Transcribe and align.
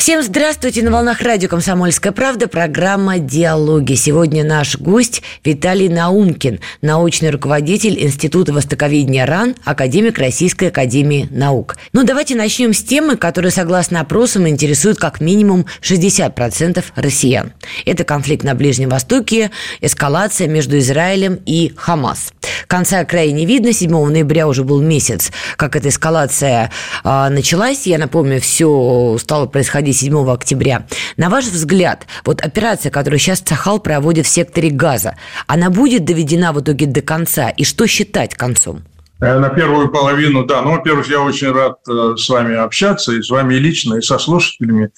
Всем 0.00 0.22
здравствуйте! 0.22 0.82
На 0.82 0.90
волнах 0.90 1.20
радио 1.20 1.50
«Комсомольская 1.50 2.10
правда» 2.10 2.48
программа 2.48 3.18
«Диалоги». 3.18 3.92
Сегодня 3.92 4.42
наш 4.42 4.78
гость 4.78 5.20
Виталий 5.44 5.90
Наумкин, 5.90 6.60
научный 6.80 7.28
руководитель 7.28 8.02
Института 8.02 8.54
востоковедения 8.54 9.26
РАН, 9.26 9.56
академик 9.62 10.16
Российской 10.16 10.68
академии 10.68 11.28
наук. 11.30 11.76
Ну, 11.92 12.02
давайте 12.02 12.34
начнем 12.34 12.72
с 12.72 12.82
темы, 12.82 13.18
которая, 13.18 13.52
согласно 13.52 14.00
опросам, 14.00 14.48
интересует 14.48 14.96
как 14.96 15.20
минимум 15.20 15.66
60% 15.82 16.82
россиян. 16.96 17.52
Это 17.84 18.04
конфликт 18.04 18.42
на 18.42 18.54
Ближнем 18.54 18.88
Востоке, 18.88 19.50
эскалация 19.82 20.48
между 20.48 20.78
Израилем 20.78 21.40
и 21.44 21.74
Хамас. 21.76 22.32
Конца 22.66 23.04
края 23.04 23.32
не 23.32 23.46
видно. 23.46 23.72
7 23.72 23.90
ноября 23.90 24.46
уже 24.46 24.64
был 24.64 24.80
месяц, 24.80 25.32
как 25.56 25.76
эта 25.76 25.88
эскалация 25.88 26.70
э, 27.04 27.28
началась. 27.28 27.86
Я 27.86 27.98
напомню, 27.98 28.40
все 28.40 29.16
стало 29.18 29.46
происходить 29.46 29.96
7 29.98 30.30
октября. 30.30 30.86
На 31.16 31.30
ваш 31.30 31.46
взгляд, 31.46 32.06
вот 32.24 32.40
операция, 32.42 32.90
которую 32.90 33.18
сейчас 33.18 33.40
Цахал 33.40 33.80
проводит 33.80 34.26
в 34.26 34.30
секторе 34.30 34.70
газа, 34.70 35.16
она 35.46 35.70
будет 35.70 36.04
доведена 36.04 36.52
в 36.52 36.60
итоге 36.60 36.86
до 36.86 37.02
конца? 37.02 37.50
И 37.50 37.64
что 37.64 37.86
считать 37.86 38.34
концом? 38.34 38.82
Э, 39.20 39.38
на 39.38 39.50
первую 39.50 39.90
половину, 39.90 40.44
да. 40.44 40.62
Ну, 40.62 40.72
во-первых, 40.72 41.08
я 41.08 41.20
очень 41.20 41.52
рад 41.52 41.78
э, 41.88 42.16
с 42.16 42.28
вами 42.28 42.56
общаться, 42.56 43.12
и 43.12 43.22
с 43.22 43.30
вами 43.30 43.54
лично, 43.54 43.96
и 43.96 44.00
со 44.00 44.18
слушателями. 44.18 44.90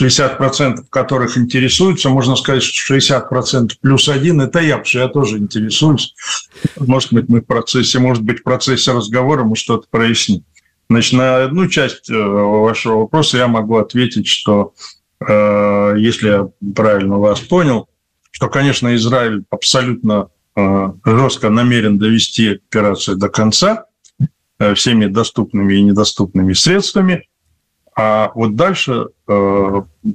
60% 0.00 0.84
которых 0.88 1.36
интересуются, 1.36 2.08
можно 2.08 2.36
сказать, 2.36 2.62
что 2.62 2.94
60% 2.94 3.72
плюс 3.80 4.08
один– 4.08 4.40
это 4.42 4.60
я, 4.60 4.78
потому 4.78 4.86
что 4.86 4.98
я 4.98 5.08
тоже 5.08 5.38
интересуюсь. 5.38 6.14
Может 6.78 7.12
быть, 7.12 7.28
мы 7.28 7.40
в 7.40 7.46
процессе, 7.46 7.98
может 7.98 8.22
быть, 8.22 8.40
в 8.40 8.42
процессе 8.42 8.92
разговора 8.92 9.44
мы 9.44 9.56
что-то 9.56 9.86
проясним. 9.90 10.44
Значит, 10.88 11.12
на 11.12 11.44
одну 11.44 11.68
часть 11.68 12.10
э, 12.10 12.14
вашего 12.16 13.00
вопроса 13.00 13.36
я 13.36 13.46
могу 13.46 13.76
ответить, 13.76 14.26
что 14.26 14.74
э, 15.24 15.94
если 15.98 16.28
я 16.28 16.48
правильно 16.74 17.16
вас 17.18 17.40
понял, 17.40 17.88
что, 18.32 18.48
конечно, 18.48 18.94
Израиль 18.96 19.44
абсолютно 19.50 20.30
э, 20.56 20.92
жестко 21.04 21.48
намерен 21.48 21.98
довести 21.98 22.54
операцию 22.54 23.16
до 23.16 23.28
конца 23.28 23.86
всеми 24.74 25.06
доступными 25.06 25.72
и 25.72 25.82
недоступными 25.82 26.52
средствами, 26.52 27.29
а 28.02 28.32
вот 28.34 28.56
дальше 28.56 29.08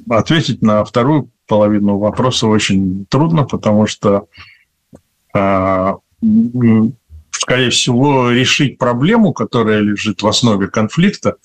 ответить 0.10 0.64
на 0.64 0.84
вторую 0.84 1.30
половину 1.48 2.00
вопроса 2.00 2.48
очень 2.48 3.06
трудно, 3.10 3.44
потому 3.44 3.86
что 3.86 4.26
скорее 7.46 7.70
всего, 7.70 8.32
решить 8.32 8.80
проблему, 8.80 9.32
которая 9.32 9.80
лежит 9.80 10.24
в 10.24 10.28
основе 10.28 10.68
конфликта, 10.68 11.36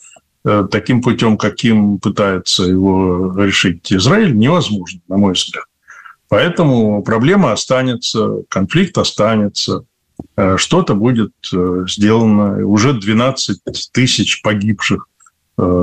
э, 0.45 0.67
таким 0.71 1.03
путем, 1.03 1.37
каким 1.37 1.99
пытается 1.99 2.63
его 2.63 3.35
решить 3.37 3.93
Израиль, 3.93 4.35
невозможно, 4.35 5.01
на 5.09 5.19
мой 5.19 5.35
взгляд. 5.35 5.65
Поэтому 6.29 7.03
проблема 7.03 7.53
останется, 7.53 8.45
конфликт 8.49 8.97
останется, 8.97 9.85
э, 10.37 10.57
что-то 10.57 10.95
будет 10.95 11.35
э, 11.53 11.85
сделано. 11.87 12.65
Уже 12.65 12.95
12 12.95 13.61
тысяч 13.93 14.41
погибших 14.41 15.10
Э, 15.10 15.10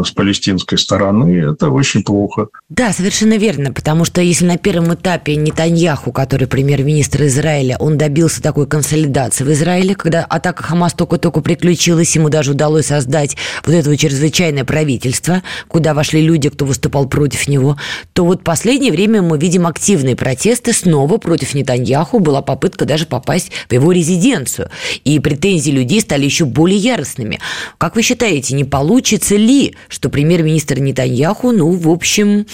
с 0.04 0.12
палестинской 0.12 0.78
стороны, 0.78 1.52
это 1.52 1.70
очень 1.70 2.04
плохо. 2.04 2.48
Да, 2.70 2.92
совершенно 2.94 3.38
верно, 3.38 3.72
потому 3.72 4.06
что 4.06 4.22
если 4.22 4.46
на 4.46 4.58
первом 4.58 4.94
этапе 4.94 5.36
Нетаньяху, 5.36 6.12
который 6.12 6.48
премьер-министр 6.48 7.26
Израиля, 7.26 7.78
он 7.80 7.98
добился 7.98 8.42
такой 8.42 8.68
консолидации 8.68 9.44
в 9.44 9.52
Израиле, 9.52 9.96
когда 9.96 10.24
атака 10.24 10.64
Хамас 10.64 10.94
только-только 10.94 11.42
приключилась, 11.42 12.16
ему 12.16 12.30
даже 12.30 12.52
удалось 12.52 12.88
создать 12.88 13.38
вот 13.66 13.74
это 13.74 13.90
вот 13.90 14.00
чрезвычайное 14.00 14.66
правительство, 14.66 15.44
куда 15.68 15.94
вошли 15.94 16.22
люди, 16.22 16.50
кто 16.50 16.66
выступал 16.66 17.08
против 17.08 17.48
него, 17.48 17.78
то 18.14 18.26
вот 18.26 18.44
последнее 18.44 18.92
время 18.92 19.22
мы 19.22 19.38
видим 19.38 19.68
активные 19.68 20.16
протесты 20.16 20.74
снова 20.74 21.18
против 21.18 21.54
Нетаньяху, 21.54 22.20
была 22.20 22.42
попытка 22.42 22.86
даже 22.86 23.06
попасть 23.06 23.52
в 23.70 23.74
его 23.74 23.92
резиденцию, 23.92 24.70
и 25.04 25.20
претензии 25.20 25.72
людей 25.72 26.02
стали 26.02 26.26
еще 26.26 26.46
более 26.46 26.78
яростными. 26.78 27.40
Как 27.78 27.96
вы 27.96 28.02
считаете, 28.02 28.56
не 28.56 28.64
получится 28.64 29.36
ли 29.36 29.67
что 29.88 30.10
премьер-министр 30.10 30.80
Нетаньяху, 30.80 31.52
ну, 31.52 31.72
в 31.72 31.90
общем, 31.90 32.46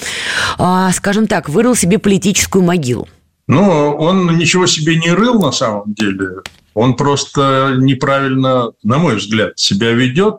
а, 0.58 0.92
скажем 0.92 1.28
так, 1.28 1.50
вырыл 1.50 1.76
себе 1.76 2.00
политическую 2.00 2.64
могилу. 2.64 3.08
Ну, 3.48 3.96
он 3.98 4.38
ничего 4.38 4.66
себе 4.66 4.96
не 4.96 5.12
рыл 5.12 5.40
на 5.40 5.52
самом 5.52 5.94
деле. 5.94 6.42
Он 6.74 6.96
просто 6.96 7.76
неправильно, 7.78 8.72
на 8.84 8.98
мой 8.98 9.18
взгляд, 9.18 9.60
себя 9.60 9.92
ведет. 9.92 10.38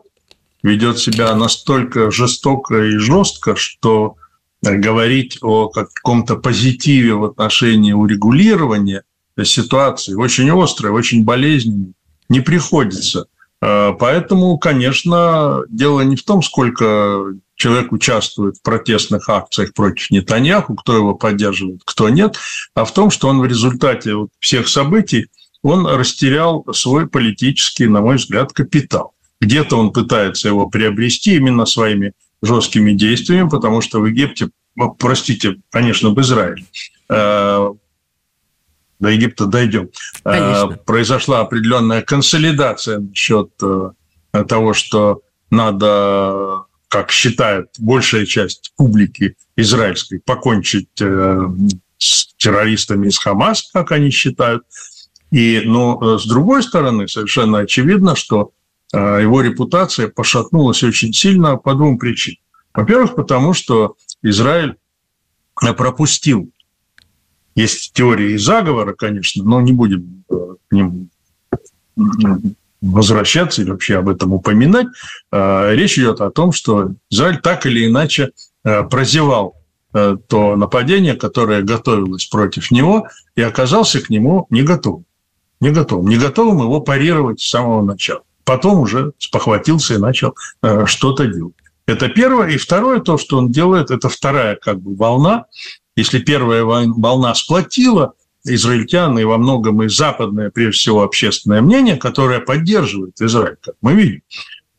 Ведет 0.63 0.97
себя 0.97 1.35
настолько 1.35 2.09
жестоко 2.09 2.83
и 2.83 2.97
жестко, 2.97 3.55
что 3.55 4.15
говорить 4.63 5.37
о 5.41 5.69
каком-то 5.69 6.37
позитиве 6.37 7.13
в 7.13 7.23
отношении 7.23 7.93
урегулирования 7.93 9.03
ситуации 9.43 10.15
очень 10.15 10.49
острой, 10.49 10.91
очень 10.91 11.23
болезненной 11.23 11.93
не 12.29 12.39
приходится. 12.39 13.27
Э, 13.61 13.93
поэтому, 13.97 14.57
конечно, 14.57 15.63
дело 15.69 16.01
не 16.01 16.15
в 16.15 16.23
том, 16.23 16.41
сколько 16.41 17.33
человек 17.55 17.91
участвует 17.91 18.57
в 18.57 18.61
протестных 18.61 19.29
акциях 19.29 19.73
против 19.73 20.11
Нетаньяху, 20.11 20.75
кто 20.75 20.95
его 20.95 21.15
поддерживает, 21.15 21.81
кто 21.85 22.09
нет, 22.09 22.37
а 22.73 22.85
в 22.85 22.93
том, 22.93 23.09
что 23.09 23.27
он 23.27 23.39
в 23.39 23.45
результате 23.45 24.13
всех 24.39 24.67
событий 24.67 25.27
он 25.63 25.87
растерял 25.87 26.63
свой 26.73 27.07
политический, 27.07 27.87
на 27.87 28.01
мой 28.01 28.17
взгляд, 28.17 28.53
капитал. 28.53 29.13
Где-то 29.41 29.77
он 29.77 29.91
пытается 29.91 30.47
его 30.47 30.67
приобрести 30.67 31.35
именно 31.35 31.65
своими 31.65 32.13
жесткими 32.43 32.91
действиями, 32.91 33.49
потому 33.49 33.81
что 33.81 33.99
в 33.99 34.05
Египте, 34.05 34.49
простите, 34.99 35.55
конечно, 35.71 36.11
в 36.11 36.21
Израиле, 36.21 36.65
э, 37.09 37.69
до 39.05 39.11
Египта 39.11 39.45
дойдем. 39.45 39.89
Конечно. 40.23 40.61
А, 40.63 40.67
произошла 40.67 41.41
определенная 41.41 42.01
консолидация 42.01 42.99
насчет 42.99 43.51
э, 43.61 43.91
того, 44.47 44.73
что 44.73 45.21
надо, 45.51 46.63
как 46.87 47.11
считает 47.11 47.67
большая 47.77 48.25
часть 48.25 48.73
публики 48.75 49.35
израильской, 49.55 50.19
покончить 50.19 50.89
э, 50.99 51.39
с 51.99 52.33
террористами 52.37 53.07
из 53.07 53.19
Хамас, 53.19 53.69
как 53.71 53.91
они 53.91 54.09
считают. 54.09 54.63
И, 55.29 55.61
но 55.63 55.99
э, 56.01 56.17
с 56.17 56.25
другой 56.25 56.63
стороны, 56.63 57.07
совершенно 57.07 57.59
очевидно, 57.59 58.15
что 58.15 58.51
его 58.93 59.41
репутация 59.41 60.07
пошатнулась 60.07 60.81
очень 60.83 61.11
сильно 61.11 61.57
по 61.57 61.73
двум 61.73 61.97
причинам. 61.99 62.39
Во-первых, 62.73 63.15
потому 63.15 63.53
что 63.53 63.97
Израиль 64.21 64.75
пропустил 65.55 66.49
есть 67.55 67.93
теории 67.93 68.37
заговора, 68.37 68.93
конечно, 68.93 69.43
но 69.43 69.61
не 69.61 69.71
будем 69.71 70.23
э, 70.29 70.55
к 70.67 70.73
ним 70.73 71.09
возвращаться 72.81 73.61
или 73.61 73.71
вообще 73.71 73.97
об 73.97 74.09
этом 74.09 74.33
упоминать. 74.33 74.87
Э, 75.31 75.73
речь 75.73 75.97
идет 75.97 76.21
о 76.21 76.31
том, 76.31 76.51
что 76.51 76.91
Израиль 77.09 77.39
так 77.39 77.65
или 77.65 77.87
иначе 77.87 78.31
э, 78.63 78.83
прозевал 78.83 79.55
то 80.27 80.57
нападение, 80.57 81.15
которое 81.15 81.61
готовилось 81.61 82.25
против 82.25 82.69
него, 82.69 83.07
и 83.37 83.41
оказался 83.41 84.01
к 84.01 84.09
нему 84.09 84.45
не 84.49 84.61
готовым. 84.61 85.05
Не 85.61 85.69
готовым. 85.69 86.09
Не 86.09 86.17
готовым 86.17 86.57
его 86.63 86.81
парировать 86.81 87.39
с 87.39 87.49
самого 87.49 87.81
начала. 87.81 88.23
Потом 88.43 88.81
уже 88.81 89.13
спохватился 89.19 89.93
и 89.93 89.97
начал 89.97 90.35
что-то 90.85 91.27
делать. 91.27 91.55
Это 91.87 92.09
первое. 92.09 92.49
И 92.49 92.57
второе, 92.57 92.99
то, 92.99 93.17
что 93.17 93.37
он 93.37 93.53
делает, 93.53 93.89
это 93.89 94.09
вторая 94.09 94.57
как 94.57 94.81
бы 94.81 94.97
волна, 94.97 95.45
если 95.95 96.19
первая 96.19 96.63
волна 96.63 97.33
сплотила 97.35 98.13
израильтян 98.45 99.17
и 99.17 99.23
во 99.23 99.37
многом 99.37 99.81
и 99.83 99.89
западное, 99.89 100.51
прежде 100.51 100.79
всего, 100.79 101.03
общественное 101.03 101.61
мнение, 101.61 101.97
которое 101.97 102.39
поддерживает 102.39 103.19
Израиль, 103.19 103.57
как 103.61 103.75
мы 103.81 103.93
видим, 103.93 104.21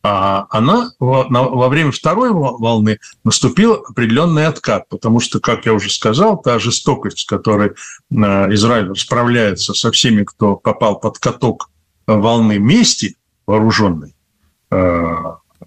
а 0.03 0.47
она 0.51 0.91
во 0.99 1.67
время 1.67 1.91
второй 1.91 2.31
волны 2.31 2.99
наступил 3.25 3.83
определенный 3.89 4.45
откат, 4.45 4.87
потому 4.87 5.19
что, 5.19 5.41
как 5.41 5.65
я 5.65 5.73
уже 5.73 5.89
сказал, 5.89 6.41
та 6.41 6.59
жестокость, 6.59 7.19
с 7.19 7.25
которой 7.25 7.69
э, 7.69 7.73
Израиль 8.53 8.89
расправляется 8.89 9.73
со 9.73 9.91
всеми, 9.91 10.23
кто 10.23 10.55
попал 10.55 10.99
под 10.99 11.17
каток 11.17 11.69
волны 12.05 12.57
мести 12.57 13.17
вооруженной, 13.45 14.15
э, 14.71 15.15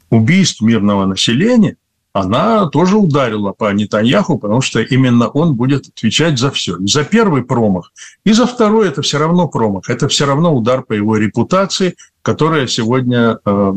убийств 0.08 0.62
мирного 0.62 1.04
населения, 1.04 1.76
она 2.12 2.66
тоже 2.66 2.96
ударила 2.96 3.52
по 3.52 3.72
Нетаньяху, 3.72 4.38
потому 4.38 4.60
что 4.60 4.80
именно 4.80 5.28
он 5.28 5.54
будет 5.54 5.88
отвечать 5.88 6.38
за 6.38 6.50
все. 6.50 6.76
И 6.76 6.86
за 6.86 7.04
первый 7.04 7.42
промах, 7.42 7.92
и 8.24 8.32
за 8.32 8.46
второй 8.46 8.88
это 8.88 9.02
все 9.02 9.18
равно 9.18 9.48
промах. 9.48 9.88
Это 9.88 10.08
все 10.08 10.26
равно 10.26 10.54
удар 10.54 10.82
по 10.82 10.92
его 10.92 11.16
репутации, 11.16 11.96
которая 12.22 12.66
сегодня, 12.66 13.38
э, 13.44 13.72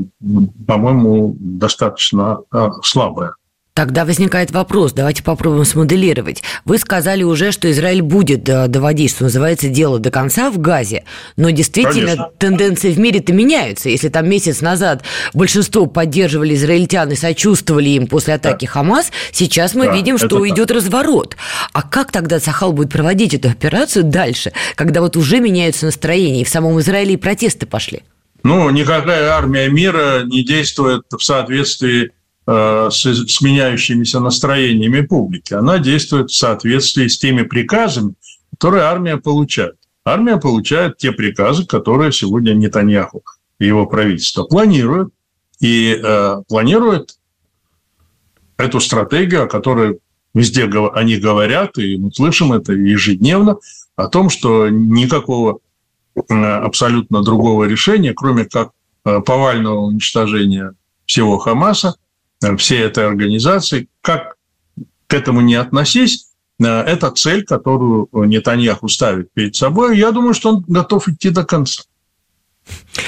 по-моему, 0.68 1.35
достаточно 1.39 2.39
э, 2.51 2.69
слабая. 2.83 3.35
Тогда 3.73 4.05
возникает 4.05 4.51
вопрос, 4.51 4.93
давайте 4.93 5.23
попробуем 5.23 5.65
смоделировать. 5.65 6.43
Вы 6.63 6.77
сказали 6.77 7.23
уже, 7.23 7.51
что 7.51 7.71
Израиль 7.71 8.03
будет 8.03 8.47
э, 8.47 8.67
доводить, 8.67 9.09
что 9.09 9.23
называется, 9.23 9.67
дело 9.67 9.97
до 9.97 10.11
конца 10.11 10.51
в 10.51 10.59
Газе, 10.59 11.05
но 11.37 11.49
действительно 11.49 12.11
Конечно. 12.11 12.29
тенденции 12.37 12.91
в 12.91 12.99
мире-то 12.99 13.33
меняются. 13.33 13.89
Если 13.89 14.09
там 14.09 14.29
месяц 14.29 14.61
назад 14.61 15.03
большинство 15.33 15.87
поддерживали 15.87 16.53
израильтян 16.53 17.09
и 17.11 17.15
сочувствовали 17.15 17.89
им 17.89 18.05
после 18.05 18.35
атаки 18.35 18.65
да. 18.65 18.71
Хамас, 18.71 19.11
сейчас 19.31 19.73
мы 19.73 19.85
да, 19.85 19.95
видим, 19.95 20.19
что 20.19 20.47
идет 20.47 20.67
так. 20.67 20.77
разворот. 20.77 21.35
А 21.71 21.81
как 21.81 22.11
тогда 22.11 22.39
Сахал 22.39 22.73
будет 22.73 22.91
проводить 22.91 23.33
эту 23.33 23.49
операцию 23.49 24.03
дальше, 24.03 24.53
когда 24.75 25.01
вот 25.01 25.17
уже 25.17 25.39
меняются 25.39 25.87
настроения, 25.87 26.41
и 26.41 26.45
в 26.45 26.49
самом 26.49 26.79
Израиле 26.79 27.15
и 27.15 27.17
протесты 27.17 27.65
пошли? 27.65 28.03
Ну, 28.43 28.69
никакая 28.69 29.31
армия 29.31 29.67
мира 29.67 30.21
не 30.25 30.43
действует 30.43 31.05
в 31.09 31.23
соответствии 31.23 32.11
с, 32.45 32.92
с 32.92 33.42
меняющимися 33.42 34.19
настроениями 34.19 35.01
публики. 35.01 35.54
Она 35.54 35.80
действует 35.80 36.30
в 36.30 36.36
соответствии 36.36 37.07
с 37.07 37.18
теми 37.18 37.44
приказами, 37.44 38.16
которые 38.51 38.84
армия 38.84 39.18
получает. 39.18 39.75
Армия 40.06 40.38
получает 40.38 40.98
те 40.98 41.12
приказы, 41.12 41.66
которые 41.66 42.12
сегодня 42.12 42.54
Нетаньяху 42.54 43.24
и 43.60 43.68
его 43.68 43.86
правительство 43.86 44.44
планируют. 44.44 45.13
И 45.60 45.98
э, 46.04 46.42
планирует 46.50 47.18
эту 48.57 48.81
стратегию, 48.81 49.44
о 49.44 49.48
которой 49.48 50.00
везде 50.34 50.66
они 50.94 51.18
говорят, 51.18 51.78
и 51.78 51.98
мы 51.98 52.12
слышим 52.12 52.51
это 52.51 52.74
ежедневно, 52.74 53.57
о 53.95 54.07
том, 54.07 54.30
что 54.30 54.68
никакого 54.69 55.60
э, 56.16 56.34
абсолютно 56.34 57.24
другого 57.24 57.63
решения, 57.66 58.13
кроме 58.13 58.45
как 58.45 58.72
э, 59.06 59.22
повального 59.22 59.80
уничтожения 59.80 60.74
всего 61.06 61.38
Хамаса, 61.38 61.95
всей 62.57 62.81
этой 62.81 63.07
организации. 63.07 63.88
Как 64.01 64.36
к 65.07 65.13
этому 65.13 65.42
не 65.42 65.56
относись, 65.56 66.28
э, 66.60 66.66
это 66.66 67.12
цель, 67.12 67.44
которую 67.44 68.10
Нетаньяху 68.13 68.88
ставит 68.88 69.31
перед 69.34 69.56
собой. 69.56 69.98
Я 69.98 70.12
думаю, 70.12 70.34
что 70.34 70.50
он 70.50 70.66
готов 70.68 71.07
идти 71.07 71.30
до 71.30 71.44
конца. 71.44 71.84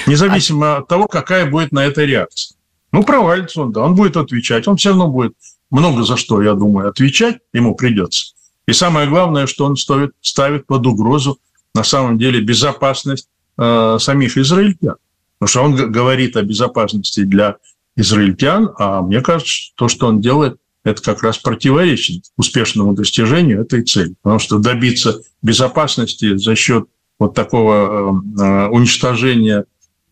Независимо 0.08 0.78
от 0.78 0.88
того, 0.88 1.08
какая 1.08 1.50
будет 1.50 1.72
на 1.72 1.86
это 1.86 2.04
реакция. 2.04 2.58
Ну, 2.92 3.04
провалится 3.04 3.62
он, 3.62 3.72
да, 3.72 3.82
он 3.82 3.96
будет 3.96 4.18
отвечать. 4.18 4.68
Он 4.68 4.78
все 4.78 4.90
равно 4.90 5.08
будет 5.08 5.34
много 5.70 6.04
за 6.04 6.18
что, 6.18 6.42
я 6.42 6.54
думаю, 6.54 6.90
отвечать 6.90 7.40
ему 7.54 7.76
придется. 7.76 8.34
И 8.68 8.74
самое 8.74 9.08
главное, 9.08 9.48
что 9.48 9.66
он 9.66 9.76
ставит, 9.76 10.12
ставит 10.22 10.66
под 10.66 10.86
угрозу 10.88 11.40
на 11.74 11.84
самом 11.84 12.18
деле 12.18 12.42
безопасность 12.42 13.28
э, 13.58 13.98
самих 14.00 14.38
израильтян. 14.38 14.96
Потому 15.38 15.50
что 15.50 15.64
он 15.64 15.92
говорит 15.92 16.38
о 16.38 16.42
безопасности 16.42 17.24
для 17.24 17.58
израильтян, 17.96 18.72
а 18.78 19.02
мне 19.02 19.22
кажется, 19.22 19.72
то, 19.76 19.88
что 19.88 20.08
он 20.08 20.22
делает, 20.22 20.58
это 20.84 21.02
как 21.02 21.24
раз 21.24 21.38
противоречит 21.40 22.26
успешному 22.38 22.94
достижению 22.94 23.62
этой 23.62 23.84
цели. 23.84 24.16
Потому 24.22 24.40
что 24.40 24.60
добиться 24.60 25.22
безопасности 25.42 26.38
за 26.38 26.56
счет 26.56 26.86
вот 27.18 27.34
такого 27.34 28.22
э, 28.38 28.42
э, 28.42 28.68
уничтожения 28.68 29.66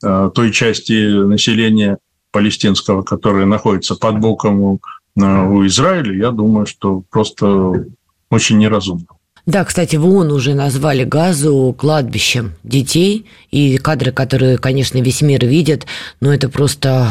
э, 0.04 0.32
той 0.34 0.52
части 0.52 1.26
населения 1.26 2.00
палестинского, 2.32 3.04
которая 3.04 3.46
находится 3.46 3.96
под 3.96 4.20
боком 4.20 4.62
у, 4.62 4.80
Израиля, 5.16 6.16
я 6.16 6.32
думаю, 6.32 6.66
что 6.66 7.04
просто 7.12 7.86
очень 8.32 8.58
неразумно. 8.58 9.06
Да, 9.46 9.66
кстати, 9.66 9.98
в 9.98 10.08
ООН 10.08 10.32
уже 10.32 10.54
назвали 10.54 11.04
Газу 11.04 11.76
кладбищем 11.78 12.54
детей, 12.64 13.26
и 13.52 13.78
кадры, 13.78 14.14
которые, 14.14 14.58
конечно, 14.58 15.00
весь 15.00 15.22
мир 15.22 15.46
видит, 15.46 15.86
но 16.22 16.34
это 16.34 16.48
просто... 16.48 17.10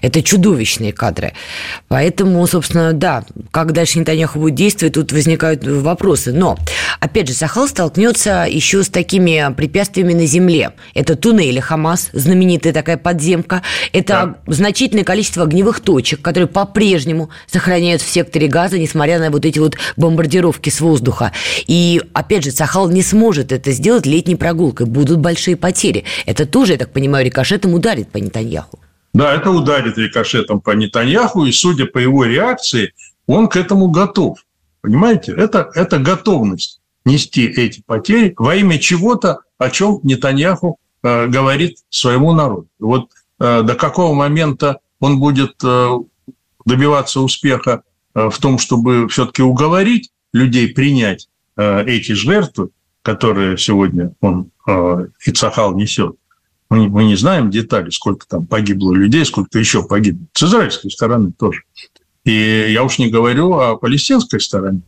Это 0.00 0.22
чудовищные 0.22 0.94
кадры. 0.94 1.34
Поэтому, 1.88 2.46
собственно, 2.46 2.94
да, 2.94 3.24
как 3.50 3.72
дальше 3.72 3.98
Нетаньяху 3.98 4.38
будет 4.38 4.54
действовать, 4.54 4.94
тут 4.94 5.12
возникают 5.12 5.66
вопросы. 5.66 6.32
Но, 6.32 6.56
опять 7.00 7.28
же, 7.28 7.34
Сахал 7.34 7.68
столкнется 7.68 8.46
еще 8.48 8.82
с 8.82 8.88
такими 8.88 9.52
препятствиями 9.54 10.14
на 10.14 10.24
земле. 10.24 10.72
Это 10.94 11.16
туннели 11.16 11.60
Хамас, 11.60 12.08
знаменитая 12.14 12.72
такая 12.72 12.96
подземка. 12.96 13.62
Это 13.92 14.36
да. 14.46 14.52
значительное 14.52 15.04
количество 15.04 15.44
огневых 15.44 15.80
точек, 15.80 16.22
которые 16.22 16.48
по-прежнему 16.48 17.28
сохраняются 17.46 18.08
в 18.08 18.10
секторе 18.10 18.48
Газа, 18.48 18.78
несмотря 18.78 19.18
на 19.18 19.30
вот 19.30 19.44
эти 19.44 19.58
вот 19.58 19.76
бомбардировки 19.96 20.70
с 20.70 20.80
воздуха. 20.80 21.32
И, 21.66 22.02
опять 22.12 22.44
же, 22.44 22.50
Сахал 22.50 22.90
не 22.90 23.02
сможет 23.02 23.52
это 23.52 23.72
сделать 23.72 24.06
летней 24.06 24.36
прогулкой. 24.36 24.86
Будут 24.86 25.18
большие 25.18 25.56
потери. 25.56 26.04
Это 26.26 26.46
тоже, 26.46 26.72
я 26.72 26.78
так 26.78 26.92
понимаю, 26.92 27.24
рикошетом 27.24 27.74
ударит 27.74 28.08
по 28.10 28.18
Нетаньяху. 28.18 28.78
Да, 29.14 29.34
это 29.34 29.50
ударит 29.50 29.98
рикошетом 29.98 30.60
по 30.60 30.72
Нетаньяху, 30.72 31.44
и, 31.44 31.52
судя 31.52 31.86
по 31.86 31.98
его 31.98 32.24
реакции, 32.24 32.92
он 33.26 33.48
к 33.48 33.56
этому 33.56 33.90
готов. 33.90 34.38
Понимаете? 34.80 35.32
Это, 35.32 35.70
это 35.74 35.98
готовность 35.98 36.80
нести 37.04 37.46
эти 37.46 37.82
потери 37.84 38.34
во 38.36 38.54
имя 38.54 38.78
чего-то, 38.78 39.40
о 39.58 39.70
чем 39.70 40.00
Нетаньяху 40.02 40.78
э, 41.02 41.26
говорит 41.26 41.78
своему 41.90 42.32
народу. 42.32 42.68
Вот 42.78 43.10
э, 43.40 43.62
до 43.62 43.74
какого 43.74 44.14
момента 44.14 44.78
он 45.00 45.18
будет 45.18 45.56
э, 45.64 45.90
добиваться 46.64 47.20
успеха 47.20 47.82
э, 48.14 48.28
в 48.30 48.38
том, 48.38 48.58
чтобы 48.58 49.08
все-таки 49.08 49.42
уговорить 49.42 50.10
людей 50.32 50.68
принять 50.68 51.28
эти 51.58 52.12
жертвы, 52.12 52.70
которые 53.02 53.56
сегодня 53.56 54.12
он, 54.20 54.50
э, 54.66 55.06
Ицахал, 55.24 55.74
несет, 55.74 56.16
мы, 56.70 56.88
мы 56.88 57.04
не 57.04 57.16
знаем 57.16 57.50
детали, 57.50 57.90
сколько 57.90 58.26
там 58.26 58.46
погибло 58.46 58.92
людей, 58.92 59.24
сколько 59.24 59.58
еще 59.58 59.82
погибло. 59.82 60.26
С 60.34 60.42
израильской 60.42 60.90
стороны 60.90 61.32
тоже. 61.32 61.62
И 62.24 62.66
я 62.70 62.84
уж 62.84 62.98
не 62.98 63.08
говорю 63.08 63.54
о 63.54 63.76
палестинской 63.76 64.40
стороне. 64.40 64.82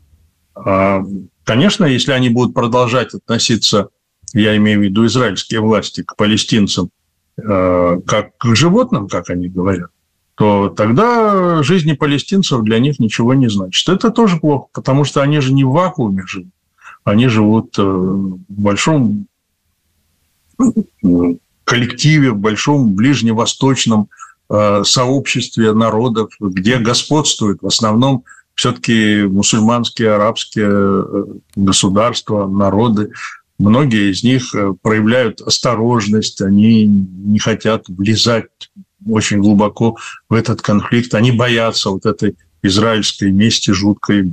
А, 0.55 1.03
конечно, 1.45 1.87
если 1.87 2.13
они 2.13 2.29
будут 2.29 2.55
продолжать 2.55 3.15
относиться, 3.15 3.89
я 4.35 4.57
имею 4.57 4.81
в 4.81 4.83
виду 4.83 5.07
израильские 5.07 5.61
власти, 5.61 6.03
к 6.03 6.17
палестинцам, 6.17 6.91
э, 7.43 8.01
как 8.07 8.37
к 8.37 8.55
животным, 8.55 9.09
как 9.09 9.31
они 9.31 9.49
говорят, 9.49 9.91
то 10.35 10.69
тогда 10.69 11.63
жизни 11.63 11.95
палестинцев 11.95 12.63
для 12.63 12.79
них 12.79 12.99
ничего 12.99 13.33
не 13.33 13.49
значит. 13.49 13.89
Это 13.89 14.11
тоже 14.11 14.37
плохо, 14.37 14.67
потому 14.75 15.05
что 15.05 15.23
они 15.23 15.41
же 15.41 15.55
не 15.55 15.65
в 15.65 15.71
вакууме 15.71 16.25
живут 16.27 16.53
они 17.05 17.29
живут 17.29 17.79
э, 17.79 17.83
в 17.83 18.39
большом 18.49 19.27
коллективе, 21.65 22.33
в 22.33 22.39
большом 22.39 22.95
ближневосточном 22.95 24.09
э, 24.49 24.83
сообществе 24.85 25.73
народов, 25.73 26.31
где 26.39 26.79
господствуют 26.79 27.63
в 27.63 27.67
основном 27.67 28.25
все-таки 28.55 29.23
мусульманские, 29.23 30.13
арабские 30.13 30.69
э, 30.71 31.25
государства, 31.57 32.47
народы. 32.47 33.11
Многие 33.59 34.11
из 34.11 34.23
них 34.23 34.55
проявляют 34.83 35.43
осторожность, 35.43 36.41
они 36.41 36.87
не 36.87 37.39
хотят 37.39 37.85
влезать 37.89 38.47
очень 39.07 39.39
глубоко 39.39 39.97
в 40.31 40.35
этот 40.35 40.63
конфликт, 40.63 41.15
они 41.15 41.31
боятся 41.33 41.91
вот 41.91 42.07
этой 42.07 42.37
израильской 42.63 43.31
мести 43.31 43.71
жуткой, 43.71 44.31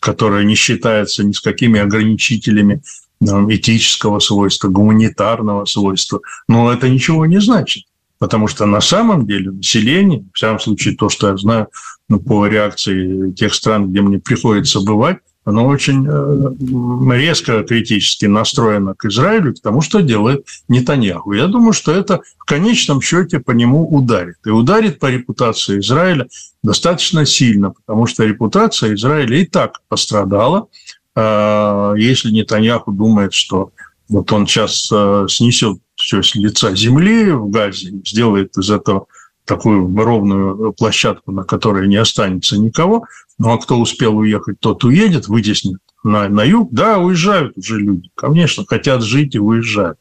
которая 0.00 0.44
не 0.44 0.54
считается 0.54 1.24
ни 1.24 1.32
с 1.32 1.40
какими 1.40 1.80
ограничителями 1.80 2.82
этического 3.20 4.20
свойства, 4.20 4.68
гуманитарного 4.68 5.64
свойства. 5.64 6.20
Но 6.48 6.72
это 6.72 6.88
ничего 6.88 7.26
не 7.26 7.40
значит. 7.40 7.84
Потому 8.18 8.48
что 8.48 8.66
на 8.66 8.80
самом 8.80 9.26
деле 9.26 9.50
население, 9.50 10.24
в 10.32 10.36
всяком 10.36 10.58
случае 10.58 10.96
то, 10.96 11.08
что 11.08 11.28
я 11.28 11.36
знаю 11.36 11.68
ну, 12.08 12.18
по 12.18 12.46
реакции 12.46 13.30
тех 13.32 13.54
стран, 13.54 13.90
где 13.90 14.00
мне 14.00 14.18
приходится 14.18 14.80
бывать, 14.80 15.18
оно 15.48 15.66
очень 15.66 16.06
э, 16.06 17.16
резко 17.16 17.62
критически 17.62 18.26
настроено 18.26 18.94
к 18.94 19.06
Израилю, 19.06 19.54
к 19.54 19.60
тому, 19.62 19.80
что 19.80 20.02
делает 20.02 20.46
Нетаньяху. 20.68 21.32
Я 21.32 21.46
думаю, 21.46 21.72
что 21.72 21.90
это 21.90 22.20
в 22.36 22.44
конечном 22.44 23.00
счете 23.00 23.40
по 23.40 23.52
нему 23.52 23.88
ударит. 23.88 24.36
И 24.44 24.50
ударит 24.50 24.98
по 24.98 25.06
репутации 25.06 25.80
Израиля 25.80 26.28
достаточно 26.62 27.24
сильно, 27.24 27.70
потому 27.70 28.06
что 28.06 28.24
репутация 28.24 28.94
Израиля 28.94 29.38
и 29.38 29.46
так 29.46 29.80
пострадала. 29.88 30.68
Э, 31.16 31.94
если 31.96 32.30
Нетаньяху 32.30 32.92
думает, 32.92 33.32
что 33.32 33.70
вот 34.10 34.30
он 34.32 34.46
сейчас 34.46 34.90
э, 34.92 35.26
снесет 35.30 35.78
все 35.96 36.22
с 36.22 36.34
лица 36.34 36.74
земли 36.76 37.30
в 37.30 37.48
Газе, 37.48 37.90
сделает 38.04 38.54
из 38.58 38.70
этого 38.70 39.06
такую 39.48 39.96
ровную 39.96 40.72
площадку, 40.74 41.32
на 41.32 41.42
которой 41.42 41.88
не 41.88 41.96
останется 41.96 42.58
никого. 42.58 43.06
Ну, 43.38 43.50
а 43.50 43.58
кто 43.58 43.80
успел 43.80 44.18
уехать, 44.18 44.60
тот 44.60 44.84
уедет, 44.84 45.26
вытеснит 45.26 45.78
на, 46.04 46.28
на 46.28 46.44
юг. 46.44 46.68
Да, 46.72 46.98
уезжают 46.98 47.56
уже 47.56 47.78
люди. 47.78 48.10
Конечно, 48.14 48.64
хотят 48.68 49.02
жить 49.02 49.34
и 49.34 49.40
уезжают. 49.40 49.98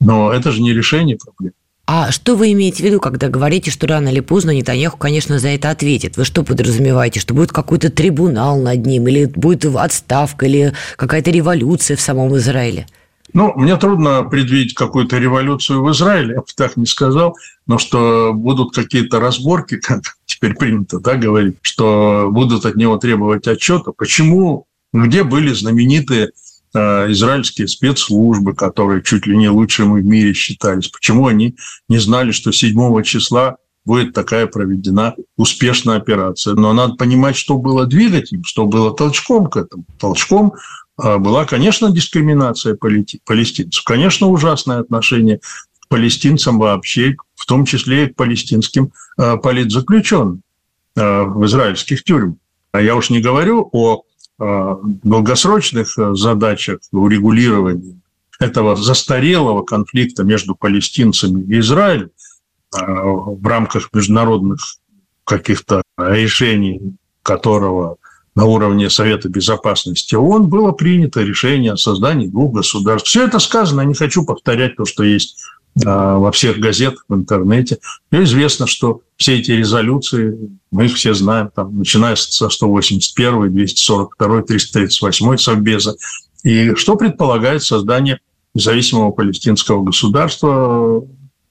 Но 0.00 0.32
это 0.32 0.50
же 0.50 0.60
не 0.60 0.72
решение 0.72 1.16
проблем. 1.16 1.52
А 1.86 2.12
что 2.12 2.36
вы 2.36 2.52
имеете 2.52 2.82
в 2.82 2.86
виду, 2.86 3.00
когда 3.00 3.28
говорите, 3.28 3.70
что 3.70 3.86
рано 3.86 4.10
или 4.10 4.20
поздно 4.20 4.50
Нетаньяху, 4.50 4.98
конечно, 4.98 5.38
за 5.38 5.48
это 5.48 5.70
ответит? 5.70 6.18
Вы 6.18 6.26
что 6.26 6.42
подразумеваете, 6.42 7.18
что 7.18 7.32
будет 7.32 7.50
какой-то 7.50 7.88
трибунал 7.88 8.60
над 8.60 8.84
ним, 8.84 9.08
или 9.08 9.24
будет 9.24 9.64
отставка, 9.64 10.44
или 10.44 10.74
какая-то 10.96 11.30
революция 11.30 11.96
в 11.96 12.02
самом 12.02 12.36
Израиле? 12.36 12.86
Ну, 13.34 13.52
мне 13.56 13.76
трудно 13.76 14.24
предвидеть 14.24 14.74
какую-то 14.74 15.18
революцию 15.18 15.82
в 15.82 15.90
Израиле, 15.92 16.34
я 16.34 16.40
бы 16.40 16.46
так 16.56 16.76
не 16.76 16.86
сказал, 16.86 17.36
но 17.66 17.78
что 17.78 18.32
будут 18.34 18.74
какие-то 18.74 19.20
разборки, 19.20 19.76
как 19.82 20.02
теперь 20.26 20.54
принято 20.54 20.98
да, 21.00 21.16
говорить, 21.16 21.56
что 21.62 22.28
будут 22.30 22.64
от 22.64 22.76
него 22.76 22.96
требовать 22.96 23.46
отчета. 23.46 23.92
Почему, 23.92 24.66
где 24.92 25.24
были 25.24 25.52
знаменитые 25.52 26.30
э, 26.74 27.12
израильские 27.12 27.68
спецслужбы, 27.68 28.54
которые 28.54 29.02
чуть 29.02 29.26
ли 29.26 29.36
не 29.36 29.48
лучшими 29.48 30.00
в 30.00 30.04
мире 30.04 30.32
считались, 30.32 30.88
почему 30.88 31.26
они 31.26 31.56
не 31.88 31.98
знали, 31.98 32.32
что 32.32 32.52
7 32.52 33.02
числа 33.02 33.58
будет 33.84 34.12
такая 34.12 34.46
проведена 34.46 35.14
успешная 35.36 35.96
операция. 35.96 36.54
Но 36.54 36.74
надо 36.74 36.94
понимать, 36.94 37.36
что 37.36 37.56
было 37.56 37.86
двигателем, 37.86 38.44
что 38.44 38.66
было 38.66 38.94
толчком 38.94 39.46
к 39.46 39.56
этому. 39.56 39.84
Толчком 39.98 40.52
была, 40.98 41.44
конечно, 41.44 41.90
дискриминация 41.90 42.76
палестинцев, 42.76 43.84
конечно, 43.84 44.26
ужасное 44.26 44.80
отношение 44.80 45.38
к 45.80 45.88
палестинцам 45.88 46.58
вообще, 46.58 47.16
в 47.36 47.46
том 47.46 47.64
числе 47.64 48.04
и 48.04 48.08
к 48.08 48.16
палестинским 48.16 48.92
а, 49.16 49.36
политзаключенным 49.36 50.42
а, 50.96 51.24
в 51.24 51.46
израильских 51.46 52.02
тюрьмах. 52.02 52.36
А 52.72 52.82
я 52.82 52.96
уж 52.96 53.10
не 53.10 53.20
говорю 53.20 53.68
о 53.72 54.02
долгосрочных 54.38 55.88
задачах 56.12 56.78
урегулирования 56.92 57.98
этого 58.38 58.76
застарелого 58.76 59.64
конфликта 59.64 60.22
между 60.22 60.54
палестинцами 60.54 61.42
и 61.52 61.58
Израилем 61.58 62.10
в 62.70 63.44
рамках 63.44 63.88
международных 63.92 64.60
каких-то 65.24 65.82
решений, 65.96 66.94
которого 67.24 67.96
на 68.38 68.44
уровне 68.44 68.88
Совета 68.88 69.28
Безопасности 69.28 70.14
ООН 70.14 70.46
было 70.46 70.70
принято 70.70 71.22
решение 71.22 71.72
о 71.72 71.76
создании 71.76 72.28
двух 72.28 72.54
государств. 72.54 73.08
Все 73.08 73.26
это 73.26 73.40
сказано, 73.40 73.80
не 73.80 73.94
хочу 73.94 74.24
повторять 74.24 74.76
то, 74.76 74.84
что 74.84 75.02
есть 75.02 75.42
а, 75.84 76.18
во 76.18 76.30
всех 76.30 76.58
газетах, 76.60 77.04
в 77.08 77.14
интернете. 77.16 77.78
И 78.12 78.22
известно, 78.22 78.68
что 78.68 79.00
все 79.16 79.40
эти 79.40 79.50
резолюции, 79.50 80.38
мы 80.70 80.84
их 80.84 80.94
все 80.94 81.14
знаем, 81.14 81.50
там, 81.52 81.76
начиная 81.78 82.14
со 82.14 82.48
181, 82.48 83.52
242, 83.52 84.42
338 84.42 85.36
Совбеза, 85.36 85.96
и 86.44 86.76
что 86.76 86.94
предполагает 86.94 87.64
создание 87.64 88.20
независимого 88.54 89.10
палестинского 89.10 89.82
государства, 89.82 91.02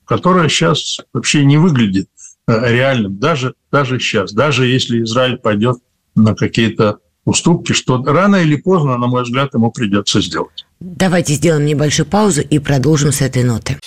которое 0.05 0.47
сейчас 0.47 1.01
вообще 1.11 1.43
не 1.43 1.57
выглядит 1.57 2.07
э, 2.47 2.71
реальным, 2.71 3.17
даже, 3.17 3.55
даже 3.73 3.99
сейчас, 3.99 4.31
даже 4.31 4.67
если 4.67 5.03
Израиль 5.03 5.35
пойдет 5.35 5.79
на 6.17 6.35
какие-то 6.35 6.99
уступки, 7.25 7.73
что 7.73 8.03
рано 8.03 8.37
или 8.37 8.55
поздно, 8.55 8.97
на 8.97 9.07
мой 9.07 9.23
взгляд, 9.23 9.53
ему 9.53 9.71
придется 9.71 10.21
сделать. 10.21 10.65
Давайте 10.79 11.33
сделаем 11.33 11.65
небольшую 11.65 12.05
паузу 12.05 12.41
и 12.41 12.59
продолжим 12.59 13.11
с 13.11 13.21
этой 13.21 13.43
ноты. 13.43 13.77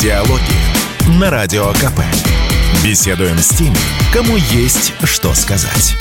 Диалоги 0.00 1.18
на 1.20 1.30
Радио 1.30 1.66
КП. 1.74 2.00
Беседуем 2.84 3.36
с 3.38 3.48
теми, 3.48 3.76
кому 4.12 4.36
есть 4.36 4.94
что 5.04 5.34
сказать. 5.34 5.96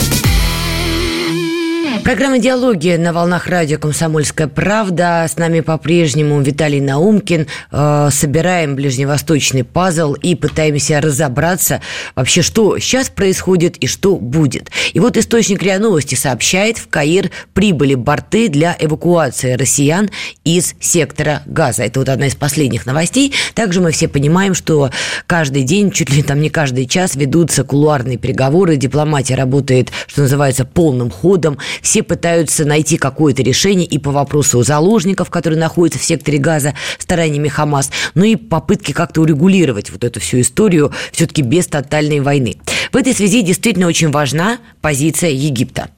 Программа 2.03 2.39
«Диалоги» 2.39 2.95
на 2.95 3.13
волнах 3.13 3.47
радио 3.47 3.77
«Комсомольская 3.77 4.47
правда». 4.47 5.25
С 5.29 5.37
нами 5.37 5.59
по-прежнему 5.59 6.41
Виталий 6.41 6.79
Наумкин. 6.79 7.45
Э, 7.71 8.09
собираем 8.11 8.75
ближневосточный 8.75 9.63
пазл 9.63 10.13
и 10.13 10.33
пытаемся 10.33 11.01
разобраться 11.01 11.81
вообще, 12.15 12.41
что 12.41 12.79
сейчас 12.79 13.09
происходит 13.09 13.77
и 13.77 13.85
что 13.85 14.15
будет. 14.15 14.71
И 14.93 14.99
вот 14.99 15.17
источник 15.17 15.61
РИА 15.61 15.77
Новости 15.77 16.15
сообщает, 16.15 16.77
в 16.77 16.87
Каир 16.87 17.29
прибыли 17.53 17.95
борты 17.95 18.47
для 18.47 18.75
эвакуации 18.79 19.53
россиян 19.53 20.09
из 20.43 20.75
сектора 20.79 21.43
газа. 21.45 21.83
Это 21.83 21.99
вот 21.99 22.09
одна 22.09 22.27
из 22.27 22.35
последних 22.35 22.85
новостей. 22.85 23.33
Также 23.53 23.81
мы 23.81 23.91
все 23.91 24.07
понимаем, 24.07 24.55
что 24.55 24.89
каждый 25.27 25.63
день, 25.63 25.91
чуть 25.91 26.09
ли 26.09 26.23
там 26.23 26.41
не 26.41 26.49
каждый 26.49 26.87
час 26.87 27.15
ведутся 27.15 27.63
кулуарные 27.63 28.17
переговоры, 28.17 28.77
дипломатия 28.77 29.35
работает, 29.35 29.91
что 30.07 30.21
называется, 30.21 30.65
полным 30.65 31.11
ходом 31.11 31.59
все 31.89 32.03
пытаются 32.03 32.65
найти 32.65 32.97
какое-то 32.97 33.41
решение 33.41 33.87
и 33.87 33.97
по 33.97 34.11
вопросу 34.11 34.61
заложников, 34.61 35.31
которые 35.31 35.59
находятся 35.59 35.99
в 35.99 36.03
секторе 36.03 36.37
газа 36.37 36.75
стараниями 36.99 37.47
Хамас, 37.47 37.89
но 38.13 38.25
и 38.25 38.35
попытки 38.35 38.91
как-то 38.91 39.21
урегулировать 39.21 39.89
вот 39.89 40.03
эту 40.03 40.19
всю 40.19 40.41
историю 40.41 40.93
все-таки 41.11 41.41
без 41.41 41.65
тотальной 41.65 42.19
войны. 42.19 42.57
В 42.91 42.95
этой 42.95 43.15
связи 43.15 43.41
действительно 43.41 43.87
очень 43.87 44.11
важна 44.11 44.59
позиция 44.81 45.31
Египта. 45.31 45.89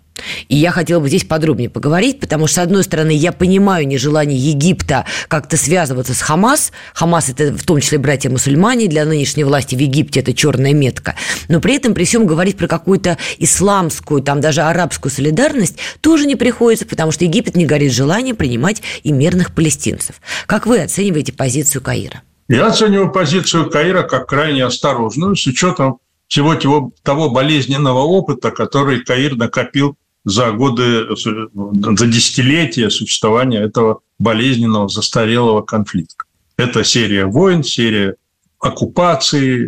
И 0.47 0.55
я 0.55 0.71
хотела 0.71 0.99
бы 0.99 1.07
здесь 1.07 1.23
подробнее 1.23 1.69
поговорить, 1.69 2.19
потому 2.19 2.47
что, 2.47 2.55
с 2.55 2.63
одной 2.63 2.83
стороны, 2.83 3.11
я 3.11 3.31
понимаю 3.31 3.87
нежелание 3.87 4.37
Египта 4.37 5.05
как-то 5.27 5.57
связываться 5.57 6.13
с 6.13 6.21
Хамас. 6.21 6.71
Хамас– 6.93 7.29
это 7.29 7.53
в 7.53 7.63
том 7.63 7.79
числе 7.79 7.97
братья-мусульмане, 7.97 8.87
для 8.87 9.05
нынешней 9.05 9.43
власти 9.43 9.75
в 9.75 9.79
Египте 9.79 10.19
это 10.19 10.33
черная 10.33 10.73
метка. 10.73 11.15
Но 11.47 11.59
при 11.59 11.75
этом, 11.75 11.93
при 11.93 12.05
всем 12.05 12.25
говорить 12.25 12.57
про 12.57 12.67
какую-то 12.67 13.17
исламскую, 13.37 14.21
там 14.21 14.41
даже 14.41 14.61
арабскую 14.61 15.11
солидарность 15.11 15.77
тоже 16.01 16.25
не 16.25 16.35
приходится, 16.35 16.85
потому 16.85 17.11
что 17.11 17.25
Египет 17.25 17.55
не 17.55 17.65
горит 17.65 17.91
желанием 17.91 18.35
принимать 18.35 18.81
и 19.03 19.11
мирных 19.11 19.53
палестинцев. 19.53 20.15
Как 20.47 20.65
вы 20.65 20.79
оцениваете 20.79 21.33
позицию 21.33 21.81
Каира? 21.81 22.21
Я 22.47 22.67
оцениваю 22.67 23.11
позицию 23.11 23.69
Каира 23.69 24.03
как 24.03 24.27
крайне 24.27 24.65
осторожную, 24.65 25.35
с 25.35 25.47
учетом 25.47 25.99
всего 26.27 26.55
того, 26.55 26.91
того 27.03 27.29
болезненного 27.29 27.99
опыта, 27.99 28.51
который 28.51 29.03
Каир 29.03 29.35
накопил 29.35 29.95
за 30.23 30.51
годы, 30.51 31.07
за 31.15 32.07
десятилетия 32.07 32.89
существования 32.89 33.59
этого 33.59 34.01
болезненного, 34.19 34.87
застарелого 34.87 35.61
конфликта. 35.61 36.25
Это 36.57 36.83
серия 36.83 37.25
войн, 37.25 37.63
серия 37.63 38.15
оккупаций, 38.59 39.67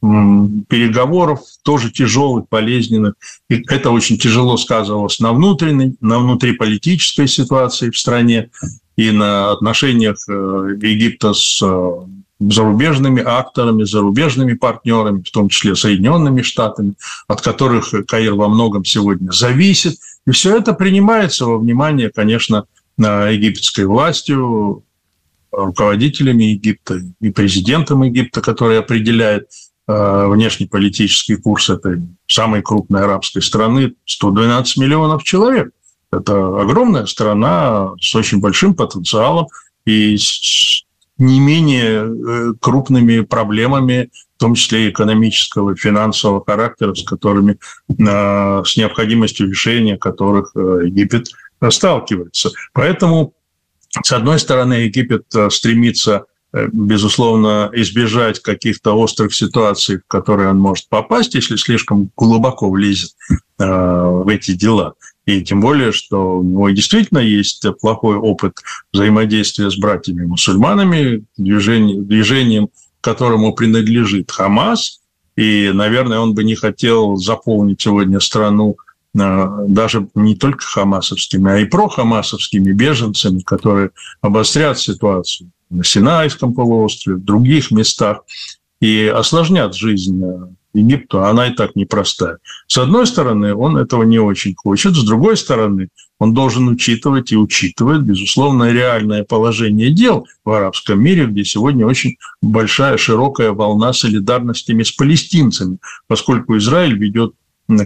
переговоров, 0.00 1.40
тоже 1.62 1.90
тяжелых, 1.90 2.46
болезненных. 2.48 3.14
И 3.50 3.62
это 3.68 3.90
очень 3.90 4.18
тяжело 4.18 4.56
сказывалось 4.56 5.20
на 5.20 5.32
внутренней, 5.32 5.96
на 6.00 6.18
внутриполитической 6.20 7.28
ситуации 7.28 7.90
в 7.90 7.98
стране 7.98 8.50
и 8.96 9.10
на 9.10 9.52
отношениях 9.52 10.16
э, 10.28 10.78
Египта 10.82 11.34
с 11.34 11.60
э, 11.62 11.92
зарубежными 12.40 13.22
акторами, 13.22 13.84
зарубежными 13.84 14.54
партнерами, 14.54 15.22
в 15.22 15.30
том 15.30 15.48
числе 15.48 15.76
Соединенными 15.76 16.42
Штатами, 16.42 16.94
от 17.28 17.42
которых 17.42 17.92
Каир 18.06 18.34
во 18.34 18.48
многом 18.48 18.84
сегодня 18.84 19.30
зависит. 19.30 19.96
И 20.26 20.30
все 20.30 20.56
это 20.56 20.72
принимается 20.72 21.44
во 21.44 21.58
внимание, 21.58 22.10
конечно, 22.10 22.64
египетской 22.98 23.84
властью, 23.84 24.84
руководителями 25.52 26.44
Египта 26.44 27.00
и 27.20 27.30
президентом 27.30 28.02
Египта, 28.02 28.40
который 28.40 28.78
определяет 28.78 29.48
э, 29.88 30.26
внешнеполитический 30.28 31.36
курс 31.36 31.70
этой 31.70 32.02
самой 32.26 32.62
крупной 32.62 33.02
арабской 33.02 33.42
страны, 33.42 33.94
112 34.04 34.76
миллионов 34.76 35.24
человек. 35.24 35.72
Это 36.12 36.60
огромная 36.60 37.06
страна 37.06 37.92
с 38.00 38.14
очень 38.14 38.40
большим 38.40 38.74
потенциалом 38.74 39.46
и 39.84 40.16
не 41.20 41.38
менее 41.38 42.06
э, 42.06 42.52
крупными 42.60 43.20
проблемами, 43.20 44.10
в 44.36 44.40
том 44.40 44.54
числе 44.54 44.88
экономического, 44.88 45.76
финансового 45.76 46.42
характера, 46.44 46.94
с 46.94 47.04
которыми, 47.04 47.58
э, 47.88 48.62
с 48.64 48.76
необходимостью 48.76 49.48
решения 49.48 49.98
которых 49.98 50.52
э, 50.56 50.80
Египет 50.86 51.28
сталкивается. 51.68 52.50
Поэтому, 52.72 53.34
с 54.02 54.10
одной 54.12 54.38
стороны, 54.38 54.74
Египет 54.74 55.26
стремится 55.50 56.24
безусловно, 56.52 57.70
избежать 57.74 58.40
каких-то 58.40 58.96
острых 58.98 59.32
ситуаций, 59.32 59.98
в 59.98 60.08
которые 60.08 60.48
он 60.48 60.58
может 60.58 60.88
попасть, 60.88 61.36
если 61.36 61.54
слишком 61.54 62.10
глубоко 62.16 62.68
влезет 62.68 63.10
в 63.56 64.28
эти 64.28 64.52
дела. 64.52 64.94
И 65.26 65.42
тем 65.42 65.60
более, 65.60 65.92
что 65.92 66.38
у 66.38 66.42
него 66.42 66.70
действительно 66.70 67.18
есть 67.18 67.64
плохой 67.80 68.16
опыт 68.16 68.54
взаимодействия 68.92 69.70
с 69.70 69.76
братьями-мусульманами, 69.76 71.24
движением, 71.36 72.06
движением, 72.06 72.68
которому 73.00 73.54
принадлежит 73.54 74.30
Хамас. 74.30 75.00
И, 75.36 75.70
наверное, 75.72 76.18
он 76.18 76.34
бы 76.34 76.44
не 76.44 76.54
хотел 76.54 77.16
заполнить 77.16 77.80
сегодня 77.80 78.20
страну 78.20 78.76
а, 79.18 79.64
даже 79.66 80.08
не 80.14 80.36
только 80.36 80.64
хамасовскими, 80.64 81.50
а 81.50 81.58
и 81.58 81.64
прохамасовскими 81.64 82.72
беженцами, 82.72 83.40
которые 83.40 83.90
обострят 84.20 84.78
ситуацию 84.78 85.50
на 85.68 85.84
Синайском 85.84 86.54
полуострове, 86.54 87.16
в 87.16 87.24
других 87.24 87.70
местах 87.70 88.22
и 88.80 89.06
осложнят 89.06 89.74
жизнь 89.74 90.22
Египту, 90.74 91.20
а 91.20 91.30
она 91.30 91.48
и 91.48 91.54
так 91.54 91.76
непростая. 91.76 92.38
С 92.66 92.78
одной 92.78 93.06
стороны, 93.06 93.54
он 93.54 93.76
этого 93.76 94.02
не 94.02 94.18
очень 94.18 94.54
хочет, 94.54 94.94
с 94.94 95.04
другой 95.04 95.36
стороны, 95.36 95.88
он 96.18 96.34
должен 96.34 96.68
учитывать 96.68 97.32
и 97.32 97.36
учитывать, 97.36 98.02
безусловно, 98.02 98.70
реальное 98.70 99.24
положение 99.24 99.90
дел 99.90 100.26
в 100.44 100.50
арабском 100.50 101.02
мире, 101.02 101.26
где 101.26 101.44
сегодня 101.44 101.86
очень 101.86 102.16
большая, 102.42 102.98
широкая 102.98 103.52
волна 103.52 103.92
солидарности 103.92 104.80
с 104.82 104.92
палестинцами, 104.92 105.78
поскольку 106.06 106.56
Израиль 106.56 106.96
ведет 106.96 107.34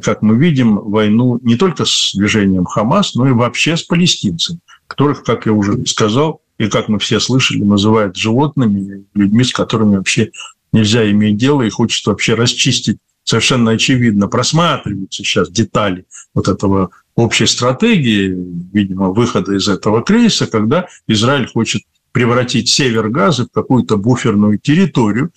как 0.03 0.23
мы 0.23 0.37
видим, 0.37 0.79
войну 0.79 1.39
не 1.43 1.57
только 1.57 1.85
с 1.85 2.13
движением 2.15 2.65
Хамас, 2.65 3.15
но 3.15 3.29
и 3.29 3.33
вообще 3.33 3.77
с 3.77 3.83
палестинцами, 3.83 4.61
которых, 4.87 5.25
как 5.25 5.45
я 5.47 5.53
уже 5.53 5.85
сказал, 5.87 6.41
и 6.59 6.69
как 6.69 6.89
мы 6.89 6.99
все 6.99 7.21
слышали, 7.21 7.63
называют 7.63 8.17
животными, 8.17 9.05
людьми, 9.15 9.45
с 9.45 9.53
которыми 9.53 9.97
вообще 9.97 10.31
нельзя 10.75 11.11
иметь 11.11 11.37
дело, 11.37 11.63
и 11.63 11.71
хочется 11.71 12.11
вообще 12.11 12.35
расчистить 12.35 12.99
совершенно 13.25 13.71
очевидно 13.71 14.29
просматриваются 14.29 15.23
сейчас 15.23 15.51
детали 15.51 16.05
вот 16.35 16.49
этого 16.49 16.91
общей 17.17 17.47
стратегии, 17.47 18.37
видимо, 18.73 19.11
выхода 19.11 19.55
из 19.55 19.67
этого 19.69 20.03
кризиса, 20.03 20.47
когда 20.47 20.89
Израиль 21.09 21.47
хочет 21.47 21.83
превратить 22.13 22.69
север 22.69 23.09
Газы 23.09 23.45
в 23.45 23.51
какую-то 23.51 23.97
буферную 23.97 24.59
территорию, 24.59 25.31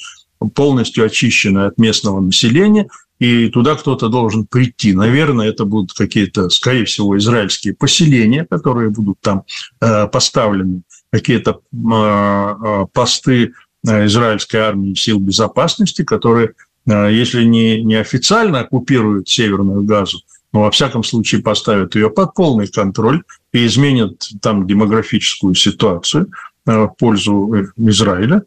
полностью 0.53 1.05
очищенную 1.05 1.67
от 1.67 1.77
местного 1.77 2.19
населения, 2.19 2.87
и 3.19 3.49
туда 3.49 3.75
кто-то 3.75 4.09
должен 4.09 4.45
прийти. 4.45 4.93
Наверное, 4.93 5.47
это 5.47 5.65
будут 5.65 5.93
какие-то, 5.93 6.49
скорее 6.49 6.85
всего, 6.85 7.17
израильские 7.17 7.73
поселения, 7.73 8.45
которые 8.45 8.91
будут 8.91 9.19
там 9.21 9.43
э, 9.81 10.07
поставлены, 10.07 10.83
какие-то 11.11 11.61
э, 11.73 11.77
э, 11.81 12.85
посты 12.93 13.53
израильской 13.87 14.59
армии 14.59 14.93
сил 14.93 15.19
безопасности, 15.19 16.03
которые, 16.03 16.53
если 16.85 17.43
не, 17.43 17.81
не 17.83 17.95
официально 17.95 18.61
оккупируют 18.61 19.29
Северную 19.29 19.83
Газу, 19.83 20.19
но 20.53 20.61
во 20.61 20.71
всяком 20.71 21.03
случае 21.03 21.41
поставят 21.41 21.95
ее 21.95 22.09
под 22.09 22.33
полный 22.33 22.67
контроль 22.67 23.23
и 23.53 23.65
изменят 23.65 24.29
там 24.41 24.67
демографическую 24.67 25.55
ситуацию 25.55 26.29
в 26.65 26.93
пользу 26.97 27.71
Израиля. 27.77 28.43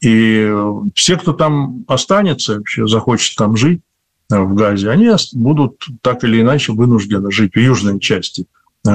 И 0.00 0.52
все, 0.94 1.16
кто 1.16 1.32
там 1.32 1.84
останется, 1.88 2.58
вообще 2.58 2.86
захочет 2.86 3.36
там 3.36 3.56
жить, 3.56 3.80
в 4.30 4.54
Газе, 4.54 4.90
они 4.90 5.10
будут 5.34 5.86
так 6.00 6.24
или 6.24 6.40
иначе 6.40 6.72
вынуждены 6.72 7.30
жить 7.30 7.54
в 7.54 7.58
южной 7.58 8.00
части 8.00 8.46
э, 8.86 8.90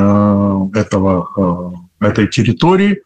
этого, 0.73 1.75
э, 2.01 2.05
этой 2.05 2.27
территории. 2.27 3.01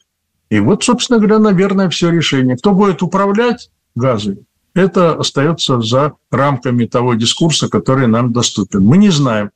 И 0.53 0.59
вот, 0.59 0.83
собственно 0.83 1.17
говоря, 1.17 1.39
наверное, 1.39 1.89
все 1.89 2.11
решение. 2.11 2.55
Кто 2.55 2.73
будет 2.73 3.01
управлять 3.01 3.71
Газой, 3.95 4.45
это 4.75 5.15
остается 5.15 5.81
за 5.81 6.13
рамками 6.29 6.85
того 6.85 7.15
дискурса, 7.15 7.69
который 7.69 8.05
нам 8.05 8.31
доступен. 8.31 8.83
Мы 8.83 8.97
не 8.97 9.09
знаем 9.09 9.49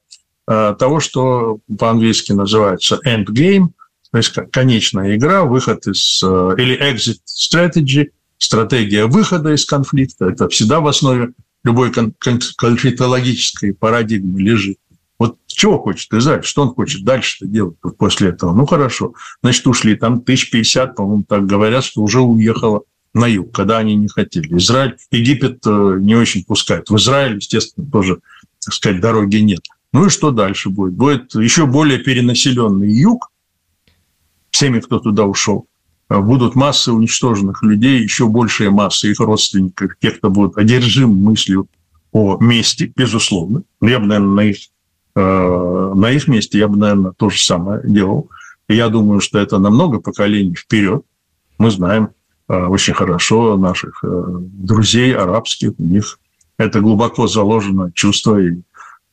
э, 0.47 0.75
того, 0.79 0.99
что 0.99 1.59
по-английски 1.77 2.31
называется 2.31 2.99
endgame, 3.05 3.67
то 4.11 4.17
есть 4.17 4.33
конечная 4.51 5.15
игра, 5.15 5.43
выход 5.43 5.85
из... 5.85 6.23
или 6.23 6.75
exit 6.81 7.19
strategy, 7.27 8.07
стратегия 8.39 9.05
выхода 9.05 9.53
из 9.53 9.65
конфликта. 9.65 10.25
Это 10.25 10.49
всегда 10.49 10.79
в 10.79 10.87
основе 10.87 11.33
любой 11.63 11.93
кон- 11.93 12.15
конфликтологической 12.57 13.75
парадигмы 13.75 14.41
лежит. 14.41 14.79
Вот 15.19 15.37
чего 15.47 15.79
хочет 15.79 16.13
Израиль, 16.13 16.43
что 16.43 16.61
он 16.61 16.69
хочет 16.69 17.03
дальше-то 17.03 17.47
делать 17.47 17.77
после 17.97 18.29
этого? 18.29 18.53
Ну, 18.53 18.65
хорошо, 18.65 19.13
значит, 19.41 19.65
ушли, 19.67 19.95
там 19.95 20.21
тысяч 20.21 20.51
пятьдесят, 20.51 20.95
по-моему, 20.95 21.23
так 21.27 21.45
говорят, 21.45 21.83
что 21.83 22.01
уже 22.01 22.21
уехало 22.21 22.81
на 23.13 23.25
юг, 23.25 23.51
когда 23.51 23.79
они 23.79 23.95
не 23.95 24.07
хотели. 24.07 24.57
Израиль, 24.57 24.97
Египет 25.11 25.65
э, 25.65 25.97
не 25.99 26.15
очень 26.15 26.43
пускает. 26.43 26.89
В 26.89 26.97
Израиле, 26.97 27.37
естественно, 27.37 27.89
тоже, 27.89 28.19
так 28.63 28.73
сказать, 28.73 29.01
дороги 29.01 29.37
нет. 29.37 29.61
Ну 29.91 30.05
и 30.05 30.09
что 30.09 30.31
дальше 30.31 30.69
будет? 30.69 30.93
Будет 30.93 31.33
еще 31.33 31.65
более 31.65 31.97
перенаселенный 31.97 32.91
юг, 32.91 33.31
всеми, 34.51 34.79
кто 34.79 34.99
туда 34.99 35.25
ушел. 35.25 35.67
А 36.09 36.21
будут 36.21 36.55
массы 36.55 36.91
уничтоженных 36.91 37.63
людей, 37.63 38.01
еще 38.03 38.27
большая 38.27 38.69
масса 38.69 39.07
их 39.07 39.19
родственников, 39.19 39.97
тех, 39.99 40.19
кто 40.19 40.29
будет 40.29 40.57
одержим 40.57 41.15
мыслью 41.15 41.67
о 42.11 42.37
мести, 42.39 42.93
безусловно. 42.95 43.63
Я 43.81 43.99
бы, 43.99 44.05
наверное, 44.05 44.33
на 44.35 44.41
их, 44.41 44.57
э, 44.57 44.67
на 45.19 46.11
их 46.11 46.27
месте 46.27 46.59
я 46.59 46.67
бы, 46.67 46.77
наверное, 46.77 47.11
то 47.11 47.29
же 47.29 47.43
самое 47.43 47.81
делал. 47.83 48.29
И 48.67 48.75
я 48.75 48.89
думаю, 48.89 49.19
что 49.21 49.39
это 49.39 49.57
на 49.57 49.69
много 49.69 49.99
поколений 49.99 50.55
вперед. 50.55 51.03
Мы 51.57 51.71
знаем 51.71 52.09
э, 52.47 52.65
очень 52.65 52.93
хорошо 52.93 53.57
наших 53.57 54.03
э, 54.03 54.07
друзей 54.07 55.15
арабских, 55.15 55.71
у 55.77 55.83
них 55.83 56.19
это 56.57 56.81
глубоко 56.81 57.27
заложено 57.27 57.91
чувство, 57.93 58.39
и 58.39 58.57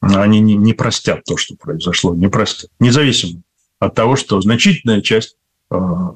они 0.00 0.40
не, 0.40 0.57
не 0.57 0.74
простят 0.74 1.24
то, 1.24 1.37
что 1.37 1.55
произошло, 1.57 2.14
не 2.14 2.29
простят. 2.29 2.70
Независимо 2.81 3.42
от 3.79 3.94
того, 3.94 4.16
что 4.16 4.40
значительная 4.40 5.00
часть 5.00 5.37
Э, 5.70 6.11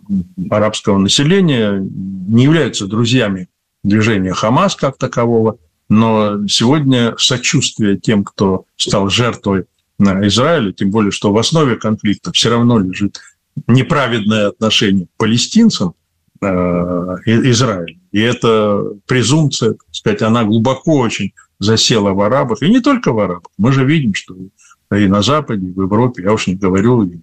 арабского 0.50 0.98
населения 0.98 1.78
не 1.80 2.44
являются 2.44 2.86
друзьями 2.86 3.48
движения 3.82 4.32
Хамас 4.32 4.76
как 4.76 4.98
такового, 4.98 5.58
но 5.88 6.46
сегодня 6.46 7.14
сочувствие 7.18 7.98
тем, 7.98 8.24
кто 8.24 8.64
стал 8.76 9.08
жертвой 9.08 9.64
Израиля, 9.98 10.72
тем 10.72 10.90
более, 10.90 11.11
что 11.11 11.32
в 11.32 11.38
основе 11.38 11.76
конфликта 11.76 12.32
все 12.32 12.50
равно 12.50 12.78
лежит 12.78 13.20
неправедное 13.66 14.48
отношение 14.48 15.06
к 15.06 15.11
палестинцам 15.16 15.94
э, 16.40 16.46
Израиля. 17.26 17.98
И 18.12 18.20
эта 18.20 18.84
презумпция, 19.06 19.72
так 19.72 19.80
сказать, 19.90 20.22
она 20.22 20.44
глубоко 20.44 20.98
очень 20.98 21.32
засела 21.58 22.12
в 22.12 22.20
арабах, 22.20 22.62
и 22.62 22.68
не 22.68 22.80
только 22.80 23.12
в 23.12 23.18
арабах. 23.18 23.50
Мы 23.58 23.72
же 23.72 23.84
видим, 23.84 24.14
что 24.14 24.37
и 24.92 25.06
на 25.06 25.22
Западе, 25.22 25.66
и 25.66 25.72
в 25.72 25.82
Европе, 25.82 26.22
я 26.22 26.32
уж 26.32 26.46
не 26.46 26.54
говорю 26.54 27.02
и 27.02 27.20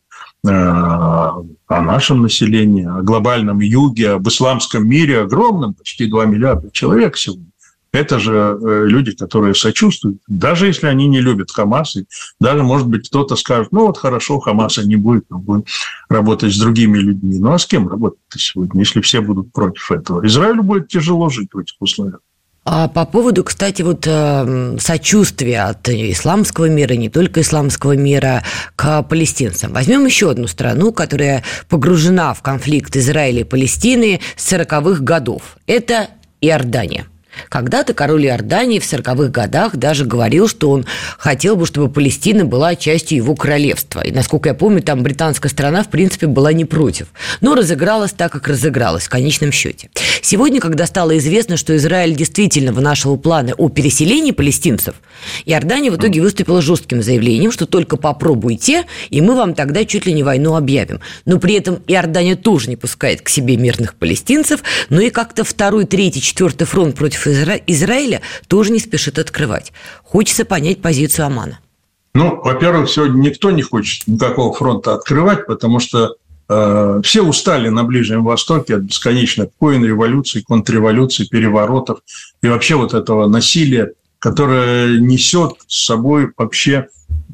Э, 0.47 1.31
о 1.67 1.81
нашем 1.81 2.21
населении, 2.21 2.85
о 2.85 3.01
глобальном 3.01 3.59
юге, 3.59 4.11
об 4.11 4.27
исламском 4.27 4.87
мире, 4.87 5.21
огромном, 5.21 5.73
почти 5.73 6.05
2 6.05 6.25
миллиарда 6.25 6.69
человек 6.71 7.17
сегодня. 7.17 7.47
Это 7.95 8.19
же 8.19 8.33
э, 8.33 8.85
люди, 8.87 9.11
которые 9.11 9.55
сочувствуют, 9.55 10.17
даже 10.27 10.67
если 10.67 10.87
они 10.87 11.07
не 11.07 11.21
любят 11.21 11.49
Хамас, 11.49 11.95
и 11.95 12.05
даже, 12.41 12.61
может 12.61 12.87
быть, 12.87 13.07
кто-то 13.07 13.37
скажет, 13.37 13.69
ну 13.71 13.87
вот 13.87 13.97
хорошо, 13.97 14.39
Хамаса 14.39 14.85
не 14.85 14.97
будет, 14.97 15.25
мы 15.29 15.37
будем 15.37 15.65
работать 16.09 16.53
с 16.53 16.59
другими 16.59 16.97
людьми. 16.97 17.39
Ну 17.39 17.53
а 17.53 17.57
с 17.57 17.65
кем 17.65 17.87
работать 17.87 18.19
сегодня, 18.35 18.81
если 18.81 18.99
все 18.99 19.21
будут 19.21 19.53
против 19.53 19.91
этого? 19.91 20.25
Израилю 20.27 20.63
будет 20.63 20.89
тяжело 20.89 21.29
жить 21.29 21.49
в 21.53 21.57
этих 21.57 21.75
условиях. 21.79 22.19
А 22.67 22.87
по 22.87 23.05
поводу, 23.05 23.43
кстати, 23.43 23.83
вот 23.83 24.05
э, 24.07 24.77
сочувствия 24.79 25.61
от 25.61 25.87
исламского 25.87 26.65
мира, 26.65 26.95
не 26.95 27.09
только 27.09 27.41
исламского 27.41 27.95
мира, 27.95 28.43
к 28.75 29.03
палестинцам. 29.03 29.71
Возьмем 29.71 30.05
еще 30.05 30.31
одну 30.31 30.47
страну, 30.47 30.91
которая 30.91 31.43
погружена 31.69 32.33
в 32.33 32.41
конфликт 32.41 32.97
Израиля 32.97 33.41
и 33.41 33.43
Палестины 33.43 34.19
с 34.35 34.51
40-х 34.51 35.01
годов. 35.01 35.57
Это 35.67 36.09
Иордания. 36.41 37.05
Когда-то 37.49 37.93
король 37.93 38.25
Иордании 38.25 38.79
в 38.79 38.83
40-х 38.83 39.29
годах 39.29 39.75
даже 39.75 40.05
говорил, 40.05 40.47
что 40.47 40.71
он 40.71 40.85
хотел 41.17 41.55
бы, 41.55 41.65
чтобы 41.65 41.89
Палестина 41.89 42.45
была 42.45 42.75
частью 42.75 43.17
его 43.17 43.35
королевства. 43.35 44.01
И, 44.01 44.11
насколько 44.11 44.49
я 44.49 44.55
помню, 44.55 44.81
там 44.81 45.03
британская 45.03 45.49
страна, 45.49 45.83
в 45.83 45.89
принципе, 45.89 46.27
была 46.27 46.53
не 46.53 46.65
против. 46.65 47.07
Но 47.41 47.55
разыгралась 47.55 48.11
так, 48.11 48.31
как 48.31 48.47
разыгралась 48.47 49.03
в 49.03 49.09
конечном 49.09 49.51
счете. 49.51 49.89
Сегодня, 50.21 50.59
когда 50.59 50.85
стало 50.85 51.17
известно, 51.17 51.57
что 51.57 51.75
Израиль 51.75 52.15
действительно 52.15 52.73
вынашивал 52.73 53.17
планы 53.17 53.53
о 53.57 53.69
переселении 53.69 54.31
палестинцев, 54.31 54.95
Иордания 55.45 55.91
в 55.91 55.97
итоге 55.97 56.21
выступила 56.21 56.61
жестким 56.61 57.01
заявлением, 57.01 57.51
что 57.51 57.65
только 57.65 57.97
попробуйте, 57.97 58.85
и 59.09 59.21
мы 59.21 59.35
вам 59.35 59.53
тогда 59.53 59.85
чуть 59.85 60.05
ли 60.05 60.13
не 60.13 60.23
войну 60.23 60.55
объявим. 60.55 60.99
Но 61.25 61.39
при 61.39 61.55
этом 61.55 61.79
Иордания 61.87 62.35
тоже 62.35 62.69
не 62.69 62.75
пускает 62.75 63.21
к 63.21 63.29
себе 63.29 63.57
мирных 63.57 63.95
палестинцев, 63.95 64.61
но 64.89 65.01
и 65.01 65.09
как-то 65.09 65.43
второй, 65.43 65.85
третий, 65.85 66.21
четвертый 66.21 66.65
фронт 66.65 66.95
против 66.95 67.24
Изра... 67.27 67.55
Израиля 67.67 68.21
тоже 68.47 68.71
не 68.71 68.79
спешит 68.79 69.19
открывать. 69.19 69.73
Хочется 70.03 70.45
понять 70.45 70.81
позицию 70.81 71.27
Амана. 71.27 71.59
Ну, 72.13 72.39
во-первых, 72.41 72.89
сегодня 72.89 73.29
никто 73.29 73.51
не 73.51 73.61
хочет 73.61 74.07
никакого 74.07 74.53
фронта 74.53 74.93
открывать, 74.93 75.45
потому 75.47 75.79
что 75.79 76.15
э, 76.47 77.01
все 77.03 77.21
устали 77.21 77.67
на 77.67 77.83
Ближнем 77.83 78.23
Востоке 78.23 78.75
от 78.75 78.83
бесконечных 78.83 79.49
войн, 79.59 79.83
революций, 79.83 80.41
контрреволюций, 80.41 81.27
переворотов 81.27 81.99
и 82.41 82.47
вообще 82.47 82.75
вот 82.75 82.93
этого 82.93 83.27
насилия, 83.27 83.91
которое 84.19 84.97
несет 84.97 85.55
с 85.67 85.85
собой 85.85 86.31
вообще 86.37 86.87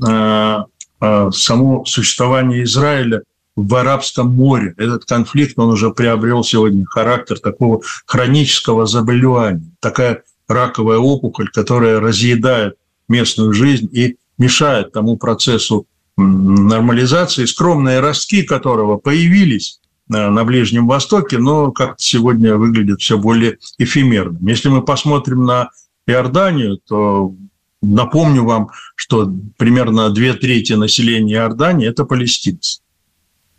э, 0.03 0.57
э, 1.01 1.29
само 1.31 1.85
существование 1.85 2.63
Израиля 2.63 3.21
в 3.67 3.75
Арабском 3.75 4.33
море. 4.33 4.73
Этот 4.77 5.05
конфликт, 5.05 5.57
он 5.57 5.69
уже 5.69 5.91
приобрел 5.91 6.43
сегодня 6.43 6.85
характер 6.85 7.39
такого 7.39 7.81
хронического 8.05 8.85
заболевания. 8.85 9.71
Такая 9.79 10.23
раковая 10.47 10.97
опухоль, 10.97 11.49
которая 11.49 11.99
разъедает 11.99 12.75
местную 13.07 13.53
жизнь 13.53 13.89
и 13.91 14.17
мешает 14.37 14.91
тому 14.91 15.17
процессу 15.17 15.85
нормализации, 16.17 17.45
скромные 17.45 17.99
ростки 17.99 18.43
которого 18.43 18.97
появились 18.97 19.79
э, 20.13 20.29
на 20.29 20.43
Ближнем 20.43 20.87
Востоке, 20.87 21.37
но 21.37 21.71
как 21.71 21.95
сегодня 21.99 22.55
выглядят 22.57 23.01
все 23.01 23.17
более 23.17 23.57
эфемерным. 23.77 24.45
Если 24.47 24.69
мы 24.69 24.83
посмотрим 24.83 25.45
на 25.45 25.69
Иорданию, 26.05 26.77
то 26.77 27.33
Напомню 27.81 28.43
вам, 28.43 28.69
что 28.95 29.31
примерно 29.57 30.11
две 30.11 30.33
трети 30.33 30.73
населения 30.73 31.35
Иордании– 31.35 31.87
это 31.89 32.05
палестинцы. 32.05 32.81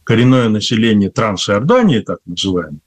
Коренное 0.05 0.49
население 0.49 1.11
Трансиордании, 1.11 2.01
так 2.01 2.19
называемое, 2.27 2.81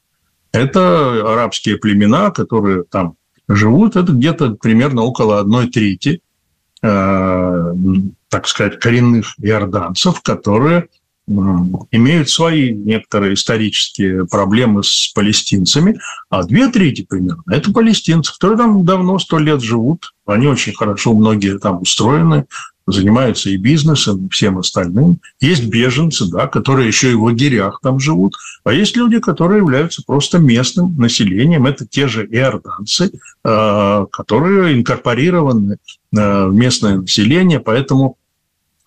это 0.51 1.33
арабские 1.33 1.77
племена, 1.77 2.31
которые 2.31 2.83
там 2.83 3.15
живут. 3.47 3.95
Это 3.95 4.11
где-то 4.11 4.51
примерно 4.51 5.03
около 5.03 5.39
одной 5.39 5.67
трети, 5.67 6.21
э, 6.81 7.73
так 8.29 8.47
сказать, 8.47 8.79
коренных 8.79 9.35
иорданцев, 9.39 10.21
которые 10.21 10.87
имеют 11.27 12.29
свои 12.29 12.71
некоторые 12.71 13.33
исторические 13.33 14.27
проблемы 14.27 14.83
с 14.83 15.11
палестинцами, 15.13 15.97
а 16.29 16.43
две 16.43 16.69
трети 16.69 17.01
примерно– 17.01 17.41
это 17.49 17.71
палестинцы, 17.71 18.31
которые 18.31 18.59
там 18.59 18.85
давно, 18.85 19.17
сто 19.17 19.39
лет 19.39 19.61
живут. 19.61 20.13
Они 20.27 20.45
очень 20.45 20.73
хорошо, 20.73 21.15
многие 21.15 21.57
там 21.57 21.81
устроены, 21.81 22.45
занимаются 22.87 23.49
и 23.49 23.57
бизнесом, 23.57 24.27
и 24.27 24.29
всем 24.29 24.57
остальным. 24.59 25.19
Есть 25.39 25.65
беженцы, 25.65 26.29
да, 26.29 26.47
которые 26.47 26.87
еще 26.87 27.11
и 27.11 27.15
в 27.15 27.23
лагерях 27.23 27.79
там 27.81 27.99
живут. 27.99 28.35
А 28.63 28.73
есть 28.73 28.95
люди, 28.95 29.19
которые 29.19 29.59
являются 29.59 30.03
просто 30.05 30.39
местным 30.39 30.95
населением. 30.97 31.65
Это 31.65 31.85
те 31.87 32.07
же 32.07 32.25
иорданцы, 32.25 33.11
э, 33.43 34.05
которые 34.11 34.77
инкорпорированы 34.77 35.73
э, 35.73 35.77
в 36.47 36.53
местное 36.53 36.97
население. 36.97 37.59
Поэтому 37.59 38.17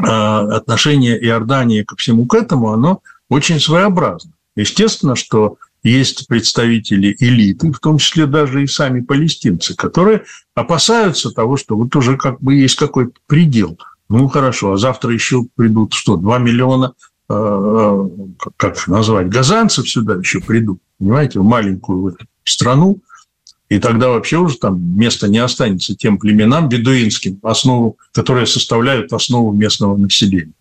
а, 0.00 0.42
отношение 0.56 1.18
Иордании 1.24 1.82
ко 1.82 1.96
всему 1.96 2.26
к 2.26 2.34
этому, 2.34 2.72
оно 2.72 3.02
очень 3.28 3.58
своеобразно. 3.58 4.32
Естественно, 4.54 5.16
что 5.16 5.56
есть 5.88 6.26
представители 6.26 7.16
элиты, 7.18 7.72
в 7.72 7.78
том 7.80 7.98
числе 7.98 8.26
даже 8.26 8.62
и 8.62 8.66
сами 8.66 9.00
палестинцы, 9.00 9.74
которые 9.74 10.24
опасаются 10.54 11.30
того, 11.30 11.56
что 11.56 11.76
вот 11.76 11.94
уже 11.96 12.16
как 12.16 12.40
бы 12.40 12.54
есть 12.54 12.76
какой-то 12.76 13.12
предел. 13.26 13.78
Ну, 14.08 14.28
хорошо, 14.28 14.72
а 14.72 14.76
завтра 14.76 15.12
еще 15.12 15.44
придут 15.54 15.92
что, 15.92 16.16
2 16.16 16.38
миллиона, 16.38 16.94
э, 17.28 18.08
как 18.56 18.86
назвать, 18.88 19.28
газанцев 19.28 19.88
сюда 19.88 20.16
еще 20.16 20.40
придут, 20.40 20.80
понимаете, 20.98 21.40
в 21.40 21.44
маленькую 21.44 22.16
страну, 22.44 23.00
и 23.68 23.78
тогда 23.78 24.08
вообще 24.08 24.38
уже 24.38 24.56
там 24.56 24.80
места 24.98 25.28
не 25.28 25.38
останется 25.38 25.94
тем 25.94 26.18
племенам 26.18 26.70
бедуинским, 26.70 27.38
основу, 27.42 27.98
которые 28.12 28.46
составляют 28.46 29.12
основу 29.12 29.52
местного 29.52 29.96
населения 29.96 30.52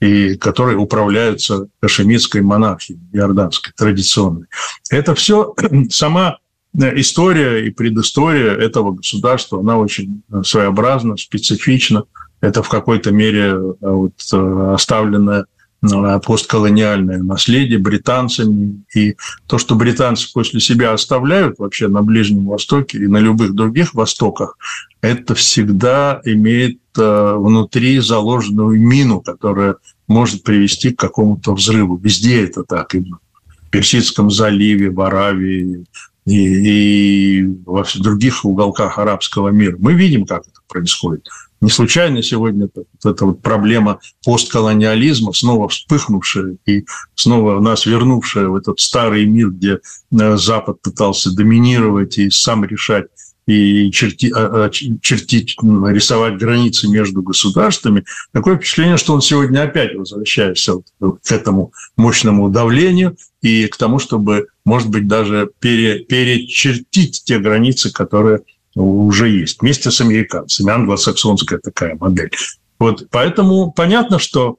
и 0.00 0.36
которые 0.36 0.78
управляются 0.78 1.68
хашемитской 1.80 2.42
монархией, 2.42 3.00
иорданской, 3.12 3.72
традиционной. 3.76 4.46
Это 4.90 5.14
все 5.14 5.54
сама 5.90 6.38
история 6.74 7.66
и 7.66 7.70
предыстория 7.70 8.52
этого 8.52 8.92
государства, 8.92 9.60
она 9.60 9.78
очень 9.78 10.22
своеобразна, 10.44 11.16
специфична. 11.16 12.04
Это 12.42 12.62
в 12.62 12.68
какой-то 12.68 13.12
мере 13.12 13.52
э, 13.52 13.72
вот, 13.80 14.12
э, 14.32 14.72
оставленная 14.74 15.46
Э, 15.82 16.20
постколониальное 16.24 17.18
наследие 17.18 17.78
британцами. 17.78 18.82
И 18.94 19.16
то, 19.46 19.58
что 19.58 19.74
британцы 19.74 20.32
после 20.32 20.60
себя 20.60 20.92
оставляют 20.92 21.58
вообще 21.58 21.88
на 21.88 22.02
Ближнем 22.02 22.46
Востоке 22.46 22.98
и 22.98 23.06
на 23.06 23.18
любых 23.18 23.54
других 23.54 23.94
Востоках, 23.94 24.56
это 25.00 25.34
всегда 25.34 26.20
имеет 26.24 26.76
э, 26.76 26.85
внутри 26.96 27.98
заложенную 28.00 28.80
мину, 28.80 29.20
которая 29.20 29.76
может 30.08 30.42
привести 30.42 30.90
к 30.90 30.98
какому-то 30.98 31.54
взрыву. 31.54 31.96
Везде 31.96 32.44
это 32.44 32.64
так. 32.64 32.94
И 32.94 33.00
в 33.00 33.70
Персидском 33.70 34.30
заливе, 34.30 34.90
в 34.90 35.00
Аравии, 35.00 35.84
и, 36.26 37.40
и 37.40 37.46
во 37.64 37.84
всех 37.84 38.02
других 38.02 38.44
уголках 38.44 38.98
арабского 38.98 39.48
мира. 39.48 39.76
Мы 39.78 39.94
видим, 39.94 40.26
как 40.26 40.42
это 40.42 40.60
происходит. 40.68 41.28
Не 41.60 41.70
случайно 41.70 42.22
сегодня 42.22 42.68
вот 42.74 42.86
эта 43.04 43.24
вот 43.24 43.40
проблема 43.40 44.00
постколониализма, 44.24 45.32
снова 45.32 45.68
вспыхнувшая 45.68 46.56
и 46.66 46.84
снова 47.14 47.60
нас 47.60 47.86
вернувшая 47.86 48.48
в 48.48 48.56
этот 48.56 48.78
старый 48.78 49.24
мир, 49.24 49.50
где 49.50 49.78
э, 49.78 50.36
Запад 50.36 50.82
пытался 50.82 51.34
доминировать 51.34 52.18
и 52.18 52.28
сам 52.28 52.64
решать 52.64 53.06
и 53.46 53.90
черти, 53.92 54.32
а, 54.34 54.66
а, 54.66 54.70
чертить, 54.70 55.56
рисовать 55.62 56.36
границы 56.36 56.88
между 56.88 57.22
государствами, 57.22 58.04
такое 58.32 58.56
впечатление, 58.56 58.96
что 58.96 59.14
он 59.14 59.22
сегодня 59.22 59.62
опять 59.62 59.94
возвращается 59.94 60.80
к 61.00 61.30
этому 61.30 61.72
мощному 61.96 62.48
давлению 62.48 63.16
и 63.42 63.66
к 63.66 63.76
тому, 63.76 63.98
чтобы, 63.98 64.48
может 64.64 64.88
быть, 64.88 65.06
даже 65.06 65.50
пере, 65.60 66.00
перечертить 66.00 67.22
те 67.24 67.38
границы, 67.38 67.92
которые 67.92 68.40
уже 68.74 69.28
есть, 69.28 69.62
вместе 69.62 69.90
с 69.90 70.00
американцами, 70.00 70.72
англосаксонская 70.72 71.58
такая 71.60 71.96
модель. 71.98 72.30
Вот, 72.78 73.06
поэтому 73.10 73.72
понятно, 73.72 74.18
что 74.18 74.58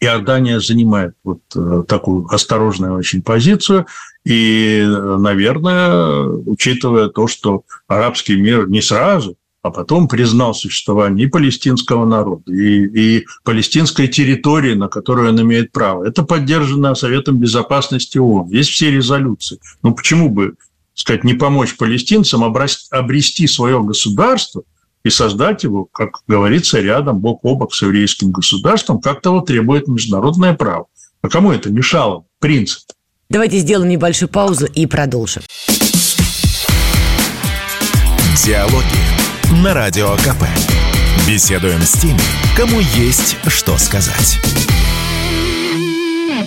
Иордания 0.00 0.60
занимает 0.60 1.14
вот 1.24 1.40
э, 1.54 1.84
такую 1.86 2.26
осторожную 2.26 2.94
очень 2.96 3.22
позицию, 3.22 3.86
и, 4.28 4.84
наверное, 4.86 6.24
учитывая 6.24 7.08
то, 7.08 7.26
что 7.28 7.62
арабский 7.86 8.36
мир 8.36 8.68
не 8.68 8.82
сразу, 8.82 9.36
а 9.62 9.70
потом 9.70 10.06
признал 10.06 10.52
существование 10.52 11.26
и 11.26 11.30
палестинского 11.30 12.04
народа, 12.04 12.52
и, 12.52 13.20
и 13.20 13.26
палестинской 13.42 14.06
территории, 14.06 14.74
на 14.74 14.88
которую 14.88 15.30
он 15.30 15.40
имеет 15.40 15.72
право. 15.72 16.06
Это 16.06 16.24
поддержано 16.24 16.94
Советом 16.94 17.38
Безопасности 17.38 18.18
ООН. 18.18 18.50
Есть 18.50 18.68
все 18.68 18.90
резолюции. 18.90 19.60
Ну, 19.82 19.94
почему 19.94 20.28
бы 20.28 20.56
сказать, 20.92 21.24
не 21.24 21.32
помочь 21.32 21.78
палестинцам 21.78 22.44
обрести 22.44 23.46
свое 23.46 23.82
государство 23.82 24.62
и 25.04 25.08
создать 25.08 25.64
его, 25.64 25.86
как 25.86 26.18
говорится, 26.28 26.80
рядом, 26.80 27.18
бок 27.20 27.40
о 27.44 27.54
бок 27.54 27.74
с 27.74 27.80
еврейским 27.80 28.30
государством, 28.30 29.00
как 29.00 29.22
того 29.22 29.40
требует 29.40 29.88
международное 29.88 30.52
право. 30.52 30.86
А 31.22 31.30
кому 31.30 31.50
это 31.50 31.70
мешало? 31.70 32.26
Принцип. 32.40 32.82
Давайте 33.30 33.58
сделаем 33.58 33.90
небольшую 33.90 34.30
паузу 34.30 34.64
и 34.64 34.86
продолжим. 34.86 35.42
Диалоги 38.42 39.62
на 39.62 39.74
Радио 39.74 40.16
КП. 40.16 40.44
Беседуем 41.28 41.82
с 41.82 41.92
теми, 41.92 42.18
кому 42.56 42.80
есть 42.80 43.36
что 43.48 43.76
сказать. 43.76 44.38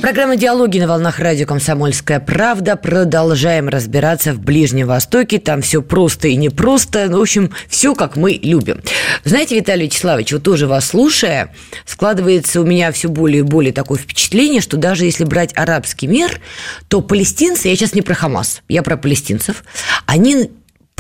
Программа 0.01 0.35
«Диалоги» 0.35 0.79
на 0.79 0.87
волнах 0.87 1.19
радио 1.19 1.45
«Комсомольская 1.45 2.19
правда». 2.19 2.75
Продолжаем 2.75 3.69
разбираться 3.69 4.33
в 4.33 4.39
Ближнем 4.39 4.87
Востоке. 4.87 5.37
Там 5.37 5.61
все 5.61 5.83
просто 5.83 6.27
и 6.27 6.35
непросто. 6.37 7.05
Ну, 7.07 7.19
в 7.19 7.21
общем, 7.21 7.51
все, 7.69 7.93
как 7.93 8.15
мы 8.15 8.31
любим. 8.41 8.81
Знаете, 9.25 9.55
Виталий 9.55 9.85
Вячеславович, 9.85 10.33
вот 10.33 10.41
тоже 10.41 10.65
вас 10.65 10.87
слушая, 10.87 11.53
складывается 11.85 12.61
у 12.61 12.65
меня 12.65 12.91
все 12.91 13.09
более 13.09 13.41
и 13.41 13.43
более 13.43 13.73
такое 13.73 13.99
впечатление, 13.99 14.59
что 14.59 14.75
даже 14.75 15.05
если 15.05 15.23
брать 15.23 15.51
арабский 15.55 16.07
мир, 16.07 16.41
то 16.87 17.01
палестинцы, 17.01 17.67
я 17.67 17.75
сейчас 17.75 17.93
не 17.93 18.01
про 18.01 18.15
Хамас, 18.15 18.63
я 18.67 18.81
про 18.81 18.97
палестинцев, 18.97 19.63
они 20.07 20.49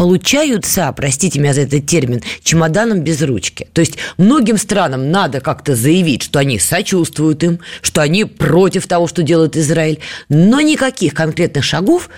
получаются, 0.01 0.91
простите 0.97 1.39
меня 1.39 1.53
за 1.53 1.61
этот 1.61 1.85
термин, 1.85 2.23
чемоданом 2.41 3.01
без 3.01 3.21
ручки. 3.21 3.67
То 3.71 3.81
есть 3.81 3.99
многим 4.17 4.57
странам 4.57 5.11
надо 5.11 5.41
как-то 5.41 5.75
заявить, 5.75 6.23
что 6.23 6.39
они 6.39 6.57
сочувствуют 6.57 7.43
им, 7.43 7.59
что 7.83 8.01
они 8.01 8.25
против 8.25 8.87
того, 8.87 9.05
что 9.05 9.21
делает 9.21 9.55
Израиль, 9.55 9.99
но 10.27 10.59
никаких 10.59 11.13
конкретных 11.13 11.63
шагов 11.63 12.09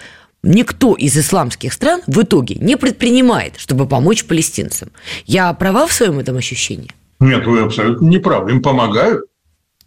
никто 0.43 0.93
из 0.93 1.17
исламских 1.17 1.73
стран 1.73 2.03
в 2.07 2.21
итоге 2.21 2.55
не 2.55 2.77
предпринимает, 2.77 3.55
чтобы 3.57 3.85
помочь 3.85 4.23
палестинцам. 4.23 4.89
Я 5.25 5.51
права 5.51 5.85
в 5.85 5.91
своем 5.91 6.19
этом 6.19 6.37
ощущении? 6.37 6.91
Нет, 7.19 7.45
вы 7.45 7.63
абсолютно 7.63 8.05
не 8.05 8.17
правы. 8.17 8.51
Им 8.51 8.61
помогают. 8.61 9.25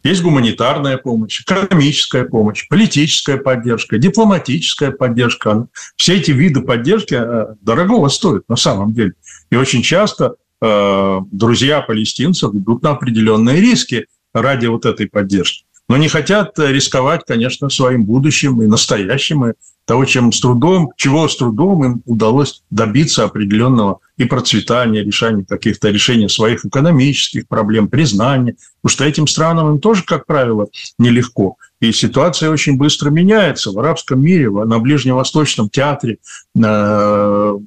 Есть 0.07 0.23
гуманитарная 0.23 0.99
помощь, 0.99 1.41
экономическая 1.41 2.25
помощь, 2.25 2.69
политическая 2.69 3.39
поддержка, 3.39 3.99
дипломатическая 3.99 4.93
поддержка. 4.93 5.67
Все 5.97 6.19
эти 6.19 6.31
виды 6.31 6.61
поддержки 6.61 7.15
э, 7.15 7.57
дорогого 7.61 8.07
стоят 8.09 8.45
на 8.49 8.55
самом 8.55 8.95
деле. 8.95 9.15
И 9.51 9.57
очень 9.57 9.83
часто 9.83 10.37
э, 10.63 11.21
друзья 11.33 11.81
палестинцев 11.81 12.55
идут 12.55 12.85
на 12.85 12.91
определенные 12.91 13.61
риски 13.61 14.07
ради 14.33 14.67
вот 14.67 14.87
этой 14.87 15.09
поддержки. 15.09 15.65
Но 15.89 15.97
не 15.97 16.07
хотят 16.07 16.57
рисковать, 16.57 17.23
конечно, 17.27 17.69
своим 17.69 18.05
будущим 18.05 18.63
и 18.63 18.67
настоящим, 18.67 19.47
и 19.47 19.55
того, 19.87 20.05
чем 20.05 20.33
с 20.33 20.41
трудом, 20.41 20.93
чего 20.97 21.29
с 21.29 21.37
трудом 21.37 21.85
им 21.85 22.03
удалось 22.05 22.63
добиться 22.71 23.25
определенного 23.25 24.01
и 24.19 24.25
процветания, 24.25 25.03
решения 25.03 25.45
каких-то 25.49 25.91
решений 25.91 26.29
своих 26.29 26.65
экономических 26.65 27.47
проблем, 27.47 27.89
признания. 27.89 28.57
Потому 28.83 28.93
что 28.93 29.05
этим 29.05 29.27
странам 29.27 29.71
им 29.71 29.81
тоже, 29.81 30.03
как 30.05 30.27
правило, 30.27 30.67
нелегко. 30.99 31.57
И 31.81 31.93
ситуация 31.93 32.51
очень 32.51 32.77
быстро 32.77 33.11
меняется. 33.11 33.71
В 33.71 33.79
арабском 33.79 34.21
мире, 34.21 34.51
на 34.51 34.79
Ближневосточном 34.81 35.69
театре, 35.71 36.19
э, 36.57 37.59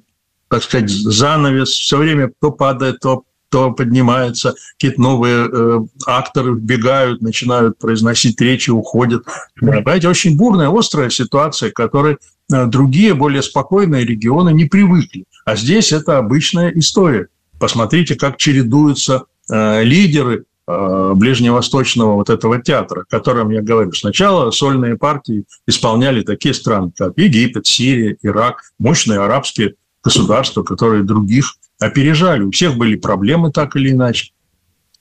так 0.49 0.63
сказать, 0.63 0.89
занавес 0.89 1.69
все 1.69 1.97
время 1.97 2.32
то 2.41 2.51
падает, 2.51 2.99
то 2.99 3.23
то 3.49 3.71
поднимается, 3.71 4.53
какие-то 4.73 5.01
новые 5.01 5.49
э, 5.51 5.79
акторы 6.05 6.53
вбегают, 6.53 7.21
начинают 7.21 7.77
произносить 7.77 8.39
речи, 8.39 8.69
уходят. 8.69 9.23
Понимаете, 9.59 10.07
очень 10.07 10.38
бурная, 10.38 10.69
острая 10.69 11.09
ситуация, 11.09 11.71
к 11.71 11.75
которой 11.75 12.17
э, 12.51 12.65
другие, 12.67 13.13
более 13.15 13.41
спокойные 13.41 14.05
регионы 14.05 14.51
не 14.51 14.65
привыкли. 14.65 15.25
А 15.45 15.55
здесь 15.55 15.91
это 15.91 16.17
обычная 16.17 16.71
история. 16.75 17.27
посмотрите, 17.59 18.15
как 18.15 18.38
чередуются 18.38 19.23
э, 19.51 19.83
лидеры 19.83 20.45
э, 20.67 21.13
ближневосточного 21.15 22.13
вот 22.13 22.29
этого 22.29 22.62
театра, 22.62 23.01
о 23.01 23.05
котором 23.05 23.49
я 23.49 23.62
говорю. 23.62 23.91
Сначала 23.93 24.51
сольные 24.51 24.95
партии 24.95 25.43
исполняли 25.67 26.21
такие 26.21 26.53
страны, 26.53 26.91
как 26.95 27.17
Египет, 27.17 27.65
Сирия, 27.65 28.15
Ирак, 28.21 28.62
мощные 28.77 29.19
арабские 29.19 29.73
государства, 30.03 30.63
которые 30.63 31.03
других 31.03 31.55
опережали. 31.80 32.44
У 32.44 32.52
всех 32.52 32.78
были 32.78 32.96
проблемы 32.96 33.52
так 33.52 33.76
или 33.76 33.92
иначе. 33.92 34.32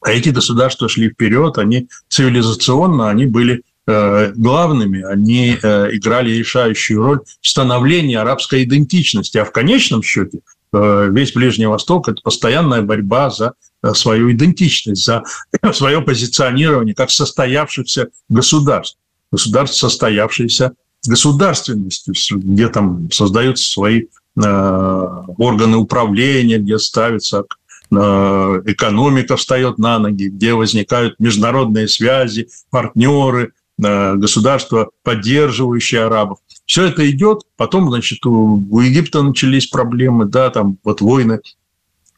А 0.01 0.13
эти 0.13 0.29
государства 0.29 0.89
шли 0.89 1.11
вперед, 1.11 1.59
они 1.59 1.89
цивилизационно, 2.09 3.11
они 3.11 3.27
были 3.27 3.63
э, 3.87 4.33
главными, 4.35 5.03
они 5.03 5.59
э, 5.61 5.89
играли 5.93 6.31
решающую 6.31 7.03
роль 7.03 7.21
в 7.41 7.49
становлении 7.49 8.15
арабской 8.15 8.63
идентичности. 8.63 9.39
А 9.39 9.45
в 9.45 9.51
конечном 9.51 10.03
счете 10.03 10.39
э, 10.73 11.09
весь 11.11 11.33
Ближний 11.33 11.67
Восток– 11.67 12.09
это 12.11 12.23
постоянная 12.23 12.83
борьба 12.83 13.31
за 13.31 13.55
свою 13.95 14.31
идентичность, 14.31 15.05
за 15.05 15.25
свое 15.73 16.01
позиционирование 16.01 16.95
как 16.95 17.11
состоявшихся 17.11 18.09
государств. 18.29 18.99
Государств, 19.33 19.79
состоявшиеся 19.79 20.75
государственностью, 21.07 22.39
где 22.39 22.69
там 22.69 23.11
создаются 23.11 23.71
свои 23.71 24.05
органы 24.39 25.77
управления, 25.77 26.59
где 26.59 26.79
ставится 26.79 27.45
экономика 27.91 29.37
встает 29.37 29.79
на 29.79 29.99
ноги, 29.99 30.29
где 30.29 30.55
возникают 30.55 31.19
международные 31.19 31.89
связи, 31.89 32.49
партнеры, 32.71 33.53
государства, 33.79 34.91
поддерживающие 35.03 36.03
арабов. 36.03 36.39
Все 36.67 36.85
это 36.85 37.09
идет, 37.11 37.43
потом, 37.57 37.89
значит, 37.89 38.27
у, 38.27 38.63
у 38.71 38.81
Египта 38.81 39.23
начались 39.23 39.69
проблемы, 39.69 40.27
да, 40.27 40.51
там 40.51 40.77
вот 40.85 41.01
войны 41.01 41.41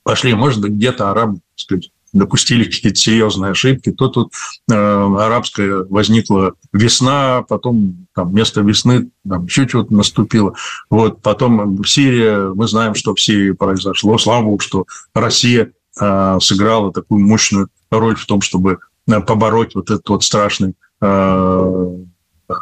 пошли, 0.03 0.35
может 0.35 0.61
быть, 0.61 0.73
где-то 0.73 1.11
арабы, 1.11 1.35
так 1.35 1.43
сказать, 1.57 1.91
допустили 2.13 2.65
какие-то 2.65 2.99
серьезные 2.99 3.53
ошибки, 3.53 3.93
то 3.93 4.09
тут 4.09 4.33
э, 4.71 4.75
арабская 4.75 5.85
возникла 5.85 6.55
весна, 6.73 7.43
потом 7.49 8.07
там 8.15 8.31
вместо 8.31 8.63
весны 8.63 9.11
там 9.29 9.47
еще 9.47 9.69
что-то 9.69 9.95
наступило. 9.95 10.55
Вот, 10.89 11.23
потом 11.23 11.77
в 11.77 11.87
Сирии, 11.87 12.53
мы 12.55 12.67
знаем, 12.67 12.95
что 12.95 13.15
в 13.15 13.21
Сирии 13.21 13.53
произошло. 13.53 14.19
Слава 14.19 14.45
богу, 14.45 14.59
что 14.59 14.87
Россия 15.15 15.73
э, 16.01 16.39
сыграла 16.41 16.93
такую 16.93 17.25
мощную 17.25 17.69
роль 17.91 18.17
в 18.17 18.27
том, 18.27 18.41
чтобы 18.41 18.79
э, 19.09 19.21
побороть 19.21 19.75
вот 19.75 19.91
этот 19.91 20.09
вот 20.09 20.25
страшный 20.25 20.75
э, 21.01 21.97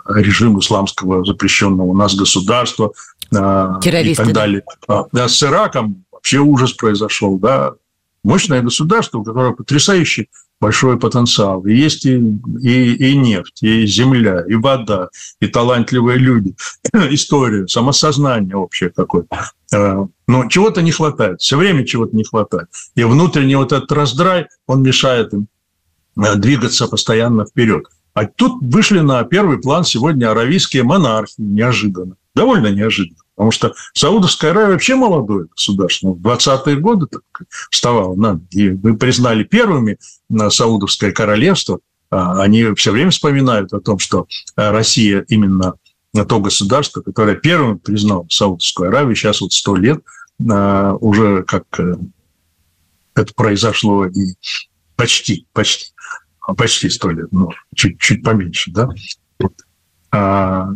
режим 0.09 0.59
исламского 0.59 1.25
запрещенного 1.25 1.87
у 1.87 1.95
нас 1.95 2.15
государства 2.15 2.93
э, 3.33 3.37
и 3.85 4.15
так 4.15 4.33
далее. 4.33 4.63
А, 4.87 5.07
да, 5.13 5.29
с 5.29 5.43
Ираком 5.43 6.05
вообще 6.13 6.39
ужас 6.39 6.73
произошел, 6.73 7.39
да, 7.39 7.73
мощное 8.29 8.61
государство, 8.61 9.19
у 9.19 9.25
которого 9.25 9.55
потрясающий 9.55 10.29
большой 10.61 10.99
потенциал. 10.99 11.65
И 11.65 11.75
есть 11.75 12.05
и, 12.05 12.17
и, 12.61 12.93
и 12.93 13.17
нефть, 13.17 13.63
и 13.63 13.87
земля, 13.87 14.45
и 14.47 14.55
вода, 14.55 15.09
и 15.41 15.47
талантливые 15.47 16.19
люди, 16.19 16.55
история, 16.93 17.67
самосознание 17.67 18.55
общее 18.55 18.91
какое-то. 18.91 19.51
Э, 19.73 20.07
но 20.27 20.49
чего-то 20.49 20.83
не 20.83 20.93
хватает, 20.93 21.41
все 21.41 21.57
время 21.57 21.87
чего-то 21.87 22.15
не 22.15 22.25
хватает. 22.25 22.69
И 22.97 23.05
внутренний 23.05 23.57
вот 23.57 23.73
этот 23.73 23.91
раздрай, 23.93 24.49
он 24.67 24.83
мешает 24.83 25.33
им 25.33 25.49
э, 26.23 26.35
двигаться 26.37 26.87
постоянно 26.87 27.47
вперед. 27.47 27.85
А 28.13 28.27
тут 28.27 28.61
вышли 28.61 29.01
на 29.01 29.23
первый 29.25 29.59
план 29.59 29.85
сегодня 29.85 30.31
аравийские 30.31 30.83
монархи 30.83 31.35
неожиданно, 31.39 32.17
довольно 32.35 32.67
неожиданно. 32.67 33.21
Потому 33.39 33.53
что 33.53 33.73
Саудовская 33.95 34.51
Аравия 34.51 34.73
вообще 34.73 34.97
молодое 34.97 35.47
государство. 35.47 36.09
В 36.13 36.21
20-е 36.21 36.75
годы 36.75 37.07
так 37.07 37.23
вставало 37.71 38.41
И 38.51 38.71
мы 38.71 38.97
признали 38.97 39.45
первыми 39.45 39.97
на 40.29 40.51
Саудовское 40.51 41.13
королевство. 41.13 41.79
А 42.11 42.43
они 42.43 42.75
все 42.75 42.91
время 42.91 43.13
вспоминают 43.13 43.73
о 43.73 43.79
том, 43.79 44.01
что 44.01 44.27
Россия 44.57 45.25
именно 45.29 45.75
то 46.29 46.41
государство, 46.41 47.01
которое 47.01 47.37
первым 47.37 47.79
признало 47.79 48.27
Саудовскую 48.29 48.89
Аравию. 48.89 49.15
Сейчас 49.15 49.41
вот 49.41 49.53
сто 49.53 49.77
лет 49.77 50.03
а, 50.51 50.95
уже 50.95 51.45
как 51.45 51.63
э, 51.79 51.95
это 53.15 53.33
произошло 53.35 54.07
и 54.07 54.35
почти, 54.97 55.47
почти, 55.53 55.93
почти 56.57 56.91
сто 56.91 57.11
лет, 57.11 57.31
но 57.31 57.51
чуть, 57.73 58.01
чуть 58.01 58.25
поменьше, 58.25 58.73
да. 58.73 58.89
А, 60.11 60.71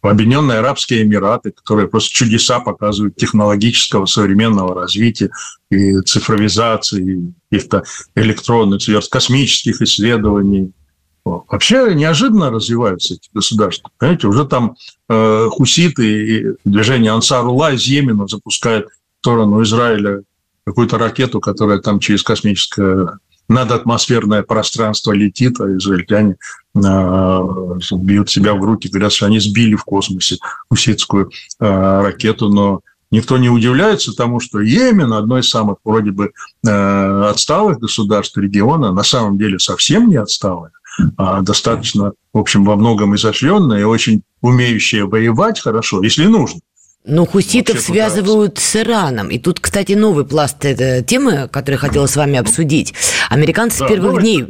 Объединенные 0.00 0.58
Арабские 0.58 1.02
Эмираты, 1.02 1.50
которые 1.50 1.88
просто 1.88 2.14
чудеса 2.14 2.60
показывают 2.60 3.16
технологического 3.16 4.06
современного 4.06 4.74
развития 4.74 5.30
и 5.70 6.00
цифровизации, 6.02 7.32
каких-то 7.50 7.82
электронных 8.14 8.82
космических 9.10 9.82
исследований. 9.82 10.72
Вообще 11.24 11.94
неожиданно 11.94 12.50
развиваются 12.50 13.14
эти 13.14 13.28
государства. 13.32 13.90
Понимаете, 13.98 14.26
уже 14.26 14.44
там 14.44 14.76
э, 15.08 15.48
хуситы 15.50 16.04
и 16.04 16.46
движение 16.64 17.12
Ансарулла 17.12 17.72
из 17.72 17.84
Йемена 17.86 18.26
запускает 18.26 18.88
в 18.88 19.18
сторону 19.20 19.62
Израиля 19.62 20.22
какую-то 20.64 20.98
ракету, 20.98 21.40
которая 21.40 21.78
там 21.78 22.00
через 22.00 22.22
космическое 22.22 23.18
надатмосферное 23.48 24.42
пространство 24.42 25.12
летит, 25.12 25.60
а 25.60 25.76
израильтяне 25.76 26.36
а, 26.74 27.42
бьют 27.92 28.30
себя 28.30 28.54
в 28.54 28.64
руки, 28.64 28.88
говорят, 28.88 29.12
что 29.12 29.26
они 29.26 29.40
сбили 29.40 29.74
в 29.74 29.84
космосе 29.84 30.38
хуситскую 30.68 31.30
а, 31.58 32.02
ракету, 32.02 32.48
но 32.48 32.80
никто 33.10 33.36
не 33.38 33.50
удивляется 33.50 34.14
тому, 34.14 34.40
что 34.40 34.60
Йемен, 34.60 35.12
одно 35.12 35.38
из 35.38 35.48
самых 35.48 35.78
вроде 35.84 36.12
бы 36.12 36.32
а, 36.66 37.30
отсталых 37.30 37.78
государств 37.78 38.36
региона, 38.38 38.92
на 38.92 39.02
самом 39.02 39.38
деле 39.38 39.58
совсем 39.58 40.08
не 40.08 40.16
отсталое, 40.16 40.72
а 41.16 41.42
достаточно, 41.42 42.12
в 42.32 42.38
общем, 42.38 42.64
во 42.64 42.76
многом 42.76 43.14
изощренное 43.16 43.80
и 43.80 43.84
очень 43.84 44.22
умеющее 44.40 45.04
воевать 45.04 45.60
хорошо, 45.60 46.02
если 46.02 46.26
нужно. 46.26 46.60
Но 47.04 47.26
хуситов 47.26 47.80
связывают 47.80 48.58
с 48.58 48.76
Ираном. 48.76 49.28
И 49.28 49.38
тут, 49.38 49.58
кстати, 49.58 49.92
новый 49.94 50.24
пласт 50.24 50.60
темы, 50.60 51.48
который 51.50 51.74
хотела 51.74 52.06
с 52.06 52.14
вами 52.14 52.38
обсудить. 52.38 52.94
Американцы 53.28 53.80
да, 53.80 53.86
с 53.86 53.88
первых 53.88 54.20
дней, 54.20 54.44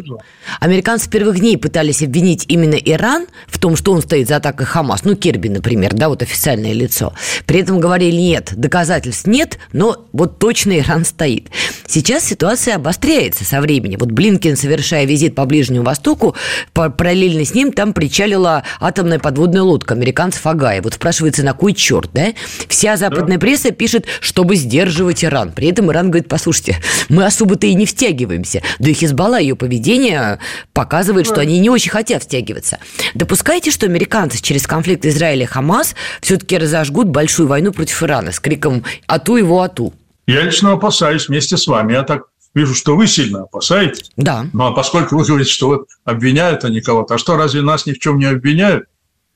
американцы 0.61 1.07
с 1.07 1.09
первых 1.09 1.38
дней 1.38 1.57
пытались 1.57 2.03
обвинить 2.03 2.45
именно 2.49 2.75
Иран 2.75 3.27
в 3.47 3.59
том, 3.59 3.75
что 3.75 3.93
он 3.93 4.03
стоит 4.03 4.29
за 4.29 4.37
атакой 4.37 4.67
Хамас. 4.67 5.05
Ну, 5.05 5.17
Кирби, 5.17 5.49
например, 5.49 5.95
да, 5.95 6.11
вот 6.11 6.21
официальное 6.21 6.75
лицо. 6.75 7.15
При 7.47 7.61
этом 7.61 7.81
говорили, 7.81 8.17
нет, 8.17 8.53
доказательств 8.55 9.27
нет, 9.27 9.59
но 9.73 10.05
вот 10.12 10.38
точно 10.38 10.79
Иран 10.79 11.07
стоит. 11.07 11.49
Сейчас 11.87 12.25
ситуация 12.25 12.77
обостряется 12.77 13.45
со 13.45 13.62
временем. 13.62 13.99
Вот 13.99 14.11
Блинкен, 14.11 14.59
совершая 14.59 15.07
визит 15.07 15.35
по 15.35 15.47
Ближнему 15.47 15.87
Востоку, 15.87 16.37
параллельно 16.75 17.47
с 17.47 17.55
ним 17.55 17.73
там 17.73 17.95
причалила 17.95 18.62
атомная 18.79 19.19
подводная 19.19 19.62
лодка 19.62 19.95
американцев 19.95 20.47
Агая. 20.47 20.83
Вот 20.83 20.95
спрашивается, 20.95 21.43
на 21.45 21.55
кой 21.55 21.73
черт, 21.73 22.11
да? 22.12 22.35
Вся 22.68 22.96
западная 22.96 23.37
да. 23.37 23.40
пресса 23.40 23.70
пишет, 23.70 24.07
чтобы 24.20 24.57
сдерживать 24.57 25.24
Иран. 25.24 25.52
При 25.52 25.68
этом 25.68 25.90
Иран 25.90 26.11
говорит, 26.11 26.28
послушайте, 26.28 26.78
мы 27.09 27.24
особо-то 27.24 27.66
и 27.66 27.74
не 27.74 27.87
втягиваемся. 27.87 28.62
Да 28.78 28.90
и 28.90 28.92
Хизбалла, 28.92 29.40
ее 29.40 29.57
поведение 29.57 30.38
показывает, 30.72 31.26
да. 31.26 31.33
что 31.35 31.40
они 31.40 31.59
не 31.59 31.70
очень 31.70 31.90
хотят 31.90 32.22
втягиваться. 32.22 32.78
Допускаете, 33.14 33.70
что 33.70 33.87
американцы 33.87 34.42
через 34.42 34.66
конфликт 34.66 35.05
Израиля 35.07 35.44
и 35.44 35.46
Хамас 35.46 35.94
все-таки 36.20 36.59
разожгут 36.59 37.09
большую 37.09 37.48
войну 37.48 37.72
против 37.72 38.02
Ирана 38.02 38.33
с 38.33 38.40
криком 38.40 38.85
«Ату 39.07 39.37
его, 39.37 39.62
ату»? 39.62 39.92
Я 40.26 40.42
лично 40.42 40.72
опасаюсь 40.72 41.28
вместе 41.28 41.57
с 41.57 41.66
вами. 41.66 41.92
Я 41.92 42.02
так 42.02 42.22
вижу, 42.55 42.74
что 42.74 42.96
вы 42.96 43.07
сильно 43.07 43.42
опасаетесь. 43.42 44.11
Да. 44.16 44.46
Ну, 44.52 44.66
а 44.66 44.72
поскольку 44.72 45.16
вы 45.16 45.24
говорите, 45.24 45.50
что 45.50 45.68
вот 45.68 45.88
обвиняют 46.05 46.64
они 46.64 46.81
кого-то, 46.81 47.14
а 47.14 47.18
что, 47.18 47.37
разве 47.37 47.62
нас 47.62 47.87
ни 47.87 47.92
в 47.92 47.98
чем 47.98 48.18
не 48.18 48.26
обвиняют? 48.26 48.85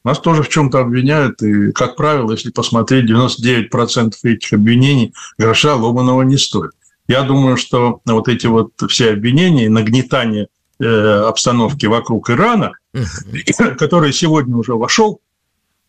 Нас 0.06 0.20
тоже 0.20 0.44
в 0.44 0.48
чем-то 0.48 0.78
обвиняют, 0.78 1.42
и, 1.42 1.72
как 1.72 1.96
правило, 1.96 2.30
если 2.30 2.52
посмотреть, 2.52 3.10
99% 3.10 4.12
этих 4.22 4.52
обвинений 4.52 5.12
гроша 5.36 5.74
ломаного 5.74 6.22
не 6.22 6.36
стоит. 6.36 6.70
Я 7.08 7.22
думаю, 7.22 7.56
что 7.56 8.02
вот 8.04 8.28
эти 8.28 8.46
вот 8.46 8.70
все 8.88 9.10
обвинения, 9.10 9.68
нагнетание 9.68 10.46
э, 10.78 10.86
обстановки 10.86 11.86
вокруг 11.86 12.30
Ирана, 12.30 12.74
который 13.78 14.12
сегодня 14.12 14.54
уже 14.54 14.74
вошел 14.74 15.20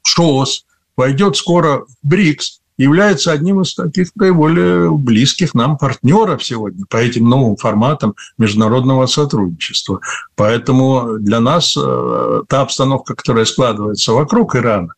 в 0.02 0.08
ШОС, 0.08 0.66
войдет 0.96 1.38
скоро 1.38 1.86
в 1.86 1.96
БРИКС, 2.02 2.62
является 2.78 3.32
одним 3.32 3.62
из 3.62 3.74
таких 3.74 4.16
наиболее 4.16 4.92
близких 4.92 5.54
нам 5.54 5.78
партнеров 5.78 6.44
сегодня 6.44 6.86
по 6.88 6.98
этим 6.98 7.28
новым 7.28 7.58
форматам 7.58 8.16
международного 8.38 9.08
сотрудничества. 9.08 10.02
Поэтому 10.36 11.18
для 11.18 11.40
нас 11.40 11.76
э, 11.76 12.42
та 12.48 12.62
обстановка, 12.62 13.16
которая 13.16 13.46
складывается 13.46 14.14
вокруг 14.14 14.56
Ирана, 14.56 14.94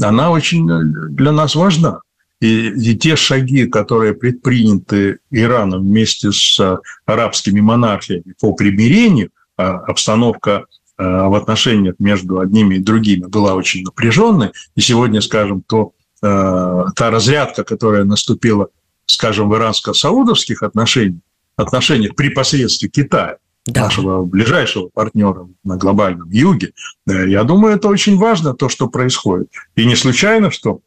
она 0.00 0.30
очень 0.30 0.66
для 1.10 1.32
нас 1.32 1.54
важна. 1.54 2.00
И, 2.40 2.68
и 2.68 2.96
те 2.96 3.16
шаги, 3.16 3.66
которые 3.66 4.14
предприняты 4.14 5.18
Ираном 5.30 5.82
вместе 5.82 6.30
с 6.30 6.80
арабскими 7.06 7.60
монархиями 7.60 8.34
по 8.40 8.52
примирению, 8.52 9.30
а 9.56 9.78
обстановка 9.78 10.66
э, 10.98 11.04
в 11.04 11.34
отношениях 11.34 11.96
между 11.98 12.38
одними 12.38 12.76
и 12.76 12.80
другими 12.80 13.26
была 13.26 13.54
очень 13.54 13.82
напряженной. 13.82 14.50
И 14.76 14.80
сегодня, 14.80 15.20
скажем, 15.20 15.62
то 15.62 15.93
Э, 15.93 15.93
та 16.24 17.10
разрядка, 17.10 17.64
которая 17.64 18.04
наступила 18.04 18.68
скажем, 19.06 19.48
в 19.48 19.54
иранско-саудовских 19.54 20.62
отношениях, 20.62 21.20
отношениях 21.56 22.14
при 22.14 22.30
посредстве 22.30 22.88
Китая, 22.88 23.36
да. 23.66 23.84
нашего 23.84 24.24
ближайшего 24.24 24.88
партнера 24.88 25.48
на 25.62 25.76
глобальном 25.76 26.30
юге, 26.30 26.72
я 27.06 27.44
думаю, 27.44 27.76
это 27.76 27.88
очень 27.88 28.16
важно, 28.16 28.54
то, 28.54 28.68
что 28.68 28.88
происходит. 28.88 29.48
И 29.76 29.84
не 29.84 29.96
случайно, 29.96 30.50
что 30.50 30.80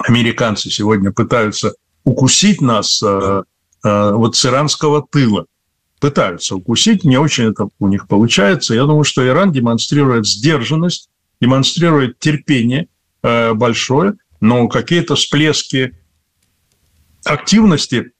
американцы 0.00 0.70
сегодня 0.70 1.12
пытаются 1.12 1.74
укусить 2.04 2.60
нас 2.60 3.02
э, 3.02 3.42
э, 3.84 4.12
вот 4.12 4.36
с 4.36 4.46
иранского 4.46 5.06
тыла. 5.08 5.46
Пытаются 6.00 6.54
укусить, 6.54 7.04
не 7.04 7.18
очень 7.18 7.50
это 7.50 7.68
у 7.80 7.88
них 7.88 8.06
получается. 8.06 8.74
Я 8.74 8.84
думаю, 8.84 9.04
что 9.04 9.26
Иран 9.26 9.50
демонстрирует 9.50 10.26
сдержанность, 10.26 11.10
демонстрирует 11.40 12.18
терпение 12.20 12.86
э, 13.22 13.52
большое, 13.52 14.14
но 14.40 14.68
какие-то 14.68 15.14
всплески 15.14 15.96
активности 17.24 18.12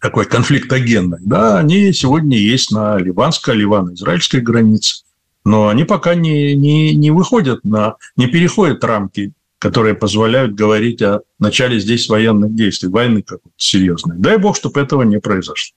такой 0.00 0.26
конфликтогенной, 0.26 1.18
да, 1.22 1.58
они 1.58 1.92
сегодня 1.92 2.38
есть 2.38 2.70
на 2.70 2.98
ливанско-ливано-израильской 2.98 4.40
границе, 4.40 5.04
но 5.44 5.68
они 5.68 5.84
пока 5.84 6.14
не, 6.14 6.54
не, 6.54 6.94
не 6.94 7.10
выходят 7.10 7.64
на, 7.64 7.96
не 8.16 8.26
переходят 8.26 8.84
рамки 8.84 9.32
которые 9.58 9.94
позволяют 9.94 10.54
говорить 10.54 11.02
о 11.02 11.22
начале 11.38 11.80
здесь 11.80 12.08
военных 12.08 12.54
действий, 12.54 12.88
войны 12.88 13.22
какой-то 13.22 13.54
серьезной. 13.56 14.16
Дай 14.18 14.36
бог, 14.38 14.56
чтобы 14.56 14.80
этого 14.80 15.02
не 15.02 15.18
произошло. 15.18 15.74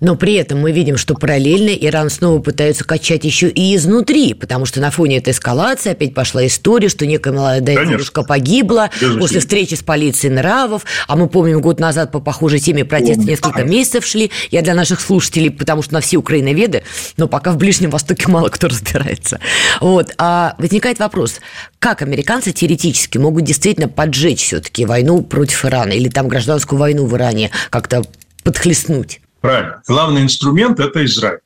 Но 0.00 0.16
при 0.16 0.34
этом 0.34 0.60
мы 0.60 0.72
видим, 0.72 0.96
что 0.96 1.14
параллельно 1.14 1.70
Иран 1.70 2.10
снова 2.10 2.40
пытаются 2.40 2.84
качать 2.84 3.24
еще 3.24 3.48
и 3.48 3.76
изнутри, 3.76 4.34
потому 4.34 4.66
что 4.66 4.80
на 4.80 4.90
фоне 4.90 5.18
этой 5.18 5.32
эскалации 5.32 5.92
опять 5.92 6.14
пошла 6.14 6.46
история, 6.46 6.88
что 6.88 7.06
некая 7.06 7.32
молодая 7.32 7.76
Конечно. 7.76 7.96
девушка 7.96 8.22
погибла 8.22 8.90
Безусловно. 8.94 9.20
после 9.20 9.40
встречи 9.40 9.74
с 9.74 9.82
полицией 9.82 10.34
нравов, 10.34 10.84
а 11.06 11.16
мы 11.16 11.28
помним, 11.28 11.60
год 11.60 11.80
назад 11.80 12.12
по 12.12 12.20
похожей 12.20 12.60
теме 12.60 12.84
протесты 12.84 13.24
несколько 13.24 13.64
месяцев 13.64 14.06
шли. 14.06 14.30
Я 14.50 14.62
для 14.62 14.74
наших 14.74 15.00
слушателей, 15.00 15.50
потому 15.50 15.82
что 15.82 15.94
на 15.94 16.00
все 16.00 16.16
украиноведы, 16.16 16.82
но 17.16 17.28
пока 17.28 17.52
в 17.52 17.58
Ближнем 17.58 17.90
Востоке 17.90 18.28
мало 18.28 18.48
кто 18.48 18.68
разбирается. 18.68 19.38
Вот. 19.80 20.14
А 20.18 20.54
возникает 20.58 20.98
вопрос, 20.98 21.40
как 21.78 22.02
американцы 22.02 22.52
теоретически 22.52 23.18
могут 23.18 23.44
действительно 23.44 23.88
поджечь 23.88 24.42
все-таки 24.42 24.86
войну 24.86 25.22
против 25.22 25.64
Ирана 25.64 25.92
или 25.92 26.08
там 26.08 26.28
гражданскую 26.28 26.78
войну 26.78 27.06
в 27.06 27.16
Иране 27.16 27.50
как-то 27.70 28.02
подхлестнуть? 28.42 29.20
Правильно. 29.40 29.82
Главный 29.88 30.22
инструмент– 30.22 30.80
это 30.80 31.04
Израиль. 31.04 31.40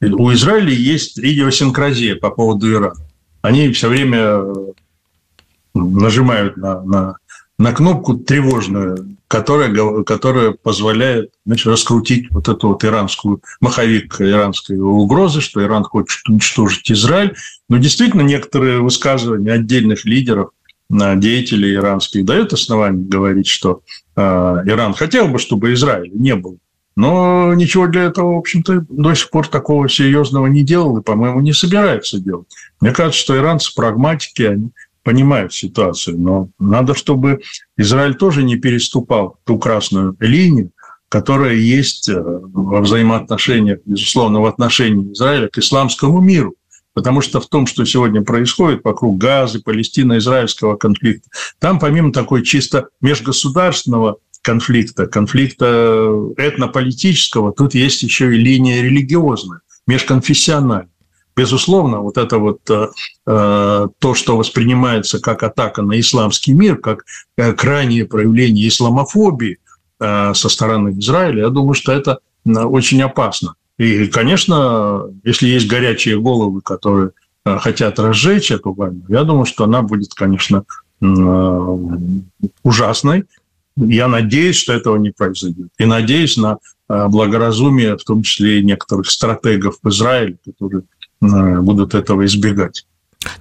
У 0.00 0.32
Израиля 0.32 0.72
есть 0.72 1.18
идиосинкразия 1.18 2.16
по 2.16 2.30
поводу 2.30 2.70
Ирана. 2.72 3.06
Они 3.40 3.72
все 3.72 3.88
время 3.88 4.18
э, 4.18 4.54
нажимают 5.74 6.56
на, 6.56 6.82
на, 6.82 7.16
на 7.58 7.72
кнопку 7.72 8.16
тревожную, 8.16 9.16
которая, 9.28 10.02
которая 10.02 10.52
позволяет 10.52 11.30
значит, 11.46 11.66
раскрутить 11.66 12.30
вот 12.30 12.48
эту 12.48 12.68
вот 12.68 12.84
иранскую, 12.84 13.42
маховик 13.60 14.20
иранской 14.20 14.78
угрозы, 14.78 15.40
что 15.40 15.62
Иран 15.62 15.84
хочет 15.84 16.28
уничтожить 16.28 16.90
Израиль. 16.90 17.34
Но 17.68 17.78
действительно 17.78 18.22
некоторые 18.22 18.80
высказывания 18.80 19.52
отдельных 19.52 20.04
лидеров, 20.04 20.50
деятелей 20.90 21.76
иранских 21.76 22.24
дают 22.26 22.52
основание 22.52 23.06
говорить, 23.06 23.46
что 23.46 23.80
э, 24.14 24.20
Иран 24.20 24.92
хотел 24.92 25.28
бы, 25.28 25.38
чтобы 25.38 25.72
Израиль 25.72 26.10
не 26.12 26.34
был 26.34 26.58
но 26.96 27.54
ничего 27.54 27.86
для 27.86 28.04
этого, 28.04 28.34
в 28.34 28.38
общем-то, 28.38 28.84
до 28.88 29.14
сих 29.14 29.30
пор 29.30 29.48
такого 29.48 29.88
серьезного 29.88 30.46
не 30.46 30.62
делал 30.62 30.98
и, 30.98 31.02
по-моему, 31.02 31.40
не 31.40 31.52
собирается 31.52 32.18
делать. 32.18 32.46
Мне 32.80 32.92
кажется, 32.92 33.20
что 33.20 33.36
иранцы 33.36 33.74
прагматики, 33.74 34.42
они 34.42 34.70
понимают 35.02 35.52
ситуацию, 35.52 36.18
но 36.18 36.48
надо, 36.58 36.94
чтобы 36.94 37.40
Израиль 37.76 38.14
тоже 38.14 38.42
не 38.42 38.56
переступал 38.56 39.38
ту 39.44 39.58
красную 39.58 40.16
линию, 40.20 40.70
которая 41.08 41.54
есть 41.54 42.08
э, 42.08 42.22
во 42.22 42.80
взаимоотношениях, 42.80 43.80
безусловно, 43.84 44.40
в 44.40 44.46
отношении 44.46 45.12
Израиля 45.12 45.48
к 45.48 45.58
исламскому 45.58 46.20
миру. 46.20 46.54
Потому 46.94 47.22
что 47.22 47.40
в 47.40 47.48
том, 47.48 47.66
что 47.66 47.84
сегодня 47.84 48.22
происходит 48.22 48.84
вокруг 48.84 49.18
Газы, 49.18 49.60
Палестино-израильского 49.62 50.76
конфликта, 50.76 51.28
там 51.58 51.78
помимо 51.78 52.12
такой 52.12 52.42
чисто 52.42 52.88
межгосударственного 53.00 54.18
конфликта, 54.42 55.06
конфликта 55.06 56.12
этнополитического, 56.36 57.52
тут 57.52 57.74
есть 57.74 58.02
еще 58.02 58.34
и 58.34 58.38
линия 58.38 58.82
религиозная, 58.82 59.60
межконфессиональная. 59.86 60.88
Безусловно, 61.34 62.00
вот 62.00 62.18
это 62.18 62.36
вот 62.36 62.60
э, 62.68 62.88
э, 63.26 63.88
то, 63.98 64.14
что 64.14 64.36
воспринимается 64.36 65.18
как 65.18 65.42
атака 65.42 65.80
на 65.80 65.98
исламский 65.98 66.52
мир, 66.52 66.76
как 66.76 67.04
э, 67.38 67.54
крайнее 67.54 68.04
проявление 68.04 68.68
исламофобии 68.68 69.58
э, 69.98 70.34
со 70.34 70.48
стороны 70.50 70.90
Израиля, 70.98 71.44
я 71.44 71.48
думаю, 71.48 71.72
что 71.72 71.92
это 71.92 72.18
э, 72.44 72.50
очень 72.50 73.00
опасно. 73.00 73.54
И, 73.78 74.08
конечно, 74.08 75.04
если 75.24 75.48
есть 75.48 75.68
горячие 75.68 76.20
головы, 76.20 76.60
которые 76.60 77.12
э, 77.46 77.58
хотят 77.58 77.98
разжечь 77.98 78.50
эту 78.50 78.74
войну, 78.74 79.02
я 79.08 79.24
думаю, 79.24 79.46
что 79.46 79.64
она 79.64 79.80
будет, 79.80 80.12
конечно, 80.12 80.64
э, 81.00 81.06
ужасной, 82.62 83.24
я 83.76 84.08
надеюсь, 84.08 84.56
что 84.56 84.72
этого 84.72 84.96
не 84.96 85.10
произойдет. 85.10 85.68
И 85.78 85.84
надеюсь 85.84 86.36
на 86.36 86.58
э, 86.88 87.08
благоразумие, 87.08 87.96
в 87.96 88.04
том 88.04 88.22
числе 88.22 88.60
и 88.60 88.64
некоторых 88.64 89.10
стратегов 89.10 89.78
в 89.82 89.88
Израиле, 89.88 90.36
которые 90.44 90.82
э, 91.22 91.60
будут 91.60 91.94
этого 91.94 92.24
избегать. 92.24 92.86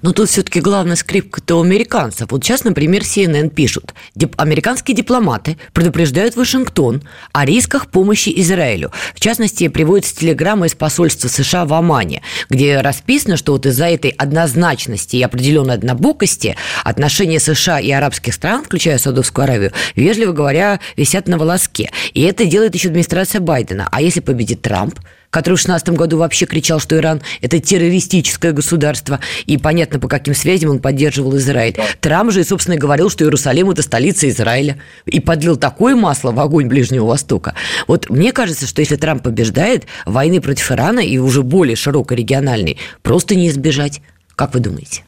Но 0.01 0.11
тут 0.11 0.29
все-таки 0.29 0.61
главная 0.61 0.95
скрипка-то 0.95 1.55
у 1.55 1.63
американцев. 1.63 2.31
Вот 2.31 2.43
сейчас, 2.43 2.63
например, 2.63 3.01
CNN 3.01 3.49
пишут. 3.49 3.93
Дип- 4.15 4.33
американские 4.37 4.95
дипломаты 4.95 5.57
предупреждают 5.73 6.35
Вашингтон 6.35 7.03
о 7.33 7.45
рисках 7.45 7.87
помощи 7.87 8.31
Израилю. 8.37 8.91
В 9.15 9.19
частности, 9.19 9.67
приводится 9.67 10.15
телеграмма 10.15 10.67
из 10.67 10.75
посольства 10.75 11.27
США 11.27 11.65
в 11.65 11.73
Омане, 11.73 12.21
где 12.49 12.81
расписано, 12.81 13.37
что 13.37 13.53
вот 13.53 13.65
из-за 13.65 13.87
этой 13.87 14.11
однозначности 14.11 15.17
и 15.17 15.23
определенной 15.23 15.75
однобокости 15.75 16.55
отношения 16.83 17.39
США 17.39 17.79
и 17.79 17.91
арабских 17.91 18.33
стран, 18.33 18.63
включая 18.63 18.97
Саудовскую 18.97 19.43
Аравию, 19.43 19.71
вежливо 19.95 20.31
говоря, 20.31 20.79
висят 20.97 21.27
на 21.27 21.37
волоске. 21.37 21.91
И 22.13 22.21
это 22.21 22.45
делает 22.45 22.75
еще 22.75 22.89
администрация 22.89 23.41
Байдена. 23.41 23.87
А 23.91 24.01
если 24.01 24.19
победит 24.19 24.61
Трамп– 24.61 24.99
который 25.31 25.55
в 25.55 25.63
2016 25.63 25.89
году 25.89 26.17
вообще 26.17 26.45
кричал, 26.45 26.79
что 26.79 26.97
Иран– 26.97 27.21
это 27.41 27.59
террористическое 27.59 28.51
государство, 28.51 29.19
и 29.47 29.57
понятно, 29.57 29.99
по 29.99 30.07
каким 30.07 30.35
связям 30.35 30.69
он 30.69 30.79
поддерживал 30.79 31.35
Израиль. 31.37 31.75
Трамп 31.99 32.31
же, 32.31 32.43
собственно, 32.43 32.77
говорил, 32.77 33.09
что 33.09 33.23
Иерусалим– 33.23 33.69
это 33.71 33.81
столица 33.81 34.29
Израиля, 34.29 34.77
и 35.05 35.19
подлил 35.19 35.55
такое 35.55 35.95
масло 35.95 36.31
в 36.31 36.39
огонь 36.39 36.67
Ближнего 36.67 37.05
Востока. 37.05 37.55
Вот 37.87 38.09
мне 38.09 38.31
кажется, 38.31 38.67
что 38.67 38.81
если 38.81 38.97
Трамп 38.97 39.23
побеждает, 39.23 39.85
войны 40.05 40.41
против 40.41 40.71
Ирана 40.71 40.99
и 40.99 41.17
уже 41.17 41.41
более 41.43 41.75
широкой 41.75 42.17
региональной 42.17 42.77
просто 43.01 43.35
не 43.35 43.47
избежать. 43.47 44.01
Как 44.35 44.53
вы 44.53 44.59
думаете? 44.59 45.03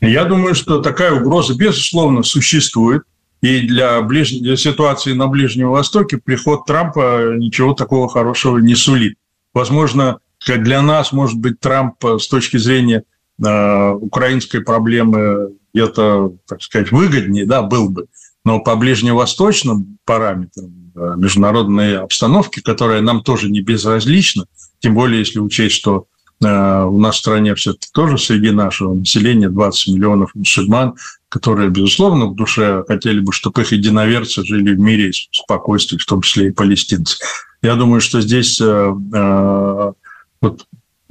Я 0.00 0.24
думаю, 0.24 0.54
что 0.54 0.82
такая 0.82 1.12
угроза, 1.12 1.54
безусловно, 1.54 2.22
существует. 2.22 3.02
И 3.40 3.60
для, 3.60 4.00
ближ... 4.02 4.32
для 4.32 4.56
ситуации 4.56 5.12
на 5.12 5.26
Ближнем 5.26 5.70
Востоке 5.70 6.18
приход 6.18 6.64
Трампа 6.64 7.34
ничего 7.36 7.74
такого 7.74 8.08
хорошего 8.08 8.58
не 8.58 8.74
сулит. 8.74 9.16
Возможно, 9.54 10.18
для 10.46 10.82
нас, 10.82 11.12
может 11.12 11.38
быть, 11.38 11.60
Трамп 11.60 11.96
с 12.04 12.28
точки 12.28 12.56
зрения 12.56 13.04
э, 13.44 13.90
украинской 13.92 14.60
проблемы 14.60 15.52
где-то, 15.72 16.34
так 16.46 16.62
сказать, 16.62 16.90
выгоднее 16.90 17.46
да, 17.46 17.62
был 17.62 17.88
бы. 17.88 18.06
Но 18.44 18.60
по 18.60 18.74
ближневосточным 18.76 19.98
параметрам 20.04 20.92
э, 20.94 21.14
международной 21.16 21.98
обстановки, 21.98 22.60
которая 22.60 23.00
нам 23.00 23.22
тоже 23.22 23.50
не 23.50 23.60
безразлична, 23.60 24.46
тем 24.80 24.94
более 24.94 25.20
если 25.20 25.38
учесть, 25.38 25.76
что 25.76 26.06
э, 26.42 26.82
у 26.84 26.98
нас 26.98 27.16
в 27.16 27.18
стране 27.18 27.54
все-таки 27.54 27.88
тоже 27.92 28.18
среди 28.18 28.50
нашего 28.50 28.94
населения 28.94 29.48
20 29.48 29.94
миллионов 29.94 30.34
мусульман, 30.34 30.94
которые, 31.28 31.70
безусловно, 31.70 32.26
в 32.26 32.34
душе 32.34 32.84
хотели 32.86 33.20
бы, 33.20 33.32
чтобы 33.32 33.62
их 33.62 33.72
единоверцы 33.72 34.44
жили 34.44 34.74
в 34.74 34.80
мире 34.80 35.10
и 35.10 35.12
спокойствии, 35.30 35.96
в 35.98 36.04
том 36.04 36.20
числе 36.20 36.48
и 36.48 36.52
палестинцы. 36.52 37.16
Я 37.62 37.76
думаю, 37.76 38.00
что 38.00 38.20
здесь 38.20 38.60
э, 38.60 38.64
э, 38.64 39.92
вот, 40.40 40.66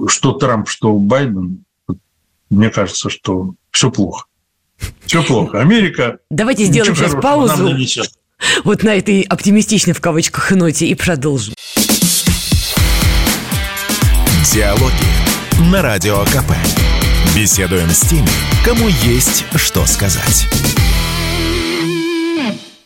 что 0.06 0.32
Трамп, 0.32 0.68
что 0.68 0.92
Байден, 0.94 1.64
мне 2.50 2.68
кажется, 2.68 3.08
что 3.08 3.54
все 3.70 3.90
плохо. 3.90 4.26
Все 5.06 5.22
плохо. 5.22 5.60
Америка... 5.60 6.18
Давайте 6.30 6.64
сделаем 6.64 6.94
сейчас 6.94 7.14
паузу. 7.20 7.74
Вот 8.64 8.82
на 8.82 8.96
этой 8.96 9.22
оптимистичной 9.22 9.94
в 9.94 10.00
кавычках 10.00 10.50
ноте 10.50 10.86
и 10.86 10.94
продолжим. 10.94 11.54
Диалоги 14.52 15.70
на 15.70 15.80
Радио 15.80 16.18
КП. 16.24 16.52
Беседуем 17.34 17.88
с 17.88 18.00
теми, 18.00 18.28
кому 18.64 18.88
есть 18.88 19.46
что 19.54 19.86
сказать. 19.86 20.48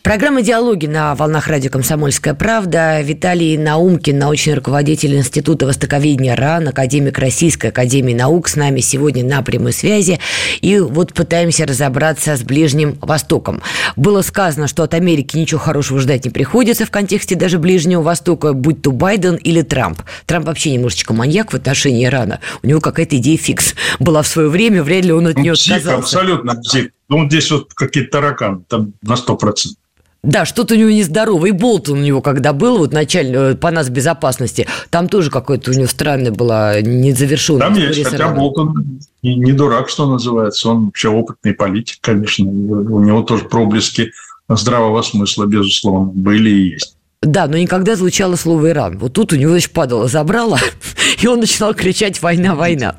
Программа 0.07 0.41
«Диалоги» 0.41 0.85
на 0.85 1.15
волнах 1.15 1.49
радио 1.49 1.69
«Комсомольская 1.69 2.33
правда». 2.33 3.01
Виталий 3.01 3.57
Наумкин, 3.57 4.17
научный 4.17 4.53
руководитель 4.53 5.17
Института 5.17 5.65
востоковедения 5.65 6.33
РАН, 6.33 6.69
академик 6.69 7.19
Российской 7.19 7.71
академии 7.71 8.13
наук, 8.13 8.47
с 8.47 8.55
нами 8.55 8.79
сегодня 8.79 9.25
на 9.25 9.41
прямой 9.41 9.73
связи. 9.73 10.17
И 10.61 10.79
вот 10.79 11.13
пытаемся 11.13 11.65
разобраться 11.65 12.37
с 12.37 12.41
Ближним 12.41 12.97
Востоком. 13.01 13.61
Было 13.97 14.21
сказано, 14.21 14.69
что 14.69 14.83
от 14.83 14.93
Америки 14.93 15.35
ничего 15.35 15.59
хорошего 15.59 15.99
ждать 15.99 16.23
не 16.23 16.31
приходится 16.31 16.85
в 16.85 16.89
контексте 16.89 17.35
даже 17.35 17.59
Ближнего 17.59 18.01
Востока, 18.01 18.53
будь 18.53 18.81
то 18.81 18.93
Байден 18.93 19.35
или 19.35 19.61
Трамп. 19.61 20.03
Трамп 20.25 20.45
вообще 20.45 20.71
немножечко 20.71 21.13
маньяк 21.13 21.51
в 21.51 21.55
отношении 21.55 22.05
Ирана. 22.05 22.39
У 22.63 22.67
него 22.67 22.79
какая-то 22.79 23.17
идея 23.17 23.37
фикс 23.37 23.75
была 23.99 24.21
в 24.21 24.27
свое 24.27 24.47
время, 24.47 24.83
вряд 24.83 25.03
ли 25.03 25.11
он 25.11 25.27
от 25.27 25.37
нее 25.37 25.51
псих, 25.51 25.75
отказался. 25.75 26.19
Абсолютно 26.19 26.55
псих. 26.61 26.91
Ну, 27.09 27.27
здесь 27.27 27.51
вот 27.51 27.73
какие-то 27.73 28.11
тараканы, 28.11 28.63
там 28.69 28.93
на 29.01 29.15
100%. 29.15 29.75
Да, 30.23 30.45
что-то 30.45 30.73
у 30.73 30.77
него 30.77 30.89
нездоровое. 30.89 31.49
И 31.49 31.53
Болтон 31.53 31.99
у 31.99 32.01
него, 32.01 32.21
когда 32.21 32.53
был, 32.53 32.79
вот 32.79 32.91
начальник 32.91 33.59
по 33.59 33.71
нас 33.71 33.89
безопасности, 33.89 34.67
там 34.89 35.07
тоже 35.07 35.29
какое-то 35.29 35.71
у 35.71 35.73
него 35.73 35.87
странное 35.87 36.31
было 36.31 36.81
незавершенное. 36.81 37.67
Там 37.67 37.73
есть, 37.75 38.03
хотя 38.03 38.29
Болтон 38.29 38.99
не, 39.23 39.35
не 39.35 39.53
дурак, 39.53 39.89
что 39.89 40.09
называется. 40.09 40.69
Он 40.69 40.85
вообще 40.85 41.09
опытный 41.09 41.53
политик, 41.53 41.99
конечно. 42.01 42.45
У 42.45 42.99
него 43.01 43.21
тоже 43.21 43.45
проблески 43.45 44.11
здравого 44.49 45.01
смысла, 45.01 45.45
безусловно, 45.45 46.11
были 46.13 46.49
и 46.49 46.69
есть. 46.71 46.97
Да, 47.21 47.47
но 47.47 47.57
никогда 47.57 47.95
звучало 47.95 48.35
слово 48.35 48.69
«Иран». 48.69 48.97
Вот 48.99 49.13
тут 49.13 49.33
у 49.33 49.35
него, 49.35 49.51
значит, 49.51 49.71
падало, 49.71 50.07
забрало, 50.07 50.59
и 51.21 51.27
он 51.27 51.39
начинал 51.39 51.73
кричать 51.73 52.21
«война, 52.21 52.55
война». 52.55 52.95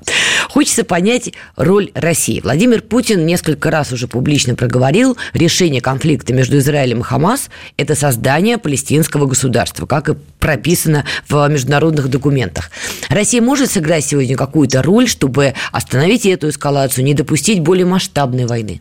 Хочется 0.49 0.85
понять 0.85 1.33
роль 1.57 1.91
России. 1.95 2.41
Владимир 2.41 2.81
Путин 2.81 3.27
несколько 3.27 3.71
раз 3.71 3.93
уже 3.93 4.09
публично 4.09 4.55
проговорил, 4.55 5.17
решение 5.35 5.81
конфликта 5.81 6.33
между 6.33 6.59
Израилем 6.59 7.01
и 7.01 7.03
Хамас– 7.03 7.51
это 7.77 7.95
создание 7.95 8.59
палестинского 8.59 9.27
государства, 9.27 9.87
как 9.87 10.09
и 10.09 10.17
прописано 10.41 11.05
в 11.29 11.47
международных 11.49 12.09
документах. 12.09 12.71
Россия 13.11 13.43
может 13.43 13.71
сыграть 13.71 14.05
сегодня 14.05 14.37
какую-то 14.37 14.83
роль, 14.83 15.07
чтобы 15.07 15.55
остановить 15.71 16.25
эту 16.25 16.49
эскалацию, 16.49 17.05
не 17.05 17.15
допустить 17.15 17.61
более 17.61 17.87
масштабной 17.87 18.47
войны? 18.47 18.81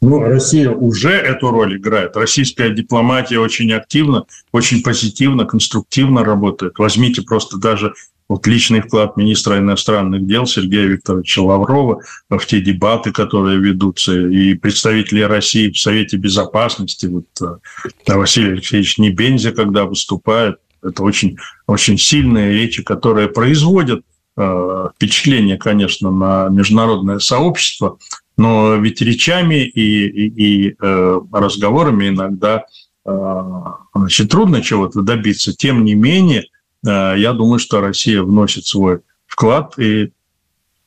Ну, 0.00 0.18
Россия 0.18 0.68
уже 0.68 1.10
эту 1.10 1.50
роль 1.50 1.76
играет. 1.76 2.16
Российская 2.16 2.70
дипломатия 2.70 3.38
очень 3.38 3.72
активно, 3.72 4.24
очень 4.50 4.82
позитивно, 4.82 5.44
конструктивно 5.44 6.24
работает. 6.24 6.74
Возьмите 6.78 7.22
просто 7.22 7.56
даже 7.56 7.94
вот 8.32 8.46
личный 8.46 8.80
вклад 8.80 9.18
министра 9.18 9.58
иностранных 9.58 10.26
дел 10.26 10.46
Сергея 10.46 10.86
Викторовича 10.86 11.42
Лаврова 11.42 12.00
в 12.30 12.46
те 12.46 12.62
дебаты, 12.62 13.12
которые 13.12 13.58
ведутся, 13.58 14.18
и 14.18 14.54
представители 14.54 15.20
России 15.20 15.70
в 15.70 15.78
Совете 15.78 16.16
Безопасности, 16.16 17.06
вот 17.06 17.26
э, 17.42 18.14
Василий 18.14 18.52
Алексеевич 18.52 18.96
Небензи, 18.96 19.50
когда 19.50 19.84
выступает, 19.84 20.56
это 20.82 21.02
очень, 21.02 21.36
очень 21.66 21.98
сильные 21.98 22.54
речи, 22.54 22.82
которые 22.82 23.28
производят 23.28 24.00
э, 24.38 24.88
впечатление, 24.96 25.58
конечно, 25.58 26.10
на 26.10 26.48
международное 26.48 27.18
сообщество, 27.18 27.98
но 28.38 28.76
ведь 28.76 29.02
речами 29.02 29.56
и, 29.56 30.06
и, 30.06 30.68
и 30.68 30.76
э, 30.80 31.20
разговорами 31.32 32.08
иногда 32.08 32.64
э, 33.04 33.62
значит, 33.94 34.30
трудно 34.30 34.62
чего-то 34.62 35.02
добиться. 35.02 35.54
Тем 35.54 35.84
не 35.84 35.94
менее, 35.94 36.46
я 36.84 37.32
думаю, 37.32 37.58
что 37.58 37.80
Россия 37.80 38.22
вносит 38.22 38.66
свой 38.66 39.00
вклад 39.26 39.78
и 39.78 40.12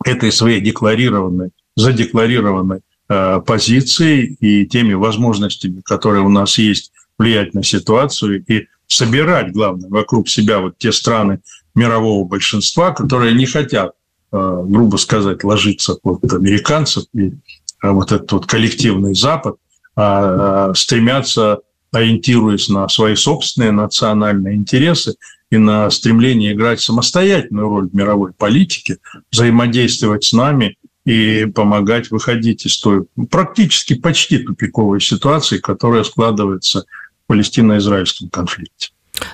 этой 0.05 0.31
своей 0.31 0.61
декларированной, 0.61 1.49
задекларированной 1.75 2.81
э, 3.09 3.41
позицией 3.45 4.37
и 4.39 4.65
теми 4.65 4.93
возможностями, 4.93 5.81
которые 5.83 6.23
у 6.23 6.29
нас 6.29 6.57
есть, 6.57 6.91
влиять 7.17 7.53
на 7.53 7.63
ситуацию 7.63 8.43
и 8.47 8.67
собирать, 8.87 9.51
главное, 9.53 9.89
вокруг 9.89 10.27
себя 10.27 10.59
вот 10.59 10.77
те 10.77 10.91
страны 10.91 11.39
мирового 11.73 12.25
большинства, 12.25 12.91
которые 12.91 13.33
не 13.33 13.45
хотят, 13.45 13.93
э, 14.31 14.63
грубо 14.67 14.97
сказать, 14.97 15.43
ложиться 15.43 15.95
под 15.95 16.31
американцев 16.31 17.05
и 17.13 17.33
вот 17.81 18.11
этот 18.11 18.31
вот 18.31 18.45
коллективный 18.45 19.15
Запад, 19.15 19.55
а 19.95 20.73
стремятся, 20.73 21.59
ориентируясь 21.91 22.67
на 22.67 22.89
свои 22.89 23.15
собственные 23.15 23.71
национальные 23.71 24.55
интересы, 24.55 25.15
и 25.55 25.57
на 25.57 25.89
стремление 25.89 26.53
играть 26.53 26.81
самостоятельную 26.81 27.69
роль 27.69 27.89
в 27.89 27.95
мировой 27.95 28.33
политике, 28.33 28.97
взаимодействовать 29.31 30.25
с 30.25 30.33
нами 30.33 30.77
и 31.05 31.45
помогать 31.45 32.11
выходить 32.11 32.65
из 32.65 32.77
той 32.79 33.05
практически 33.29 33.95
почти 33.95 34.39
тупиковой 34.39 34.99
ситуации, 34.99 35.59
которая 35.59 36.03
складывается 36.03 36.81
в 36.81 37.27
палестино-израильском 37.27 38.29
конфликте. 38.29 38.89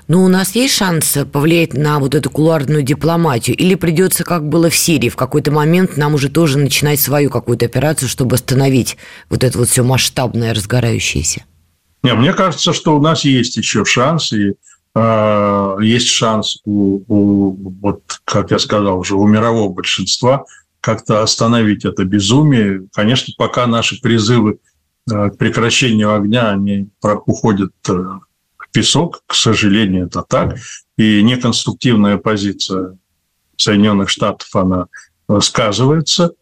Ну, 0.08 0.24
у 0.24 0.28
нас 0.28 0.54
есть 0.54 0.76
шанс 0.76 1.18
повлиять 1.32 1.74
на 1.74 1.98
вот 1.98 2.14
эту 2.14 2.30
кулуарную 2.30 2.84
дипломатию? 2.84 3.58
Или 3.58 3.74
придется, 3.74 4.24
как 4.24 4.48
было 4.48 4.70
в 4.70 4.76
Сирии, 4.76 5.10
в 5.10 5.16
какой-то 5.16 5.52
момент 5.52 5.98
нам 5.98 6.14
уже 6.14 6.30
тоже 6.30 6.60
начинать 6.60 7.00
свою 7.00 7.32
какую-то 7.32 7.66
операцию, 7.66 8.08
чтобы 8.08 8.36
остановить 8.36 8.98
вот 9.30 9.44
это 9.44 9.58
вот 9.58 9.70
все 9.70 9.84
масштабное, 9.84 10.54
разгорающееся? 10.54 11.46
Не, 12.04 12.14
мне 12.14 12.34
кажется, 12.34 12.74
что 12.74 12.96
у 12.96 13.02
нас 13.02 13.24
есть 13.26 13.58
еще 13.58 13.86
шанс, 13.86 14.34
и 14.34 14.54
а, 14.94 15.78
есть 15.80 16.08
шанс 16.08 16.60
у, 16.66 17.02
у, 17.08 17.56
вот, 17.82 18.02
как 18.26 18.52
я 18.52 18.60
сказал 18.60 19.00
уже, 19.00 19.16
у 19.16 19.26
мирового 19.26 19.72
большинства 19.72 20.46
как-то 20.82 21.22
остановить 21.22 21.86
это 21.86 22.04
безумие. 22.04 22.88
Конечно, 22.94 23.34
пока 23.38 23.68
наши 23.68 24.02
призывы 24.02 24.60
а, 25.10 25.30
к 25.30 25.38
прекращению 25.38 26.14
огня, 26.14 26.50
они 26.52 26.90
уходят 27.02 27.74
э, 27.88 27.94
в 27.94 28.70
песок, 28.72 29.24
к 29.28 29.36
сожалению, 29.36 30.08
это 30.08 30.24
так. 30.28 30.58
И 30.98 31.22
неконструктивная 31.24 32.18
позиция 32.18 32.98
Соединенных 33.56 34.10
Штатов, 34.10 34.54
она 34.56 34.88
сказывается, 35.40 36.34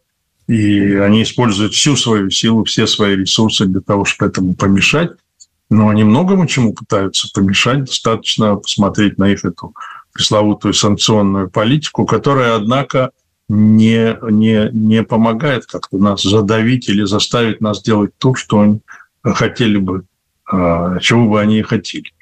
и 0.48 0.94
они 0.94 1.22
используют 1.22 1.74
всю 1.74 1.94
свою 1.94 2.30
силу, 2.30 2.64
все 2.64 2.88
свои 2.88 3.14
ресурсы 3.14 3.66
для 3.66 3.80
того, 3.80 4.04
чтобы 4.04 4.30
этому 4.30 4.54
помешать. 4.54 5.12
Но 5.70 5.88
они 5.88 6.02
многому 6.02 6.46
чему 6.46 6.74
пытаются 6.74 7.28
помешать. 7.32 7.84
Достаточно 7.84 8.56
посмотреть 8.56 9.18
на 9.18 9.30
их 9.30 9.44
эту 9.44 9.72
пресловутую 10.12 10.74
санкционную 10.74 11.48
политику, 11.48 12.04
которая, 12.04 12.56
однако, 12.56 13.12
не, 13.48 14.16
не, 14.30 14.68
не 14.72 15.02
помогает 15.02 15.66
как-то 15.66 15.98
нас 15.98 16.22
задавить 16.22 16.88
или 16.88 17.04
заставить 17.04 17.60
нас 17.60 17.82
делать 17.82 18.12
то, 18.18 18.34
что 18.34 18.60
они 18.60 18.80
хотели 19.22 19.76
бы, 19.76 20.04
а, 20.50 20.98
чего 20.98 21.28
бы 21.28 21.40
они 21.40 21.58
и 21.58 21.62
хотели. 21.62 22.12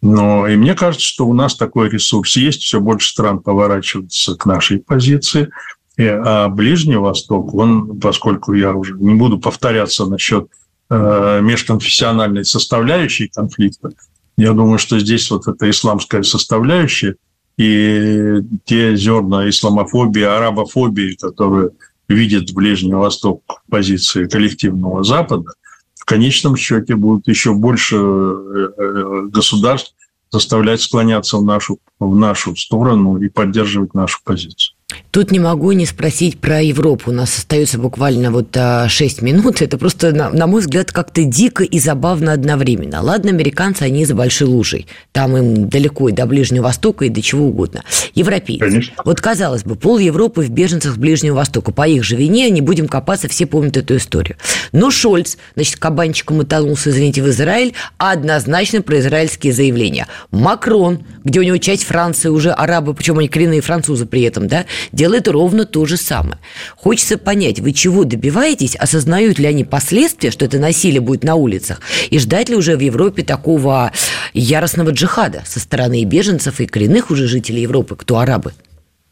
Но 0.00 0.46
и 0.46 0.56
мне 0.56 0.74
кажется, 0.74 1.06
что 1.06 1.26
у 1.26 1.34
нас 1.34 1.56
такой 1.56 1.90
ресурс 1.90 2.36
есть, 2.36 2.62
все 2.62 2.80
больше 2.80 3.10
стран 3.10 3.40
поворачиваются 3.40 4.36
к 4.36 4.46
нашей 4.46 4.78
позиции. 4.78 5.50
А 5.98 6.48
Ближний 6.48 6.96
Восток, 6.96 7.52
он, 7.54 7.98
поскольку 7.98 8.52
я 8.52 8.72
уже 8.72 8.94
не 8.94 9.14
буду 9.14 9.38
повторяться 9.38 10.06
насчет 10.06 10.48
межконфессиональной 10.90 12.44
составляющей 12.44 13.28
конфликта. 13.28 13.90
Я 14.38 14.52
думаю, 14.52 14.78
что 14.78 14.98
здесь 14.98 15.30
вот 15.30 15.46
эта 15.48 15.68
исламская 15.68 16.22
составляющая 16.22 17.16
и 17.58 18.40
те 18.64 18.96
зерна 18.96 19.48
исламофобии, 19.48 20.22
арабофобии, 20.22 21.16
которые 21.20 21.70
видят 22.08 22.54
Ближний 22.54 22.94
Восток 22.94 23.42
в 23.66 23.70
позиции 23.70 24.26
коллективного 24.26 25.02
Запада, 25.02 25.50
в 25.96 26.04
конечном 26.04 26.56
счете 26.56 26.94
будут 26.94 27.26
еще 27.28 27.52
больше 27.52 27.96
э, 27.96 28.68
э, 28.78 29.22
государств 29.26 29.94
заставлять 30.30 30.80
склоняться 30.80 31.36
в 31.36 31.44
нашу, 31.44 31.80
в 31.98 32.16
нашу 32.16 32.54
сторону 32.56 33.20
и 33.20 33.28
поддерживать 33.28 33.92
нашу 33.94 34.20
позицию. 34.24 34.77
Тут 35.10 35.30
не 35.32 35.40
могу 35.40 35.72
не 35.72 35.86
спросить 35.86 36.38
про 36.38 36.60
Европу. 36.60 37.10
У 37.10 37.14
нас 37.14 37.36
остается 37.36 37.78
буквально 37.78 38.30
вот 38.30 38.56
6 38.88 39.22
минут. 39.22 39.62
Это 39.62 39.78
просто, 39.78 40.12
на, 40.12 40.30
на 40.30 40.46
мой 40.46 40.60
взгляд, 40.60 40.92
как-то 40.92 41.24
дико 41.24 41.64
и 41.64 41.78
забавно 41.78 42.32
одновременно. 42.32 43.02
Ладно, 43.02 43.30
американцы, 43.30 43.82
они 43.82 44.04
за 44.04 44.14
большой 44.14 44.48
лужей. 44.48 44.86
Там 45.12 45.36
им 45.36 45.68
далеко 45.68 46.08
и 46.08 46.12
до 46.12 46.26
Ближнего 46.26 46.64
Востока, 46.64 47.06
и 47.06 47.08
до 47.08 47.22
чего 47.22 47.46
угодно. 47.46 47.82
Европейцы. 48.14 48.60
Конечно. 48.60 48.94
Вот, 49.04 49.20
казалось 49.20 49.64
бы, 49.64 49.76
пол 49.76 49.98
Европы 49.98 50.42
в 50.42 50.50
беженцах 50.50 50.94
с 50.94 50.96
Ближнего 50.96 51.36
Востока. 51.36 51.72
По 51.72 51.88
их 51.88 52.04
же 52.04 52.14
вине 52.14 52.48
не 52.50 52.60
будем 52.60 52.86
копаться, 52.86 53.28
все 53.28 53.46
помнят 53.46 53.76
эту 53.76 53.96
историю. 53.96 54.36
Но 54.72 54.90
Шольц, 54.90 55.36
значит, 55.54 55.76
кабанчиком 55.76 56.38
утонулся, 56.38 56.90
извините, 56.90 57.22
в 57.22 57.28
Израиль, 57.30 57.72
однозначно 57.96 58.82
про 58.82 59.00
израильские 59.00 59.52
заявления. 59.52 60.06
Макрон, 60.30 61.00
где 61.24 61.40
у 61.40 61.42
него 61.42 61.56
часть 61.56 61.84
Франции 61.84 62.28
уже 62.28 62.52
арабы, 62.52 62.94
причем 62.94 63.18
они 63.18 63.28
коренные 63.28 63.62
французы 63.62 64.06
при 64.06 64.22
этом, 64.22 64.48
да, 64.48 64.66
делает 64.92 65.28
ровно 65.28 65.64
то 65.64 65.84
же 65.86 65.96
самое. 65.96 66.38
Хочется 66.76 67.18
понять, 67.18 67.60
вы 67.60 67.72
чего 67.72 68.04
добиваетесь, 68.04 68.76
осознают 68.76 69.38
ли 69.38 69.46
они 69.46 69.64
последствия, 69.64 70.30
что 70.30 70.44
это 70.44 70.58
насилие 70.58 71.00
будет 71.00 71.24
на 71.24 71.34
улицах, 71.34 71.80
и 72.10 72.18
ждать 72.18 72.48
ли 72.48 72.56
уже 72.56 72.76
в 72.76 72.80
Европе 72.80 73.22
такого 73.22 73.92
яростного 74.32 74.90
джихада 74.90 75.42
со 75.46 75.60
стороны 75.60 76.02
и 76.02 76.04
беженцев, 76.04 76.60
и 76.60 76.66
коренных 76.66 77.10
уже 77.10 77.26
жителей 77.26 77.62
Европы, 77.62 77.96
кто 77.96 78.18
арабы? 78.18 78.52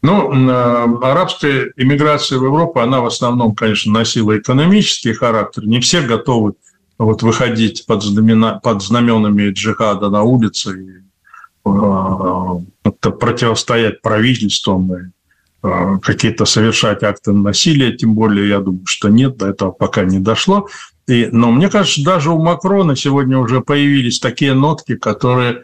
Ну, 0.03 0.49
арабская 1.01 1.71
иммиграция 1.75 2.37
в 2.37 2.43
Европу, 2.45 2.79
она 2.79 3.01
в 3.01 3.07
основном, 3.07 3.55
конечно, 3.55 3.91
носила 3.91 4.37
экономический 4.37 5.13
характер. 5.13 5.65
Не 5.65 5.79
все 5.79 6.01
готовы 6.01 6.53
вот 6.97 7.23
выходить 7.23 7.85
под, 7.85 8.03
знамена, 8.03 8.59
под 8.59 8.81
знаменами 8.81 9.51
джихада 9.51 10.09
на 10.09 10.23
улицы 10.23 10.81
и 10.81 10.89
э, 11.65 12.99
противостоять 13.01 14.01
правительствам 14.01 14.93
и 14.93 14.97
э, 14.97 15.09
какие-то 15.61 16.45
совершать 16.45 17.03
акты 17.03 17.31
насилия, 17.33 17.91
тем 17.91 18.13
более, 18.13 18.47
я 18.47 18.59
думаю, 18.59 18.85
что 18.85 19.09
нет, 19.09 19.37
до 19.37 19.47
этого 19.47 19.71
пока 19.71 20.03
не 20.05 20.19
дошло. 20.19 20.67
И, 21.07 21.29
но 21.31 21.51
мне 21.51 21.69
кажется, 21.69 22.03
даже 22.03 22.31
у 22.31 22.41
Макрона 22.41 22.95
сегодня 22.95 23.37
уже 23.37 23.61
появились 23.61 24.19
такие 24.19 24.53
нотки, 24.53 24.95
которые, 24.95 25.63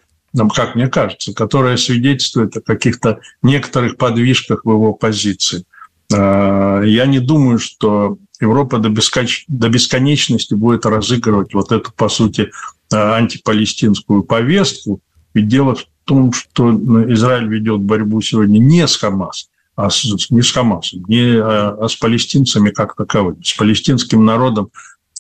как 0.55 0.75
мне 0.75 0.87
кажется, 0.87 1.33
которые 1.33 1.77
свидетельствуют 1.77 2.55
о 2.57 2.61
каких-то 2.61 3.19
некоторых 3.41 3.97
подвижках 3.97 4.61
в 4.63 4.71
его 4.71 4.93
позиции. 4.93 5.65
Э, 6.13 6.83
я 6.85 7.05
не 7.05 7.19
думаю, 7.19 7.59
что 7.59 8.17
Европа 8.39 8.77
до, 8.77 8.89
бесконеч... 8.89 9.45
до 9.47 9.69
бесконечности 9.69 10.53
будет 10.53 10.85
разыгрывать 10.85 11.53
вот 11.53 11.71
эту, 11.71 11.91
по 11.91 12.07
сути, 12.07 12.49
э, 12.91 12.95
антипалестинскую 12.95 14.23
повестку. 14.23 15.01
Ведь 15.33 15.47
дело 15.49 15.75
в 15.75 15.85
том, 16.05 16.31
что 16.31 16.71
ну, 16.71 17.11
Израиль 17.13 17.47
ведет 17.47 17.81
борьбу 17.81 18.21
сегодня 18.21 18.59
не 18.59 18.87
с 18.87 18.95
Хамас, 18.95 19.49
а 19.76 19.89
с, 19.89 20.05
не 20.30 20.41
с 20.41 20.51
Хамасом, 20.51 21.03
не, 21.07 21.38
а, 21.38 21.78
а 21.80 21.89
с 21.89 21.95
палестинцами 21.95 22.69
как 22.69 22.95
таковыми, 22.95 23.41
с 23.43 23.53
палестинским 23.53 24.24
народом, 24.26 24.69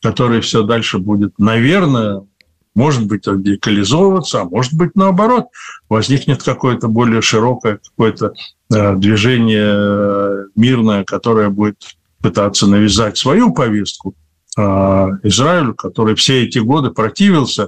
который 0.01 0.41
все 0.41 0.63
дальше 0.63 0.99
будет, 0.99 1.37
наверное, 1.39 2.21
может 2.75 3.05
быть, 3.05 3.27
радикализовываться, 3.27 4.41
а 4.41 4.45
может 4.45 4.73
быть, 4.73 4.95
наоборот, 4.95 5.45
возникнет 5.89 6.41
какое-то 6.41 6.87
более 6.87 7.21
широкое 7.21 7.77
какое-то 7.77 8.33
э, 8.73 8.95
движение 8.95 9.73
э, 9.75 10.45
мирное, 10.55 11.03
которое 11.03 11.49
будет 11.49 11.77
пытаться 12.21 12.67
навязать 12.67 13.17
свою 13.17 13.53
повестку 13.53 14.15
а, 14.57 15.09
Израилю, 15.23 15.73
который 15.75 16.15
все 16.15 16.43
эти 16.43 16.59
годы 16.59 16.91
противился 16.91 17.67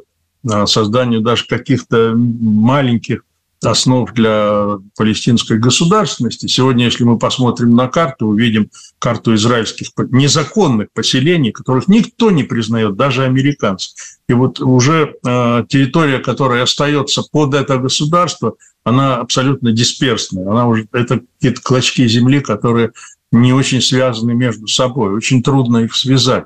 а, 0.49 0.65
созданию 0.65 1.21
даже 1.21 1.45
каких-то 1.45 2.13
маленьких 2.15 3.23
основ 3.63 4.11
для 4.13 4.77
палестинской 4.97 5.57
государственности. 5.57 6.47
Сегодня, 6.47 6.85
если 6.85 7.03
мы 7.03 7.17
посмотрим 7.17 7.75
на 7.75 7.87
карту, 7.87 8.27
увидим 8.27 8.69
карту 8.99 9.33
израильских 9.35 9.87
незаконных 10.11 10.89
поселений, 10.93 11.51
которых 11.51 11.87
никто 11.87 12.31
не 12.31 12.43
признает, 12.43 12.95
даже 12.95 13.23
американцы. 13.23 13.91
И 14.27 14.33
вот 14.33 14.59
уже 14.59 15.15
э, 15.25 15.63
территория, 15.69 16.19
которая 16.19 16.63
остается 16.63 17.23
под 17.31 17.53
это 17.53 17.77
государство, 17.77 18.55
она 18.83 19.17
абсолютно 19.17 19.71
дисперсная. 19.71 20.49
Она 20.49 20.67
уже, 20.67 20.87
это 20.91 21.21
какие-то 21.39 21.61
клочки 21.61 22.07
земли, 22.07 22.39
которые 22.39 22.91
не 23.31 23.53
очень 23.53 23.81
связаны 23.81 24.33
между 24.33 24.67
собой, 24.67 25.13
очень 25.13 25.43
трудно 25.43 25.77
их 25.77 25.95
связать. 25.95 26.45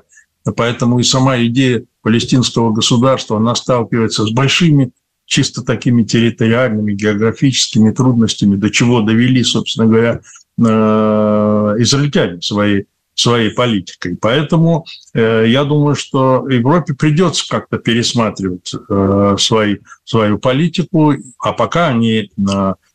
Поэтому 0.56 0.98
и 0.98 1.02
сама 1.02 1.38
идея 1.44 1.84
палестинского 2.02 2.72
государства, 2.72 3.36
она 3.36 3.54
сталкивается 3.54 4.24
с 4.24 4.30
большими 4.30 4.90
чисто 5.30 5.62
такими 5.62 6.02
территориальными, 6.02 6.92
географическими 6.92 7.92
трудностями, 7.92 8.56
до 8.56 8.68
чего 8.68 9.00
довели, 9.00 9.44
собственно 9.44 9.86
говоря, 9.86 10.20
э, 10.58 10.62
израильтяне 11.78 12.42
своей, 12.42 12.86
своей 13.14 13.50
политикой. 13.50 14.16
Поэтому 14.20 14.86
э, 15.14 15.44
я 15.46 15.62
думаю, 15.62 15.94
что 15.94 16.48
Европе 16.48 16.94
придется 16.94 17.48
как-то 17.48 17.78
пересматривать 17.78 18.72
э, 18.74 19.36
свои, 19.38 19.76
свою 20.02 20.38
политику, 20.38 21.14
а 21.38 21.52
пока 21.52 21.88
они 21.88 22.32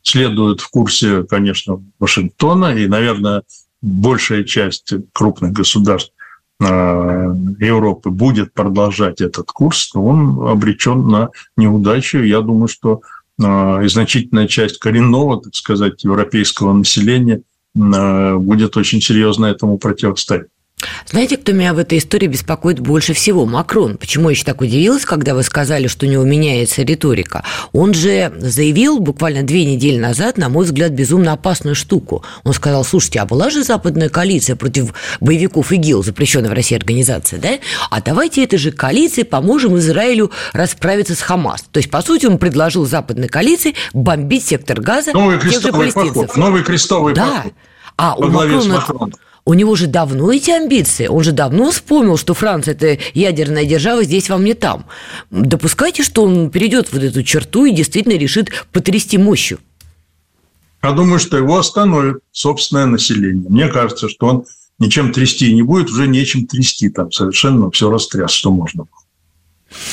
следуют 0.03 0.59
в 0.59 0.69
курсе, 0.69 1.23
конечно, 1.23 1.81
Вашингтона 1.99 2.75
и, 2.75 2.87
наверное, 2.87 3.43
большая 3.81 4.43
часть 4.43 4.93
крупных 5.13 5.53
государств 5.53 6.11
э, 6.11 6.14
Европы 6.59 8.09
будет 8.09 8.53
продолжать 8.53 9.19
этот 9.19 9.51
курс, 9.51 9.91
то 9.91 10.01
он 10.01 10.47
обречен 10.47 11.07
на 11.07 11.29
неудачу. 11.57 12.19
Я 12.19 12.41
думаю, 12.41 12.69
что 12.69 13.01
э, 13.43 13.87
значительная 13.87 14.47
часть 14.47 14.79
коренного, 14.79 15.41
так 15.41 15.53
сказать, 15.53 16.03
европейского 16.05 16.71
населения 16.71 17.41
э, 17.75 18.35
будет 18.35 18.77
очень 18.77 19.01
серьезно 19.01 19.47
этому 19.47 19.77
противостоять. 19.77 20.47
Знаете, 21.05 21.37
кто 21.37 21.51
меня 21.51 21.73
в 21.73 21.77
этой 21.77 21.97
истории 21.97 22.27
беспокоит 22.27 22.79
больше 22.79 23.13
всего? 23.13 23.45
Макрон. 23.45 23.97
Почему 23.97 24.29
я 24.29 24.31
еще 24.31 24.43
так 24.43 24.61
удивилась, 24.61 25.05
когда 25.05 25.33
вы 25.33 25.43
сказали, 25.43 25.87
что 25.87 26.05
у 26.05 26.09
него 26.09 26.23
меняется 26.23 26.83
риторика? 26.83 27.43
Он 27.73 27.93
же 27.93 28.33
заявил 28.37 28.99
буквально 28.99 29.43
две 29.43 29.65
недели 29.65 29.97
назад, 29.97 30.37
на 30.37 30.49
мой 30.49 30.65
взгляд, 30.65 30.91
безумно 30.91 31.33
опасную 31.33 31.75
штуку. 31.75 32.23
Он 32.43 32.53
сказал, 32.53 32.83
слушайте, 32.83 33.19
а 33.19 33.25
была 33.25 33.49
же 33.49 33.63
западная 33.63 34.09
коалиция 34.09 34.55
против 34.55 34.93
боевиков 35.19 35.71
ИГИЛ, 35.71 36.03
запрещенная 36.03 36.49
в 36.49 36.53
России 36.53 36.75
организация, 36.75 37.39
да? 37.39 37.49
А 37.89 38.01
давайте 38.01 38.43
этой 38.43 38.57
же 38.57 38.71
коалиции 38.71 39.23
поможем 39.23 39.77
Израилю 39.77 40.31
расправиться 40.53 41.15
с 41.15 41.21
Хамас. 41.21 41.63
То 41.71 41.77
есть, 41.77 41.89
по 41.89 42.01
сути, 42.01 42.25
он 42.25 42.37
предложил 42.37 42.85
западной 42.85 43.27
коалиции 43.27 43.75
бомбить 43.93 44.45
сектор 44.45 44.81
газа 44.81 45.11
Новый 45.13 45.39
крестовый 45.39 45.91
поход. 45.91 46.35
Новый 46.37 46.63
крестовый 46.63 47.13
да. 47.13 47.27
поход. 47.37 47.53
А 47.97 48.15
у 48.15 48.27
Макрона, 48.27 48.83
у 49.45 49.53
него 49.53 49.75
же 49.75 49.87
давно 49.87 50.31
эти 50.33 50.49
амбиции. 50.49 51.07
Он 51.07 51.23
же 51.23 51.31
давно 51.31 51.71
вспомнил, 51.71 52.17
что 52.17 52.33
Франция– 52.33 52.73
это 52.79 52.97
ядерная 53.13 53.65
держава, 53.65 54.03
здесь 54.03 54.29
вам 54.29 54.43
не 54.43 54.55
там. 54.55 54.85
Допускайте, 55.29 56.03
что 56.03 56.23
он 56.23 56.49
перейдет 56.49 56.91
вот 56.91 57.03
эту 57.03 57.23
черту 57.23 57.65
и 57.65 57.71
действительно 57.71 58.17
решит 58.17 58.49
потрясти 58.71 59.17
мощью. 59.17 59.59
Я 60.81 60.91
думаю, 60.91 61.19
что 61.19 61.37
его 61.37 61.57
остановит 61.57 62.17
собственное 62.31 62.85
население. 62.85 63.49
Мне 63.49 63.67
кажется, 63.69 64.09
что 64.09 64.27
он 64.27 64.45
ничем 64.79 65.13
трясти 65.13 65.53
не 65.53 65.61
будет, 65.61 65.89
уже 65.89 66.07
нечем 66.07 66.47
трясти. 66.47 66.89
Там 66.89 67.11
совершенно 67.11 67.69
все 67.71 67.89
растряс, 67.89 68.31
что 68.31 68.51
можно 68.51 68.83
было. 68.83 69.01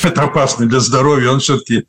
Это 0.02 0.22
опасно 0.22 0.66
для 0.66 0.80
здоровья. 0.80 1.30
Он 1.30 1.40
все-таки 1.40 1.84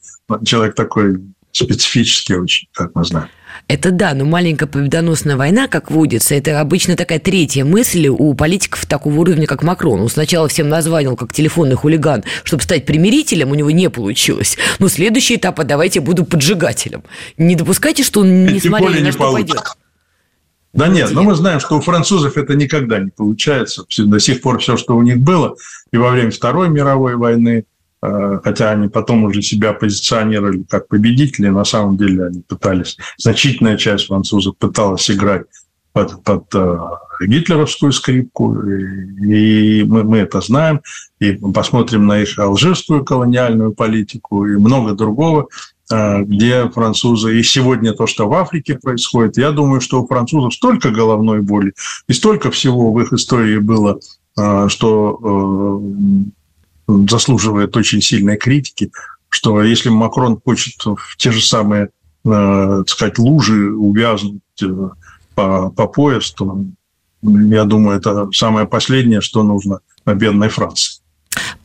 человек 0.45 0.75
такой 0.75 1.19
специфический 1.51 2.35
очень, 2.35 2.67
как 2.71 2.95
мы 2.95 3.05
знаем. 3.05 3.29
Это 3.73 3.89
да, 3.89 4.13
но 4.13 4.23
маленькая 4.23 4.67
победоносная 4.67 5.35
война, 5.35 5.67
как 5.67 5.89
водится, 5.89 6.35
это 6.35 6.61
обычно 6.61 6.95
такая 6.95 7.17
третья 7.17 7.65
мысль 7.65 8.07
у 8.07 8.35
политиков 8.35 8.85
такого 8.85 9.21
уровня, 9.21 9.47
как 9.47 9.63
Макрон. 9.63 9.99
Он 9.99 10.09
сначала 10.09 10.47
всем 10.47 10.69
названил 10.69 11.15
как 11.15 11.33
телефонный 11.33 11.75
хулиган, 11.75 12.23
чтобы 12.43 12.61
стать 12.61 12.85
примирителем, 12.85 13.49
у 13.49 13.55
него 13.55 13.71
не 13.71 13.89
получилось. 13.89 14.59
Но 14.77 14.89
следующий 14.89 15.37
этап, 15.37 15.59
а 15.59 15.63
давайте 15.63 16.01
буду 16.01 16.23
поджигателем. 16.23 17.01
Не 17.39 17.55
допускайте, 17.55 18.03
что 18.03 18.19
он, 18.19 18.45
несмотря 18.45 18.95
ни 18.95 19.05
на 19.05 19.11
что, 19.11 19.31
пойдет. 19.31 19.63
Да 20.73 20.87
нет, 20.87 21.09
но 21.09 21.23
мы 21.23 21.33
знаем, 21.33 21.59
что 21.59 21.79
у 21.79 21.81
французов 21.81 22.37
это 22.37 22.53
никогда 22.53 22.99
не 22.99 23.09
получается. 23.09 23.85
До 23.97 24.19
сих 24.19 24.41
пор 24.41 24.59
все, 24.59 24.77
что 24.77 24.95
у 24.95 25.01
них 25.01 25.17
было, 25.17 25.55
и 25.91 25.97
во 25.97 26.11
время 26.11 26.29
Второй 26.29 26.69
мировой 26.69 27.15
войны, 27.15 27.65
Э, 27.65 27.72
хотя 28.43 28.71
они 28.71 28.89
потом 28.89 29.23
уже 29.23 29.41
себя 29.41 29.73
позиционировали 29.73 30.63
как 30.69 30.87
победители, 30.87 31.47
на 31.47 31.63
самом 31.63 31.97
деле 31.97 32.25
они 32.25 32.41
пытались, 32.41 32.97
значительная 33.17 33.77
часть 33.77 34.07
французов 34.07 34.57
пыталась 34.57 35.09
играть 35.09 35.43
под, 35.93 36.23
под 36.23 36.43
э, 36.55 36.77
гитлеровскую 37.21 37.91
скрипку, 37.91 38.59
и, 38.61 39.83
мы, 39.83 40.03
мы 40.03 40.17
это 40.17 40.41
знаем, 40.41 40.81
и 41.19 41.33
посмотрим 41.33 42.07
на 42.07 42.19
их 42.19 42.37
алжирскую 42.37 43.05
колониальную 43.05 43.73
политику 43.73 44.45
и 44.47 44.57
много 44.57 44.93
другого, 44.93 45.47
э, 45.91 46.23
где 46.23 46.67
французы, 46.69 47.39
и 47.39 47.43
сегодня 47.43 47.93
то, 47.93 48.07
что 48.07 48.27
в 48.27 48.33
Африке 48.33 48.77
происходит, 48.81 49.37
я 49.37 49.51
думаю, 49.51 49.81
что 49.81 50.01
у 50.01 50.07
французов 50.07 50.55
столько 50.55 50.89
головной 50.89 51.41
боли 51.41 51.73
и 52.07 52.13
столько 52.13 52.49
всего 52.51 52.91
в 52.91 52.99
их 52.99 53.13
истории 53.13 53.59
было, 53.59 53.99
э, 54.37 54.67
что 54.67 55.79
заслуживает 56.87 57.75
очень 57.75 58.01
сильной 58.01 58.37
критики, 58.37 58.91
что 59.29 59.61
если 59.63 59.89
Макрон 59.89 60.39
хочет 60.43 60.75
в 60.83 61.17
те 61.17 61.31
же 61.31 61.41
самые, 61.41 61.85
э, 61.85 61.89
так 62.25 62.89
сказать, 62.89 63.17
лужи 63.17 63.71
увязнуть 63.71 64.41
э, 64.61 64.89
по, 65.35 65.69
по 65.69 65.87
пояс, 65.87 66.31
то, 66.31 66.63
я 67.21 67.63
думаю, 67.63 67.97
это 67.97 68.29
самое 68.31 68.67
последнее, 68.67 69.21
что 69.21 69.43
нужно 69.43 69.79
бедной 70.05 70.49
Франции. 70.49 71.01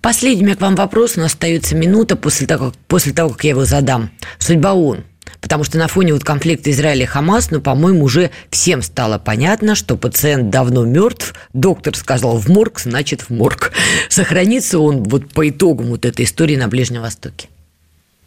Последний 0.00 0.54
к 0.54 0.60
вам 0.60 0.76
вопрос, 0.76 1.16
у 1.16 1.20
нас 1.20 1.32
остается 1.32 1.74
минута 1.74 2.16
после 2.16 2.46
того, 2.46 2.72
после 2.86 3.12
того, 3.12 3.30
как 3.30 3.44
я 3.44 3.50
его 3.50 3.64
задам. 3.64 4.10
Судьба 4.38 4.72
ООН– 4.72 5.04
Потому 5.40 5.64
что 5.64 5.78
на 5.78 5.88
фоне 5.88 6.12
вот 6.12 6.24
конфликта 6.24 6.70
Израиля 6.70 7.04
и 7.04 7.06
Хамас, 7.06 7.50
ну, 7.50 7.60
по-моему, 7.60 8.04
уже 8.04 8.30
всем 8.50 8.82
стало 8.82 9.18
понятно, 9.18 9.74
что 9.74 9.96
пациент 9.96 10.50
давно 10.50 10.84
мертв. 10.84 11.34
Доктор 11.52 11.96
сказал 11.96 12.38
в 12.38 12.48
морг, 12.48 12.80
значит 12.80 13.22
в 13.22 13.30
морг. 13.30 13.72
Сохранится 14.08 14.78
он 14.78 15.04
вот 15.04 15.32
по 15.32 15.48
итогам 15.48 15.88
вот 15.88 16.04
этой 16.04 16.24
истории 16.24 16.56
на 16.56 16.68
Ближнем 16.68 17.02
Востоке? 17.02 17.48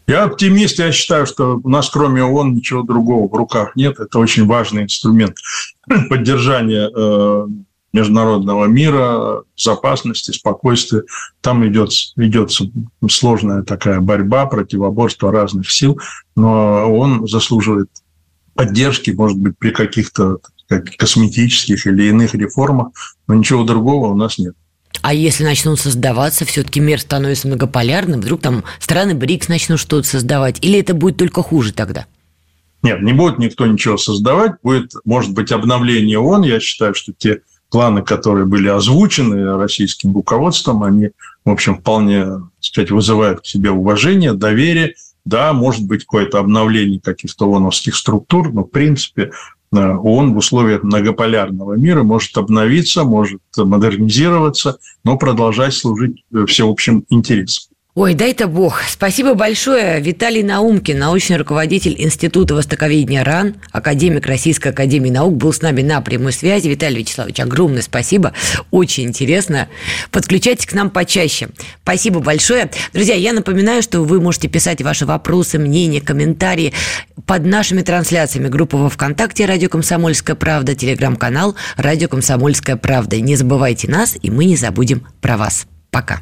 Я 0.07 0.23
оптимист, 0.23 0.79
я 0.79 0.91
считаю, 0.91 1.25
что 1.25 1.61
у 1.63 1.69
нас 1.69 1.89
кроме 1.89 2.23
ООН 2.23 2.55
ничего 2.55 2.81
другого 2.81 3.29
в 3.29 3.35
руках 3.35 3.75
нет. 3.75 3.99
Это 3.99 4.19
очень 4.19 4.45
важный 4.45 4.83
инструмент 4.83 5.37
поддержания 6.09 6.89
э, 6.93 7.47
международного 7.93 8.65
мира, 8.65 9.43
безопасности, 9.55 10.31
спокойствия. 10.31 11.03
Там 11.41 11.67
идет, 11.67 11.91
ведется 12.15 12.65
сложная 13.09 13.63
такая 13.63 13.99
борьба, 13.99 14.45
противоборство 14.45 15.31
разных 15.31 15.69
сил, 15.71 15.99
но 16.35 16.91
он 16.93 17.27
заслуживает 17.27 17.89
поддержки, 18.53 19.11
может 19.11 19.37
быть, 19.37 19.57
при 19.57 19.71
каких-то 19.71 20.37
косметических 20.97 21.85
или 21.87 22.03
иных 22.09 22.33
реформах, 22.33 22.89
но 23.27 23.33
ничего 23.35 23.63
другого 23.63 24.07
у 24.07 24.15
нас 24.15 24.37
нет. 24.37 24.55
А 25.01 25.13
если 25.13 25.43
начнут 25.43 25.79
создаваться, 25.79 26.45
все-таки 26.45 26.79
мир 26.79 26.99
становится 26.99 27.47
многополярным, 27.47 28.21
вдруг 28.21 28.41
там 28.41 28.63
страны 28.79 29.15
БРИКС 29.15 29.47
начнут 29.47 29.79
что-то 29.79 30.07
создавать, 30.07 30.63
или 30.63 30.79
это 30.79 30.93
будет 30.93 31.17
только 31.17 31.41
хуже 31.41 31.73
тогда? 31.73 32.05
Нет, 32.83 33.01
не 33.01 33.13
будет 33.13 33.37
никто 33.37 33.65
ничего 33.67 33.97
создавать, 33.97 34.53
будет, 34.63 34.93
может 35.05 35.33
быть, 35.33 35.51
обновление 35.51 36.19
ООН. 36.19 36.43
Я 36.43 36.59
считаю, 36.59 36.93
что 36.93 37.13
те 37.15 37.41
планы, 37.71 38.03
которые 38.03 38.45
были 38.45 38.67
озвучены 38.67 39.57
российским 39.57 40.13
руководством, 40.13 40.83
они, 40.83 41.09
в 41.45 41.49
общем, 41.49 41.77
вполне, 41.77 42.25
так 42.25 42.43
сказать, 42.59 42.91
вызывают 42.91 43.41
к 43.41 43.45
себе 43.45 43.71
уважение, 43.71 44.33
доверие. 44.33 44.93
Да, 45.25 45.53
может 45.53 45.85
быть, 45.87 46.01
какое-то 46.01 46.39
обновление 46.39 46.99
каких-то 46.99 47.45
ООНовских 47.45 47.95
структур, 47.95 48.51
но, 48.51 48.63
в 48.63 48.69
принципе, 48.69 49.31
э, 49.73 49.77
ООН 49.77 50.33
в 50.33 50.37
условиях 50.37 50.83
многополярного 50.83 51.75
мира 51.75 52.03
может 52.03 52.37
обновиться, 52.37 53.03
может 53.03 53.41
модернизироваться, 53.55 54.77
но 55.03 55.17
продолжать 55.17 55.73
служить 55.73 56.23
э, 56.33 56.45
всеобщим 56.47 57.05
интересам. 57.09 57.71
Ой, 57.93 58.13
дай-то 58.13 58.47
бог. 58.47 58.83
Спасибо 58.87 59.33
большое. 59.33 59.99
Виталий 59.99 60.43
Наумкин, 60.43 60.97
научный 60.97 61.35
руководитель 61.35 61.93
Института 62.01 62.55
востоковедения 62.55 63.21
РАН, 63.21 63.55
академик 63.73 64.27
Российской 64.27 64.69
Академии 64.69 65.09
Наук, 65.09 65.35
был 65.35 65.51
с 65.51 65.61
нами 65.61 65.81
на 65.81 65.99
прямой 65.99 66.31
связи. 66.31 66.69
Виталий 66.69 66.99
Вячеславович, 66.99 67.41
огромное 67.41 67.81
спасибо. 67.81 68.31
Очень 68.71 69.09
интересно. 69.09 69.67
Подключайтесь 70.09 70.67
к 70.67 70.73
нам 70.73 70.89
почаще. 70.89 71.49
Спасибо 71.83 72.21
большое. 72.21 72.71
Друзья, 72.93 73.15
я 73.15 73.33
напоминаю, 73.33 73.81
что 73.81 73.99
вы 74.03 74.21
можете 74.21 74.47
писать 74.47 74.81
ваши 74.81 75.05
вопросы, 75.05 75.59
мнения, 75.59 75.99
комментарии 75.99 76.71
под 77.25 77.45
нашими 77.45 77.81
трансляциями. 77.81 78.47
Группа 78.47 78.77
во 78.77 78.89
ВКонтакте 78.89 79.45
«Радио 79.45 79.67
Комсомольская 79.67 80.37
правда», 80.37 80.75
телеграм-канал 80.75 81.55
«Радио 81.75 82.07
Комсомольская 82.07 82.77
правда». 82.77 83.19
Не 83.19 83.35
забывайте 83.35 83.89
нас, 83.89 84.15
и 84.21 84.31
мы 84.31 84.45
не 84.45 84.55
забудем 84.55 85.05
про 85.19 85.35
вас. 85.35 85.67
Пока. 85.89 86.21